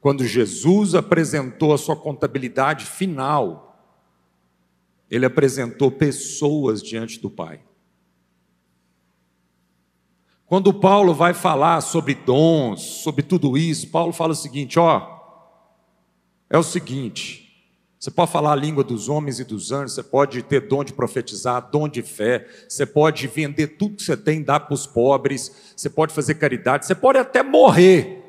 Quando 0.00 0.24
Jesus 0.24 0.94
apresentou 0.94 1.74
a 1.74 1.78
sua 1.78 1.96
contabilidade 1.96 2.86
final, 2.86 3.67
ele 5.10 5.26
apresentou 5.26 5.90
pessoas 5.90 6.82
diante 6.82 7.20
do 7.20 7.30
Pai. 7.30 7.60
Quando 10.46 10.72
Paulo 10.72 11.12
vai 11.12 11.34
falar 11.34 11.80
sobre 11.82 12.14
dons, 12.14 12.80
sobre 13.02 13.22
tudo 13.22 13.56
isso, 13.56 13.88
Paulo 13.88 14.12
fala 14.12 14.32
o 14.32 14.36
seguinte: 14.36 14.78
ó, 14.78 15.18
é 16.48 16.56
o 16.56 16.62
seguinte, 16.62 17.48
você 17.98 18.10
pode 18.10 18.30
falar 18.30 18.52
a 18.52 18.56
língua 18.56 18.84
dos 18.84 19.08
homens 19.08 19.40
e 19.40 19.44
dos 19.44 19.72
anjos, 19.72 19.94
você 19.94 20.02
pode 20.02 20.42
ter 20.42 20.68
dom 20.68 20.84
de 20.84 20.92
profetizar, 20.92 21.68
dom 21.70 21.88
de 21.88 22.00
fé, 22.00 22.48
você 22.68 22.86
pode 22.86 23.26
vender 23.26 23.76
tudo 23.76 23.96
que 23.96 24.02
você 24.02 24.16
tem, 24.16 24.42
dar 24.42 24.60
para 24.60 24.72
os 24.72 24.86
pobres, 24.86 25.74
você 25.76 25.90
pode 25.90 26.14
fazer 26.14 26.36
caridade, 26.36 26.86
você 26.86 26.94
pode 26.94 27.18
até 27.18 27.42
morrer. 27.42 28.24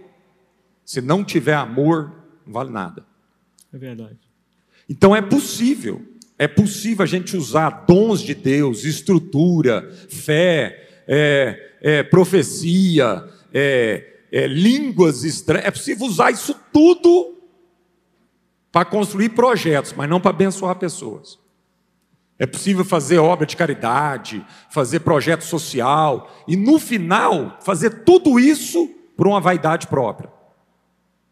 Se 0.84 1.02
não 1.02 1.24
tiver 1.24 1.54
amor, 1.54 2.12
não 2.46 2.54
vale 2.54 2.72
nada. 2.72 3.06
É 3.72 3.78
verdade. 3.78 4.18
Então 4.90 5.16
é 5.16 5.22
possível, 5.22 6.04
é 6.40 6.48
possível 6.48 7.04
a 7.04 7.06
gente 7.06 7.36
usar 7.36 7.84
dons 7.86 8.22
de 8.22 8.34
Deus, 8.34 8.86
estrutura, 8.86 9.92
fé, 10.08 10.88
é, 11.06 11.74
é, 11.82 12.02
profecia, 12.02 13.28
é, 13.54 14.22
é, 14.32 14.48
línguas 14.48 15.26
estranhas. 15.26 15.66
É 15.66 15.72
possível 15.72 16.08
usar 16.08 16.32
isso 16.32 16.56
tudo 16.72 17.38
para 18.72 18.86
construir 18.86 19.30
projetos, 19.30 19.92
mas 19.92 20.10
não 20.10 20.22
para 20.22 20.30
abençoar 20.30 20.76
pessoas. 20.78 21.38
É 22.38 22.46
possível 22.46 22.86
fazer 22.86 23.18
obra 23.18 23.46
de 23.46 23.58
caridade, 23.58 24.46
fazer 24.70 25.02
projeto 25.02 25.44
social 25.44 26.34
e 26.48 26.56
no 26.56 26.80
final 26.80 27.60
fazer 27.62 28.06
tudo 28.06 28.40
isso 28.40 28.88
por 29.18 29.28
uma 29.28 29.42
vaidade 29.42 29.88
própria. 29.88 30.32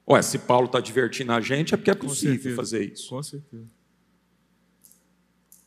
Ué, 0.10 0.22
se 0.22 0.38
Paulo 0.38 0.66
está 0.66 0.82
divertindo 0.82 1.32
a 1.32 1.39
gente, 1.39 1.74
é 1.74 1.78
porque 1.78 1.91
é 1.91 1.95
possível 1.95 2.53
fazer 2.58 2.91
isso. 2.91 3.08
Com 3.08 3.24
certeza. 3.24 3.76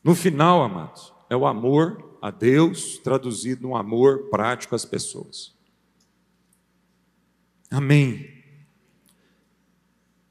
No 0.03 0.15
final, 0.15 0.63
amados, 0.63 1.13
é 1.29 1.37
o 1.37 1.47
amor 1.47 2.19
a 2.23 2.31
Deus, 2.31 2.99
traduzido 2.99 3.63
num 3.63 3.77
amor 3.77 4.31
prático 4.31 4.75
às 4.75 4.85
pessoas. 4.85 5.55
Amém. 7.71 8.29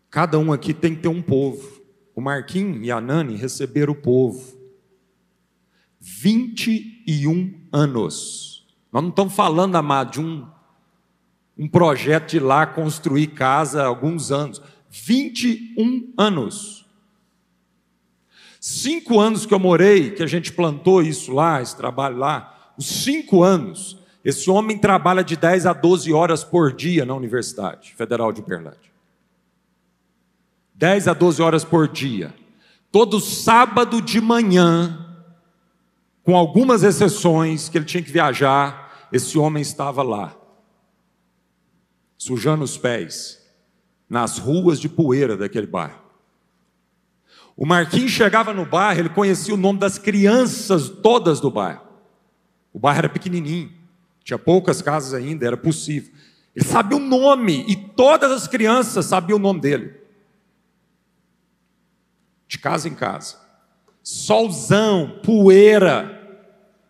Cada 0.09 0.37
um 0.37 0.51
aqui 0.51 0.73
tem 0.73 0.95
que 0.95 1.03
ter 1.03 1.07
um 1.07 1.21
povo. 1.21 1.81
O 2.15 2.21
Marquinhos 2.21 2.85
e 2.85 2.91
a 2.91 2.99
Nani 2.99 3.35
receberam 3.35 3.93
o 3.93 4.01
povo. 4.01 4.57
21 5.99 7.67
anos. 7.71 8.67
Nós 8.91 9.03
não 9.03 9.09
estamos 9.09 9.33
falando, 9.33 9.75
amado, 9.75 10.11
de 10.11 10.19
um, 10.19 10.47
um 11.57 11.67
projeto 11.67 12.31
de 12.31 12.37
ir 12.37 12.41
lá 12.41 12.65
construir 12.65 13.27
casa 13.27 13.83
há 13.83 13.85
alguns 13.85 14.31
anos. 14.31 14.61
21 14.89 16.13
anos. 16.17 16.78
Cinco 18.59 19.19
anos 19.19 19.45
que 19.45 19.53
eu 19.53 19.59
morei, 19.59 20.11
que 20.11 20.21
a 20.21 20.27
gente 20.27 20.51
plantou 20.51 21.01
isso 21.01 21.31
lá, 21.31 21.61
esse 21.61 21.75
trabalho 21.75 22.17
lá, 22.17 22.73
os 22.77 22.85
cinco 22.85 23.41
anos, 23.41 23.97
esse 24.23 24.49
homem 24.49 24.77
trabalha 24.77 25.23
de 25.23 25.37
10 25.37 25.65
a 25.65 25.73
12 25.73 26.11
horas 26.11 26.43
por 26.43 26.73
dia 26.73 27.05
na 27.05 27.13
Universidade 27.13 27.93
Federal 27.95 28.33
de 28.33 28.41
Uberlândia. 28.41 28.89
10 30.75 31.07
a 31.07 31.13
12 31.13 31.41
horas 31.41 31.63
por 31.63 31.87
dia. 31.87 32.33
Todo 32.91 33.19
sábado 33.19 34.01
de 34.01 34.19
manhã, 34.19 35.05
com 36.23 36.35
algumas 36.35 36.83
exceções 36.83 37.69
que 37.69 37.77
ele 37.77 37.85
tinha 37.85 38.03
que 38.03 38.11
viajar, 38.11 39.07
esse 39.11 39.37
homem 39.37 39.61
estava 39.61 40.03
lá, 40.03 40.35
sujando 42.17 42.63
os 42.63 42.77
pés, 42.77 43.45
nas 44.09 44.37
ruas 44.37 44.79
de 44.79 44.89
poeira 44.89 45.37
daquele 45.37 45.67
bairro. 45.67 46.08
O 47.59 47.65
Marquinhos 47.65 48.11
chegava 48.11 48.53
no 48.53 48.65
bairro, 48.65 49.01
ele 49.01 49.09
conhecia 49.09 49.53
o 49.53 49.57
nome 49.57 49.79
das 49.79 49.97
crianças 49.97 50.87
todas 50.87 51.41
do 51.41 51.51
bairro. 51.51 51.81
O 52.71 52.79
bairro 52.79 52.99
era 52.99 53.09
pequenininho, 53.09 53.69
tinha 54.23 54.39
poucas 54.39 54.81
casas 54.81 55.13
ainda, 55.13 55.45
era 55.45 55.57
possível. 55.57 56.13
Ele 56.55 56.63
sabia 56.63 56.95
o 56.95 57.01
nome 57.01 57.65
e 57.67 57.75
todas 57.75 58.31
as 58.31 58.47
crianças 58.47 59.07
sabiam 59.07 59.37
o 59.37 59.41
nome 59.41 59.59
dele. 59.59 59.93
De 62.47 62.57
casa 62.57 62.87
em 62.87 62.95
casa. 62.95 63.35
Solzão, 64.01 65.19
poeira. 65.21 66.17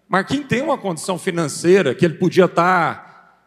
Marquinhos 0.08 0.46
tem 0.46 0.62
uma 0.62 0.78
condição 0.78 1.18
financeira 1.18 1.96
que 1.96 2.06
ele 2.06 2.14
podia 2.14 2.46
estar 2.46 3.42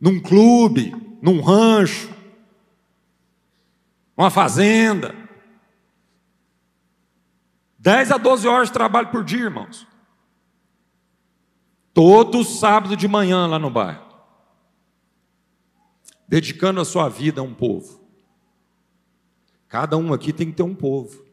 num 0.00 0.18
clube, 0.18 0.92
num 1.22 1.40
rancho, 1.40 2.12
uma 4.16 4.28
fazenda. 4.28 5.19
10 7.80 8.12
a 8.12 8.18
12 8.18 8.46
horas 8.46 8.68
de 8.68 8.74
trabalho 8.74 9.08
por 9.08 9.24
dia, 9.24 9.40
irmãos. 9.40 9.86
Todo 11.94 12.44
sábado 12.44 12.94
de 12.94 13.08
manhã 13.08 13.46
lá 13.46 13.58
no 13.58 13.70
bairro. 13.70 14.04
Dedicando 16.28 16.80
a 16.80 16.84
sua 16.84 17.08
vida 17.08 17.40
a 17.40 17.44
um 17.44 17.54
povo. 17.54 17.98
Cada 19.66 19.96
um 19.96 20.12
aqui 20.12 20.30
tem 20.30 20.50
que 20.50 20.56
ter 20.56 20.62
um 20.62 20.74
povo. 20.74 21.24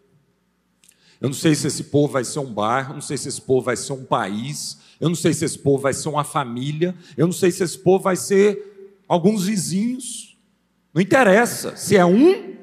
Eu 1.20 1.28
não 1.28 1.36
sei 1.36 1.54
se 1.54 1.68
esse 1.68 1.86
povo 1.86 2.14
vai 2.14 2.24
ser 2.24 2.40
um 2.40 2.54
bairro, 2.54 2.94
não 2.94 3.02
sei 3.02 3.18
se 3.18 3.28
esse 3.28 3.42
povo 3.42 3.66
vai 3.66 3.76
ser 3.76 3.92
um 3.94 4.06
país, 4.06 4.78
eu 5.02 5.10
não 5.10 5.16
sei 5.16 5.34
se 5.34 5.44
esse 5.44 5.60
povo 5.60 5.80
vai 5.80 5.94
ser 5.94 6.08
uma 6.08 6.24
família, 6.24 6.96
eu 7.18 7.26
não 7.26 7.34
sei 7.34 7.52
se 7.52 7.64
esse 7.64 7.78
povo 7.78 8.04
vai 8.04 8.16
ser 8.16 9.02
alguns 9.08 9.46
vizinhos. 9.46 10.38
Não 10.94 11.02
interessa 11.02 11.76
se 11.76 11.98
é 11.98 12.06
um 12.06 12.56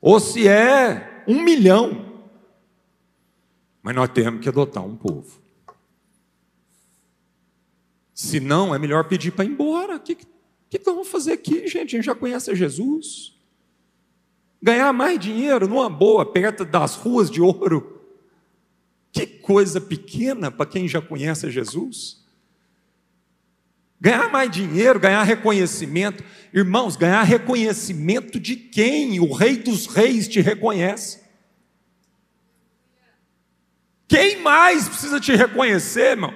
ou 0.00 0.18
se 0.18 0.48
é 0.48 1.24
um 1.28 1.40
milhão. 1.42 2.07
Mas 3.88 3.96
nós 3.96 4.10
temos 4.10 4.42
que 4.42 4.48
adotar 4.50 4.84
um 4.84 4.94
povo. 4.94 5.40
Se 8.12 8.38
não, 8.38 8.74
é 8.74 8.78
melhor 8.78 9.08
pedir 9.08 9.30
para 9.30 9.46
ir 9.46 9.48
embora. 9.48 9.96
O 9.96 10.00
que, 10.00 10.14
que, 10.14 10.78
que 10.78 10.84
vamos 10.84 11.08
fazer 11.08 11.32
aqui, 11.32 11.66
gente? 11.66 11.96
A 11.96 11.98
gente 11.98 12.04
já 12.04 12.14
conhece 12.14 12.54
Jesus. 12.54 13.34
Ganhar 14.62 14.92
mais 14.92 15.18
dinheiro 15.18 15.66
numa 15.66 15.88
boa, 15.88 16.30
perto 16.30 16.66
das 16.66 16.96
ruas 16.96 17.30
de 17.30 17.40
ouro. 17.40 18.02
Que 19.10 19.26
coisa 19.26 19.80
pequena 19.80 20.50
para 20.50 20.66
quem 20.66 20.86
já 20.86 21.00
conhece 21.00 21.50
Jesus. 21.50 22.22
Ganhar 23.98 24.30
mais 24.30 24.50
dinheiro, 24.50 25.00
ganhar 25.00 25.22
reconhecimento. 25.22 26.22
Irmãos, 26.52 26.94
ganhar 26.94 27.22
reconhecimento 27.22 28.38
de 28.38 28.54
quem? 28.54 29.18
O 29.18 29.32
Rei 29.32 29.56
dos 29.56 29.86
Reis 29.86 30.28
te 30.28 30.42
reconhece. 30.42 31.26
Quem 34.08 34.40
mais 34.40 34.88
precisa 34.88 35.20
te 35.20 35.36
reconhecer, 35.36 36.12
irmão? 36.12 36.34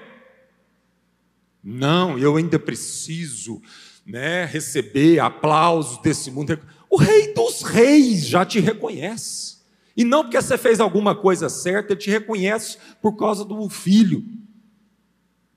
Não, 1.65 2.19
eu 2.19 2.37
ainda 2.37 2.59
preciso 2.59 3.63
né, 4.05 4.45
receber 4.45 5.19
aplausos 5.21 5.99
desse 6.03 6.31
mundo. 6.31 6.61
O 6.91 6.99
rei 6.99 7.33
dos 7.33 7.63
reis 7.63 8.27
já 8.27 8.45
te 8.45 8.61
reconhece. 8.61 9.63
E 9.97 10.05
não 10.05 10.23
porque 10.23 10.41
você 10.41 10.59
fez 10.59 10.81
alguma 10.81 11.15
coisa 11.15 11.49
certa, 11.49 11.93
ele 11.93 12.01
te 12.01 12.11
reconhece 12.11 12.77
por 13.01 13.17
causa 13.17 13.45
do 13.45 13.69
filho. 13.71 14.23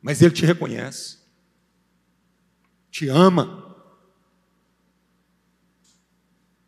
Mas 0.01 0.21
ele 0.21 0.33
te 0.33 0.45
reconhece. 0.45 1.19
Te 2.89 3.09
ama. 3.09 3.75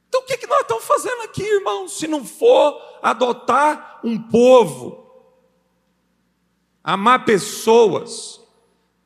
Então 0.09 0.21
o 0.21 0.25
que, 0.25 0.37
que 0.37 0.47
nós 0.47 0.61
estamos 0.61 0.83
fazendo 0.83 1.21
aqui, 1.21 1.43
irmão? 1.43 1.87
Se 1.87 2.05
não 2.07 2.25
for 2.25 2.81
adotar 3.01 4.01
um 4.03 4.17
povo, 4.17 5.06
amar 6.87 7.25
pessoas, 7.25 8.39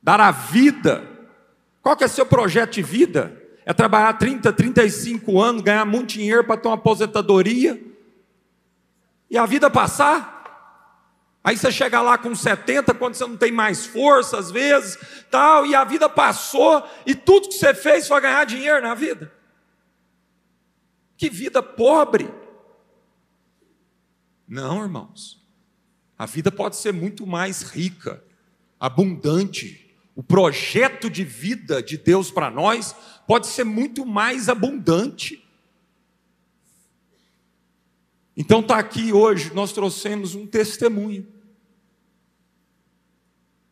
dar 0.04 0.22
a 0.22 0.30
vida. 0.30 1.04
Qual 1.82 1.98
que 1.98 2.04
é 2.04 2.08
seu 2.08 2.28
projeto 2.28 2.74
de 2.74 2.84
vida? 2.84 3.42
É 3.66 3.74
trabalhar 3.74 4.14
30, 4.14 4.54
35 4.54 5.42
anos, 5.42 5.64
ganhar 5.64 5.84
muito 5.84 6.10
dinheiro 6.10 6.44
para 6.44 6.58
ter 6.58 6.68
uma 6.68 6.76
aposentadoria 6.76 7.82
e 9.32 9.36
a 9.36 9.48
vida 9.48 9.68
passar? 9.68 10.40
Aí 11.44 11.58
você 11.58 11.72
chega 11.72 12.00
lá 12.04 12.20
com 12.20 12.36
70, 12.36 12.94
quando 12.94 13.16
você 13.16 13.26
não 13.26 13.36
tem 13.36 13.52
mais 13.52 13.88
força, 13.88 14.38
às 14.38 14.52
vezes, 14.52 15.00
tal, 15.32 15.66
e 15.66 15.74
a 15.74 15.84
vida 15.84 16.08
passou, 16.08 16.88
e 17.04 17.16
tudo 17.16 17.48
que 17.48 17.56
você 17.56 17.74
fez 17.74 18.08
foi 18.08 18.22
ganhar 18.22 18.46
dinheiro 18.46 18.80
na 18.80 18.94
vida. 18.94 19.34
Que 21.18 21.32
vida 21.32 21.64
pobre. 21.64 22.32
Não, 24.48 24.84
irmãos. 24.84 25.41
A 26.22 26.28
vida 26.28 26.52
pode 26.52 26.76
ser 26.76 26.94
muito 26.94 27.26
mais 27.26 27.64
rica, 27.64 28.24
abundante. 28.80 29.92
O 30.16 30.22
projeto 30.22 31.10
de 31.10 31.24
vida 31.24 31.82
de 31.82 31.98
Deus 31.98 32.30
para 32.30 32.52
nós 32.52 32.96
pode 33.26 33.48
ser 33.48 33.64
muito 33.64 34.06
mais 34.06 34.48
abundante. 34.48 35.44
Então 38.38 38.60
está 38.60 38.78
aqui 38.78 39.12
hoje, 39.12 39.52
nós 39.56 39.74
trouxemos 39.74 40.36
um 40.36 40.46
testemunho 40.46 41.28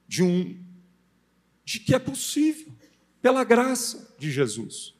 de 0.08 0.24
um 0.24 0.60
de 1.64 1.80
que 1.80 1.94
é 1.94 2.00
possível, 2.00 2.74
pela 3.22 3.44
graça 3.44 4.16
de 4.18 4.32
Jesus. 4.32 4.96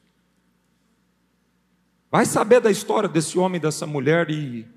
Vai 2.12 2.26
saber 2.26 2.60
da 2.60 2.70
história 2.70 3.08
desse 3.08 3.36
homem 3.40 3.60
dessa 3.60 3.88
mulher 3.88 4.30
e 4.30 4.68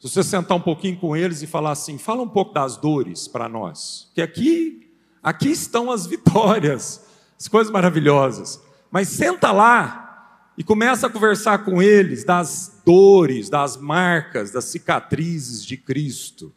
se 0.00 0.08
você 0.08 0.22
sentar 0.24 0.56
um 0.56 0.62
pouquinho 0.62 0.96
com 0.96 1.14
eles 1.14 1.42
e 1.42 1.46
falar 1.46 1.72
assim, 1.72 1.98
fala 1.98 2.22
um 2.22 2.28
pouco 2.28 2.54
das 2.54 2.78
dores 2.78 3.28
para 3.28 3.50
nós, 3.50 4.10
que 4.14 4.22
aqui 4.22 4.90
aqui 5.22 5.50
estão 5.50 5.90
as 5.90 6.06
vitórias, 6.06 7.06
as 7.38 7.46
coisas 7.46 7.70
maravilhosas. 7.70 8.58
Mas 8.90 9.08
senta 9.08 9.52
lá 9.52 10.48
e 10.56 10.64
começa 10.64 11.06
a 11.06 11.10
conversar 11.10 11.66
com 11.66 11.82
eles 11.82 12.24
das 12.24 12.80
dores, 12.84 13.50
das 13.50 13.76
marcas, 13.76 14.50
das 14.50 14.64
cicatrizes 14.64 15.62
de 15.62 15.76
Cristo, 15.76 16.50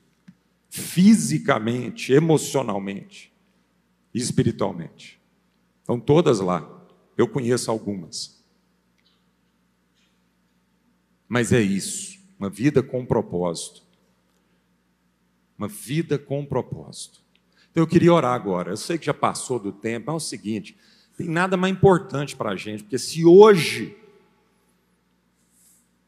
fisicamente, 0.70 2.14
emocionalmente 2.14 3.34
e 4.14 4.20
espiritualmente. 4.20 5.22
Estão 5.82 6.00
todas 6.00 6.40
lá. 6.40 6.66
Eu 7.18 7.28
conheço 7.28 7.70
algumas. 7.70 8.42
Mas 11.28 11.52
é 11.52 11.60
isso 11.60 12.13
uma 12.44 12.50
vida 12.50 12.84
com 12.84 13.06
propósito. 13.06 13.82
Uma 15.58 15.70
vida 15.70 16.20
com 16.20 16.46
propósito. 16.46 17.22
Então 17.72 17.82
eu 17.82 17.88
queria 17.88 18.14
orar 18.14 18.34
agora. 18.34 18.72
Eu 18.72 18.78
sei 18.78 18.98
que 18.98 19.06
já 19.06 19.14
passou 19.14 19.58
do 19.58 19.72
tempo, 19.72 20.08
mas 20.08 20.14
é 20.14 20.18
o 20.18 20.20
seguinte: 20.20 20.76
tem 21.18 21.30
nada 21.30 21.56
mais 21.56 21.74
importante 21.74 22.36
para 22.36 22.50
a 22.50 22.56
gente, 22.58 22.84
porque 22.84 22.98
se 22.98 23.24
hoje, 23.24 23.96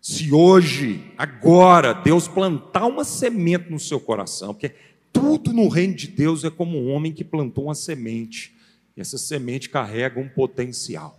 se 0.01 0.33
hoje, 0.33 1.09
agora, 1.17 1.93
Deus 1.93 2.27
plantar 2.27 2.85
uma 2.85 3.05
semente 3.05 3.71
no 3.71 3.79
seu 3.79 3.99
coração, 3.99 4.53
porque 4.53 4.75
tudo 5.13 5.53
no 5.53 5.69
reino 5.69 5.95
de 5.95 6.09
Deus 6.09 6.43
é 6.43 6.49
como 6.49 6.77
um 6.77 6.91
homem 6.91 7.13
que 7.13 7.23
plantou 7.23 7.65
uma 7.65 7.75
semente, 7.75 8.53
e 8.97 8.99
essa 8.99 9.17
semente 9.17 9.69
carrega 9.69 10.19
um 10.19 10.27
potencial. 10.27 11.17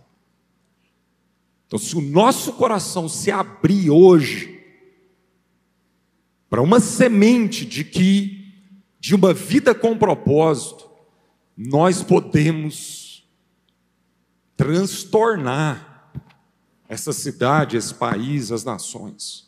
Então, 1.65 1.79
se 1.79 1.97
o 1.97 2.01
nosso 2.01 2.53
coração 2.53 3.09
se 3.09 3.31
abrir 3.31 3.89
hoje, 3.89 4.56
para 6.49 6.61
uma 6.61 6.79
semente 6.79 7.65
de 7.65 7.83
que, 7.83 8.53
de 8.99 9.13
uma 9.13 9.33
vida 9.33 9.75
com 9.75 9.97
propósito, 9.97 10.89
nós 11.55 12.03
podemos 12.03 13.27
transtornar 14.55 16.11
essa 16.87 17.11
cidade, 17.11 17.77
esse 17.77 17.93
país, 17.93 18.51
as 18.51 18.63
nações. 18.63 19.47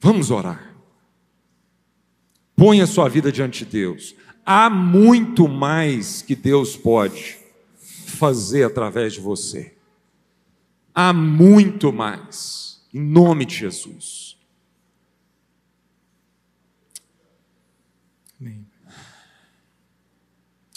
Vamos 0.00 0.30
orar. 0.30 0.74
Põe 2.56 2.80
a 2.80 2.86
sua 2.86 3.08
vida 3.08 3.30
diante 3.30 3.64
de 3.64 3.70
Deus. 3.70 4.14
Há 4.44 4.68
muito 4.68 5.48
mais 5.48 6.20
que 6.20 6.34
Deus 6.34 6.76
pode 6.76 7.38
fazer 7.76 8.64
através 8.64 9.12
de 9.12 9.20
você. 9.20 9.74
Há 10.94 11.12
muito 11.12 11.92
mais. 11.92 12.82
Em 12.92 13.00
nome 13.00 13.44
de 13.44 13.56
Jesus. 13.56 14.31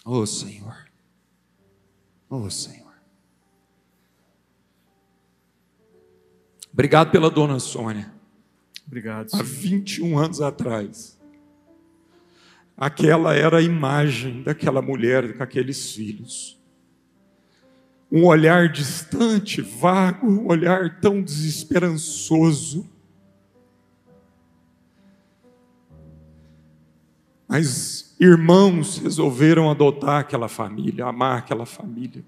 Oh 0.07 0.23
Senhor. 0.27 0.85
Oh 2.29 2.47
Senhor. 2.47 2.93
Obrigado 6.71 7.09
pela 7.09 7.31
dona 7.31 7.59
Sônia. 7.59 8.13
Obrigado. 8.85 9.31
Senhor. 9.31 9.41
Há 9.41 9.43
21 9.43 10.17
anos 10.19 10.41
atrás, 10.41 11.19
aquela 12.77 13.33
era 13.33 13.57
a 13.57 13.61
imagem 13.63 14.43
daquela 14.43 14.79
mulher 14.79 15.35
com 15.35 15.41
aqueles 15.41 15.93
filhos. 15.93 16.61
Um 18.11 18.25
olhar 18.25 18.71
distante, 18.71 19.59
vago, 19.61 20.27
um 20.27 20.47
olhar 20.47 21.01
tão 21.01 21.23
desesperançoso. 21.23 22.87
Mas 27.47 28.04
irmãos 28.19 28.97
resolveram 28.97 29.69
adotar 29.69 30.21
aquela 30.21 30.47
família, 30.47 31.05
amar 31.05 31.39
aquela 31.39 31.65
família. 31.65 32.23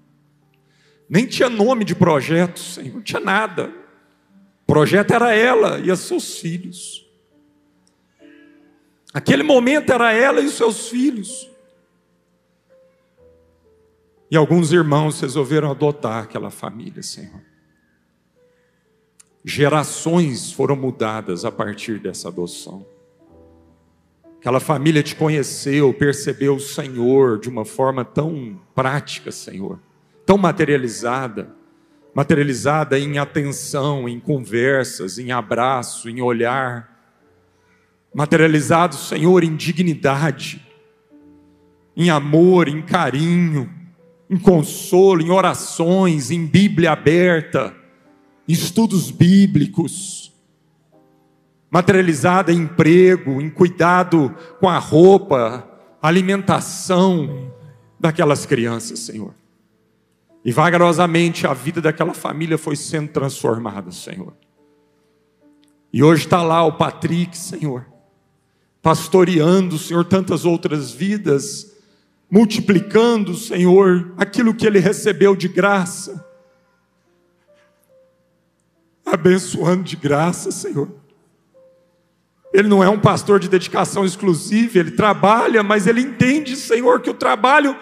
Nem 1.08 1.26
tinha 1.26 1.48
nome 1.48 1.84
de 1.84 1.94
projeto, 1.94 2.58
Senhor, 2.58 2.94
não 2.94 3.02
tinha 3.02 3.20
nada. 3.20 3.72
O 4.62 4.66
projeto 4.66 5.12
era 5.12 5.34
ela 5.34 5.78
e 5.78 5.90
os 5.90 6.00
seus 6.00 6.38
filhos. 6.38 7.06
Aquele 9.12 9.42
momento 9.42 9.90
era 9.90 10.12
ela 10.12 10.40
e 10.40 10.46
os 10.46 10.54
seus 10.54 10.88
filhos. 10.88 11.50
E 14.30 14.36
alguns 14.36 14.72
irmãos 14.72 15.20
resolveram 15.20 15.70
adotar 15.70 16.24
aquela 16.24 16.50
família, 16.50 17.02
Senhor. 17.02 17.40
Gerações 19.42 20.52
foram 20.52 20.76
mudadas 20.76 21.46
a 21.46 21.50
partir 21.50 21.98
dessa 21.98 22.28
adoção. 22.28 22.86
Aquela 24.38 24.60
família 24.60 25.02
te 25.02 25.16
conheceu, 25.16 25.92
percebeu 25.92 26.54
o 26.54 26.60
Senhor 26.60 27.40
de 27.40 27.48
uma 27.48 27.64
forma 27.64 28.04
tão 28.04 28.60
prática, 28.72 29.32
Senhor, 29.32 29.80
tão 30.24 30.38
materializada, 30.38 31.50
materializada 32.14 32.98
em 32.98 33.18
atenção, 33.18 34.08
em 34.08 34.20
conversas, 34.20 35.18
em 35.18 35.32
abraço, 35.32 36.08
em 36.08 36.22
olhar, 36.22 36.96
materializado, 38.14 38.94
Senhor, 38.94 39.42
em 39.42 39.56
dignidade, 39.56 40.64
em 41.96 42.08
amor, 42.08 42.68
em 42.68 42.80
carinho, 42.80 43.68
em 44.30 44.38
consolo, 44.38 45.20
em 45.20 45.30
orações, 45.30 46.30
em 46.30 46.46
Bíblia 46.46 46.92
aberta, 46.92 47.74
em 48.48 48.52
estudos 48.52 49.10
bíblicos 49.10 50.32
materializada 51.70 52.52
em 52.52 52.62
emprego, 52.62 53.40
em 53.40 53.50
cuidado 53.50 54.34
com 54.58 54.68
a 54.68 54.78
roupa, 54.78 55.68
alimentação 56.00 57.52
daquelas 57.98 58.46
crianças, 58.46 59.00
Senhor. 59.00 59.34
E 60.44 60.52
vagarosamente 60.52 61.46
a 61.46 61.52
vida 61.52 61.80
daquela 61.80 62.14
família 62.14 62.56
foi 62.56 62.76
sendo 62.76 63.08
transformada, 63.08 63.90
Senhor. 63.90 64.32
E 65.92 66.02
hoje 66.02 66.24
está 66.24 66.42
lá 66.42 66.64
o 66.64 66.72
Patrick, 66.72 67.36
Senhor, 67.36 67.86
pastoreando, 68.80 69.78
Senhor, 69.78 70.04
tantas 70.04 70.44
outras 70.44 70.90
vidas, 70.90 71.76
multiplicando, 72.30 73.34
Senhor, 73.34 74.14
aquilo 74.16 74.54
que 74.54 74.66
ele 74.66 74.78
recebeu 74.78 75.34
de 75.34 75.48
graça, 75.48 76.24
abençoando 79.04 79.82
de 79.82 79.96
graça, 79.96 80.50
Senhor 80.50 81.07
Ele 82.52 82.68
não 82.68 82.82
é 82.82 82.88
um 82.88 82.98
pastor 82.98 83.38
de 83.38 83.48
dedicação 83.48 84.04
exclusiva, 84.04 84.78
ele 84.78 84.92
trabalha, 84.92 85.62
mas 85.62 85.86
ele 85.86 86.00
entende, 86.00 86.56
Senhor, 86.56 87.00
que 87.00 87.10
o 87.10 87.14
trabalho 87.14 87.76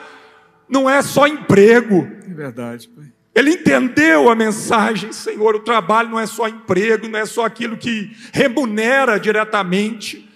não 0.68 0.90
é 0.90 1.00
só 1.02 1.26
emprego. 1.26 2.08
É 2.28 2.34
verdade, 2.34 2.88
Pai. 2.88 3.06
Ele 3.34 3.50
entendeu 3.50 4.30
a 4.30 4.34
mensagem, 4.34 5.12
Senhor. 5.12 5.54
O 5.54 5.60
trabalho 5.60 6.08
não 6.08 6.18
é 6.18 6.26
só 6.26 6.48
emprego, 6.48 7.06
não 7.06 7.18
é 7.18 7.26
só 7.26 7.44
aquilo 7.44 7.76
que 7.76 8.16
remunera 8.32 9.20
diretamente. 9.20 10.26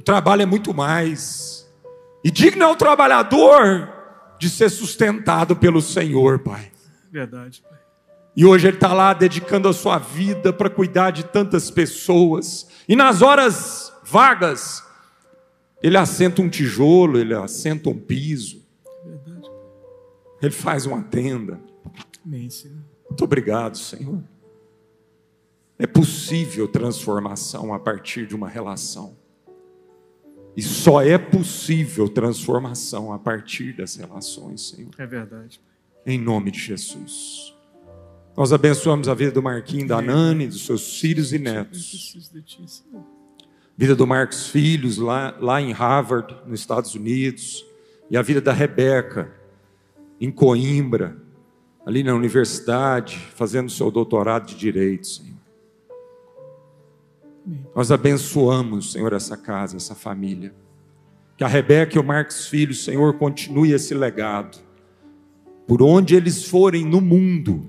O 0.00 0.02
trabalho 0.02 0.42
é 0.42 0.46
muito 0.46 0.72
mais. 0.72 1.68
E 2.24 2.30
digno 2.30 2.64
é 2.64 2.66
o 2.66 2.74
trabalhador 2.74 3.92
de 4.40 4.48
ser 4.48 4.70
sustentado 4.70 5.54
pelo 5.54 5.82
Senhor, 5.82 6.38
Pai. 6.38 6.72
Verdade, 7.12 7.62
Pai. 7.68 7.77
E 8.36 8.44
hoje 8.44 8.68
ele 8.68 8.76
está 8.76 8.92
lá 8.92 9.12
dedicando 9.12 9.68
a 9.68 9.72
sua 9.72 9.98
vida 9.98 10.52
para 10.52 10.70
cuidar 10.70 11.10
de 11.10 11.24
tantas 11.24 11.70
pessoas. 11.70 12.68
E 12.88 12.94
nas 12.94 13.20
horas 13.20 13.92
vagas, 14.04 14.82
ele 15.82 15.96
assenta 15.96 16.40
um 16.40 16.48
tijolo, 16.48 17.18
ele 17.18 17.34
assenta 17.34 17.88
um 17.88 17.98
piso. 17.98 18.64
Verdade. 19.04 19.50
Ele 20.40 20.52
faz 20.52 20.86
uma 20.86 21.02
tenda. 21.02 21.60
Amém, 22.24 22.48
Senhor. 22.48 22.78
Muito 23.08 23.24
obrigado, 23.24 23.76
Senhor. 23.76 24.22
É 25.78 25.86
possível 25.86 26.66
transformação 26.68 27.72
a 27.72 27.78
partir 27.78 28.26
de 28.26 28.34
uma 28.34 28.48
relação. 28.48 29.16
E 30.56 30.62
só 30.62 31.00
é 31.00 31.16
possível 31.16 32.08
transformação 32.08 33.12
a 33.12 33.18
partir 33.18 33.76
das 33.76 33.94
relações, 33.94 34.68
Senhor. 34.68 34.90
É 34.98 35.06
verdade. 35.06 35.60
Em 36.04 36.18
nome 36.20 36.50
de 36.50 36.58
Jesus. 36.58 37.54
Nós 38.38 38.52
abençoamos 38.52 39.08
a 39.08 39.14
vida 39.14 39.32
do 39.32 39.42
Marquinhos, 39.42 39.88
da 39.88 40.00
Nani, 40.00 40.46
dos 40.46 40.64
seus 40.64 41.00
filhos 41.00 41.32
e 41.32 41.40
netos. 41.40 42.16
Vida 43.76 43.96
do 43.96 44.06
Marcos 44.06 44.46
Filhos, 44.46 44.96
lá, 44.96 45.36
lá 45.40 45.60
em 45.60 45.72
Harvard, 45.72 46.36
nos 46.46 46.60
Estados 46.60 46.94
Unidos. 46.94 47.66
E 48.08 48.16
a 48.16 48.22
vida 48.22 48.40
da 48.40 48.52
Rebeca, 48.52 49.28
em 50.20 50.30
Coimbra 50.30 51.16
ali 51.84 52.04
na 52.04 52.14
universidade, 52.14 53.18
fazendo 53.34 53.72
seu 53.72 53.90
doutorado 53.90 54.46
de 54.46 54.54
direito, 54.54 55.08
Senhor. 55.08 55.34
Nós 57.74 57.90
abençoamos, 57.90 58.92
Senhor, 58.92 59.12
essa 59.14 59.36
casa, 59.36 59.76
essa 59.76 59.96
família. 59.96 60.54
Que 61.36 61.42
a 61.42 61.48
Rebeca 61.48 61.96
e 61.96 61.98
o 61.98 62.04
Marcos 62.04 62.46
Filhos, 62.46 62.84
Senhor, 62.84 63.14
continue 63.14 63.72
esse 63.72 63.94
legado. 63.94 64.58
Por 65.66 65.82
onde 65.82 66.14
eles 66.14 66.44
forem 66.44 66.84
no 66.84 67.00
mundo, 67.00 67.68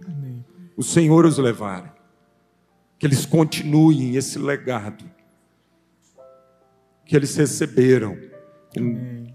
o 0.79 0.83
Senhor 0.83 1.25
os 1.25 1.37
levar. 1.37 1.93
Que 2.97 3.05
eles 3.05 3.25
continuem 3.25 4.15
esse 4.15 4.39
legado 4.39 5.03
que 7.05 7.15
eles 7.15 7.35
receberam 7.35 8.17
com 8.73 9.27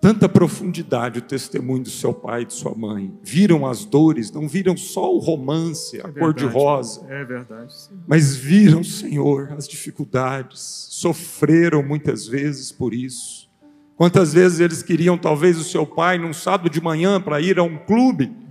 tanta 0.00 0.28
profundidade 0.28 1.20
o 1.20 1.22
testemunho 1.22 1.84
do 1.84 1.90
seu 1.90 2.12
pai 2.12 2.42
e 2.42 2.44
de 2.46 2.54
sua 2.54 2.74
mãe. 2.74 3.12
Viram 3.22 3.66
as 3.66 3.84
dores, 3.84 4.32
não 4.32 4.48
viram 4.48 4.76
só 4.76 5.14
o 5.14 5.18
romance, 5.18 6.00
a 6.00 6.08
é 6.08 6.12
cor 6.12 6.34
de 6.34 6.46
rosa. 6.46 7.06
É 7.08 7.24
verdade. 7.24 7.72
Sim. 7.72 8.00
Mas 8.08 8.34
viram, 8.34 8.82
Senhor, 8.82 9.52
as 9.52 9.68
dificuldades, 9.68 10.88
sofreram 10.90 11.84
muitas 11.84 12.26
vezes 12.26 12.72
por 12.72 12.92
isso. 12.94 13.48
Quantas 13.94 14.32
vezes 14.32 14.58
eles 14.58 14.82
queriam, 14.82 15.16
talvez, 15.16 15.56
o 15.56 15.64
seu 15.64 15.86
pai 15.86 16.18
num 16.18 16.32
sábado 16.32 16.68
de 16.68 16.80
manhã 16.80 17.20
para 17.20 17.40
ir 17.40 17.60
a 17.60 17.62
um 17.62 17.76
clube, 17.76 18.41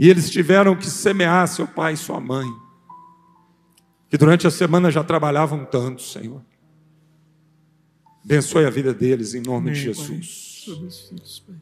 e 0.00 0.08
eles 0.08 0.30
tiveram 0.30 0.74
que 0.74 0.88
semear 0.88 1.46
seu 1.46 1.66
pai 1.66 1.92
e 1.92 1.96
sua 1.96 2.18
mãe, 2.18 2.50
que 4.08 4.16
durante 4.16 4.46
a 4.46 4.50
semana 4.50 4.90
já 4.90 5.04
trabalhavam 5.04 5.62
tanto, 5.66 6.00
Senhor. 6.00 6.42
Abençoe 8.24 8.64
a 8.64 8.70
vida 8.70 8.94
deles 8.94 9.34
em 9.34 9.42
nome 9.42 9.68
Amém, 9.68 9.74
de 9.74 9.80
Jesus. 9.80 10.64
Pai. 11.46 11.56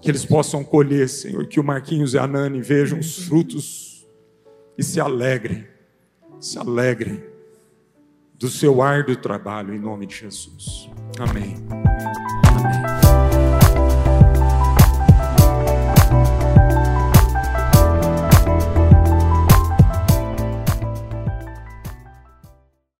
Que 0.00 0.08
eles 0.12 0.24
possam 0.24 0.62
colher, 0.62 1.08
Senhor, 1.08 1.44
que 1.48 1.58
o 1.58 1.64
Marquinhos 1.64 2.14
e 2.14 2.18
a 2.18 2.26
Nani 2.26 2.62
vejam 2.62 2.98
Amém, 2.98 3.08
os 3.08 3.18
frutos 3.24 4.06
e 4.78 4.84
se 4.84 5.00
alegrem, 5.00 5.66
se 6.38 6.56
alegrem 6.56 7.20
do 8.38 8.48
seu 8.48 8.80
árduo 8.80 9.16
trabalho 9.16 9.74
em 9.74 9.78
nome 9.80 10.06
de 10.06 10.14
Jesus. 10.14 10.88
Amém. 11.18 11.56
Amém. 12.46 13.09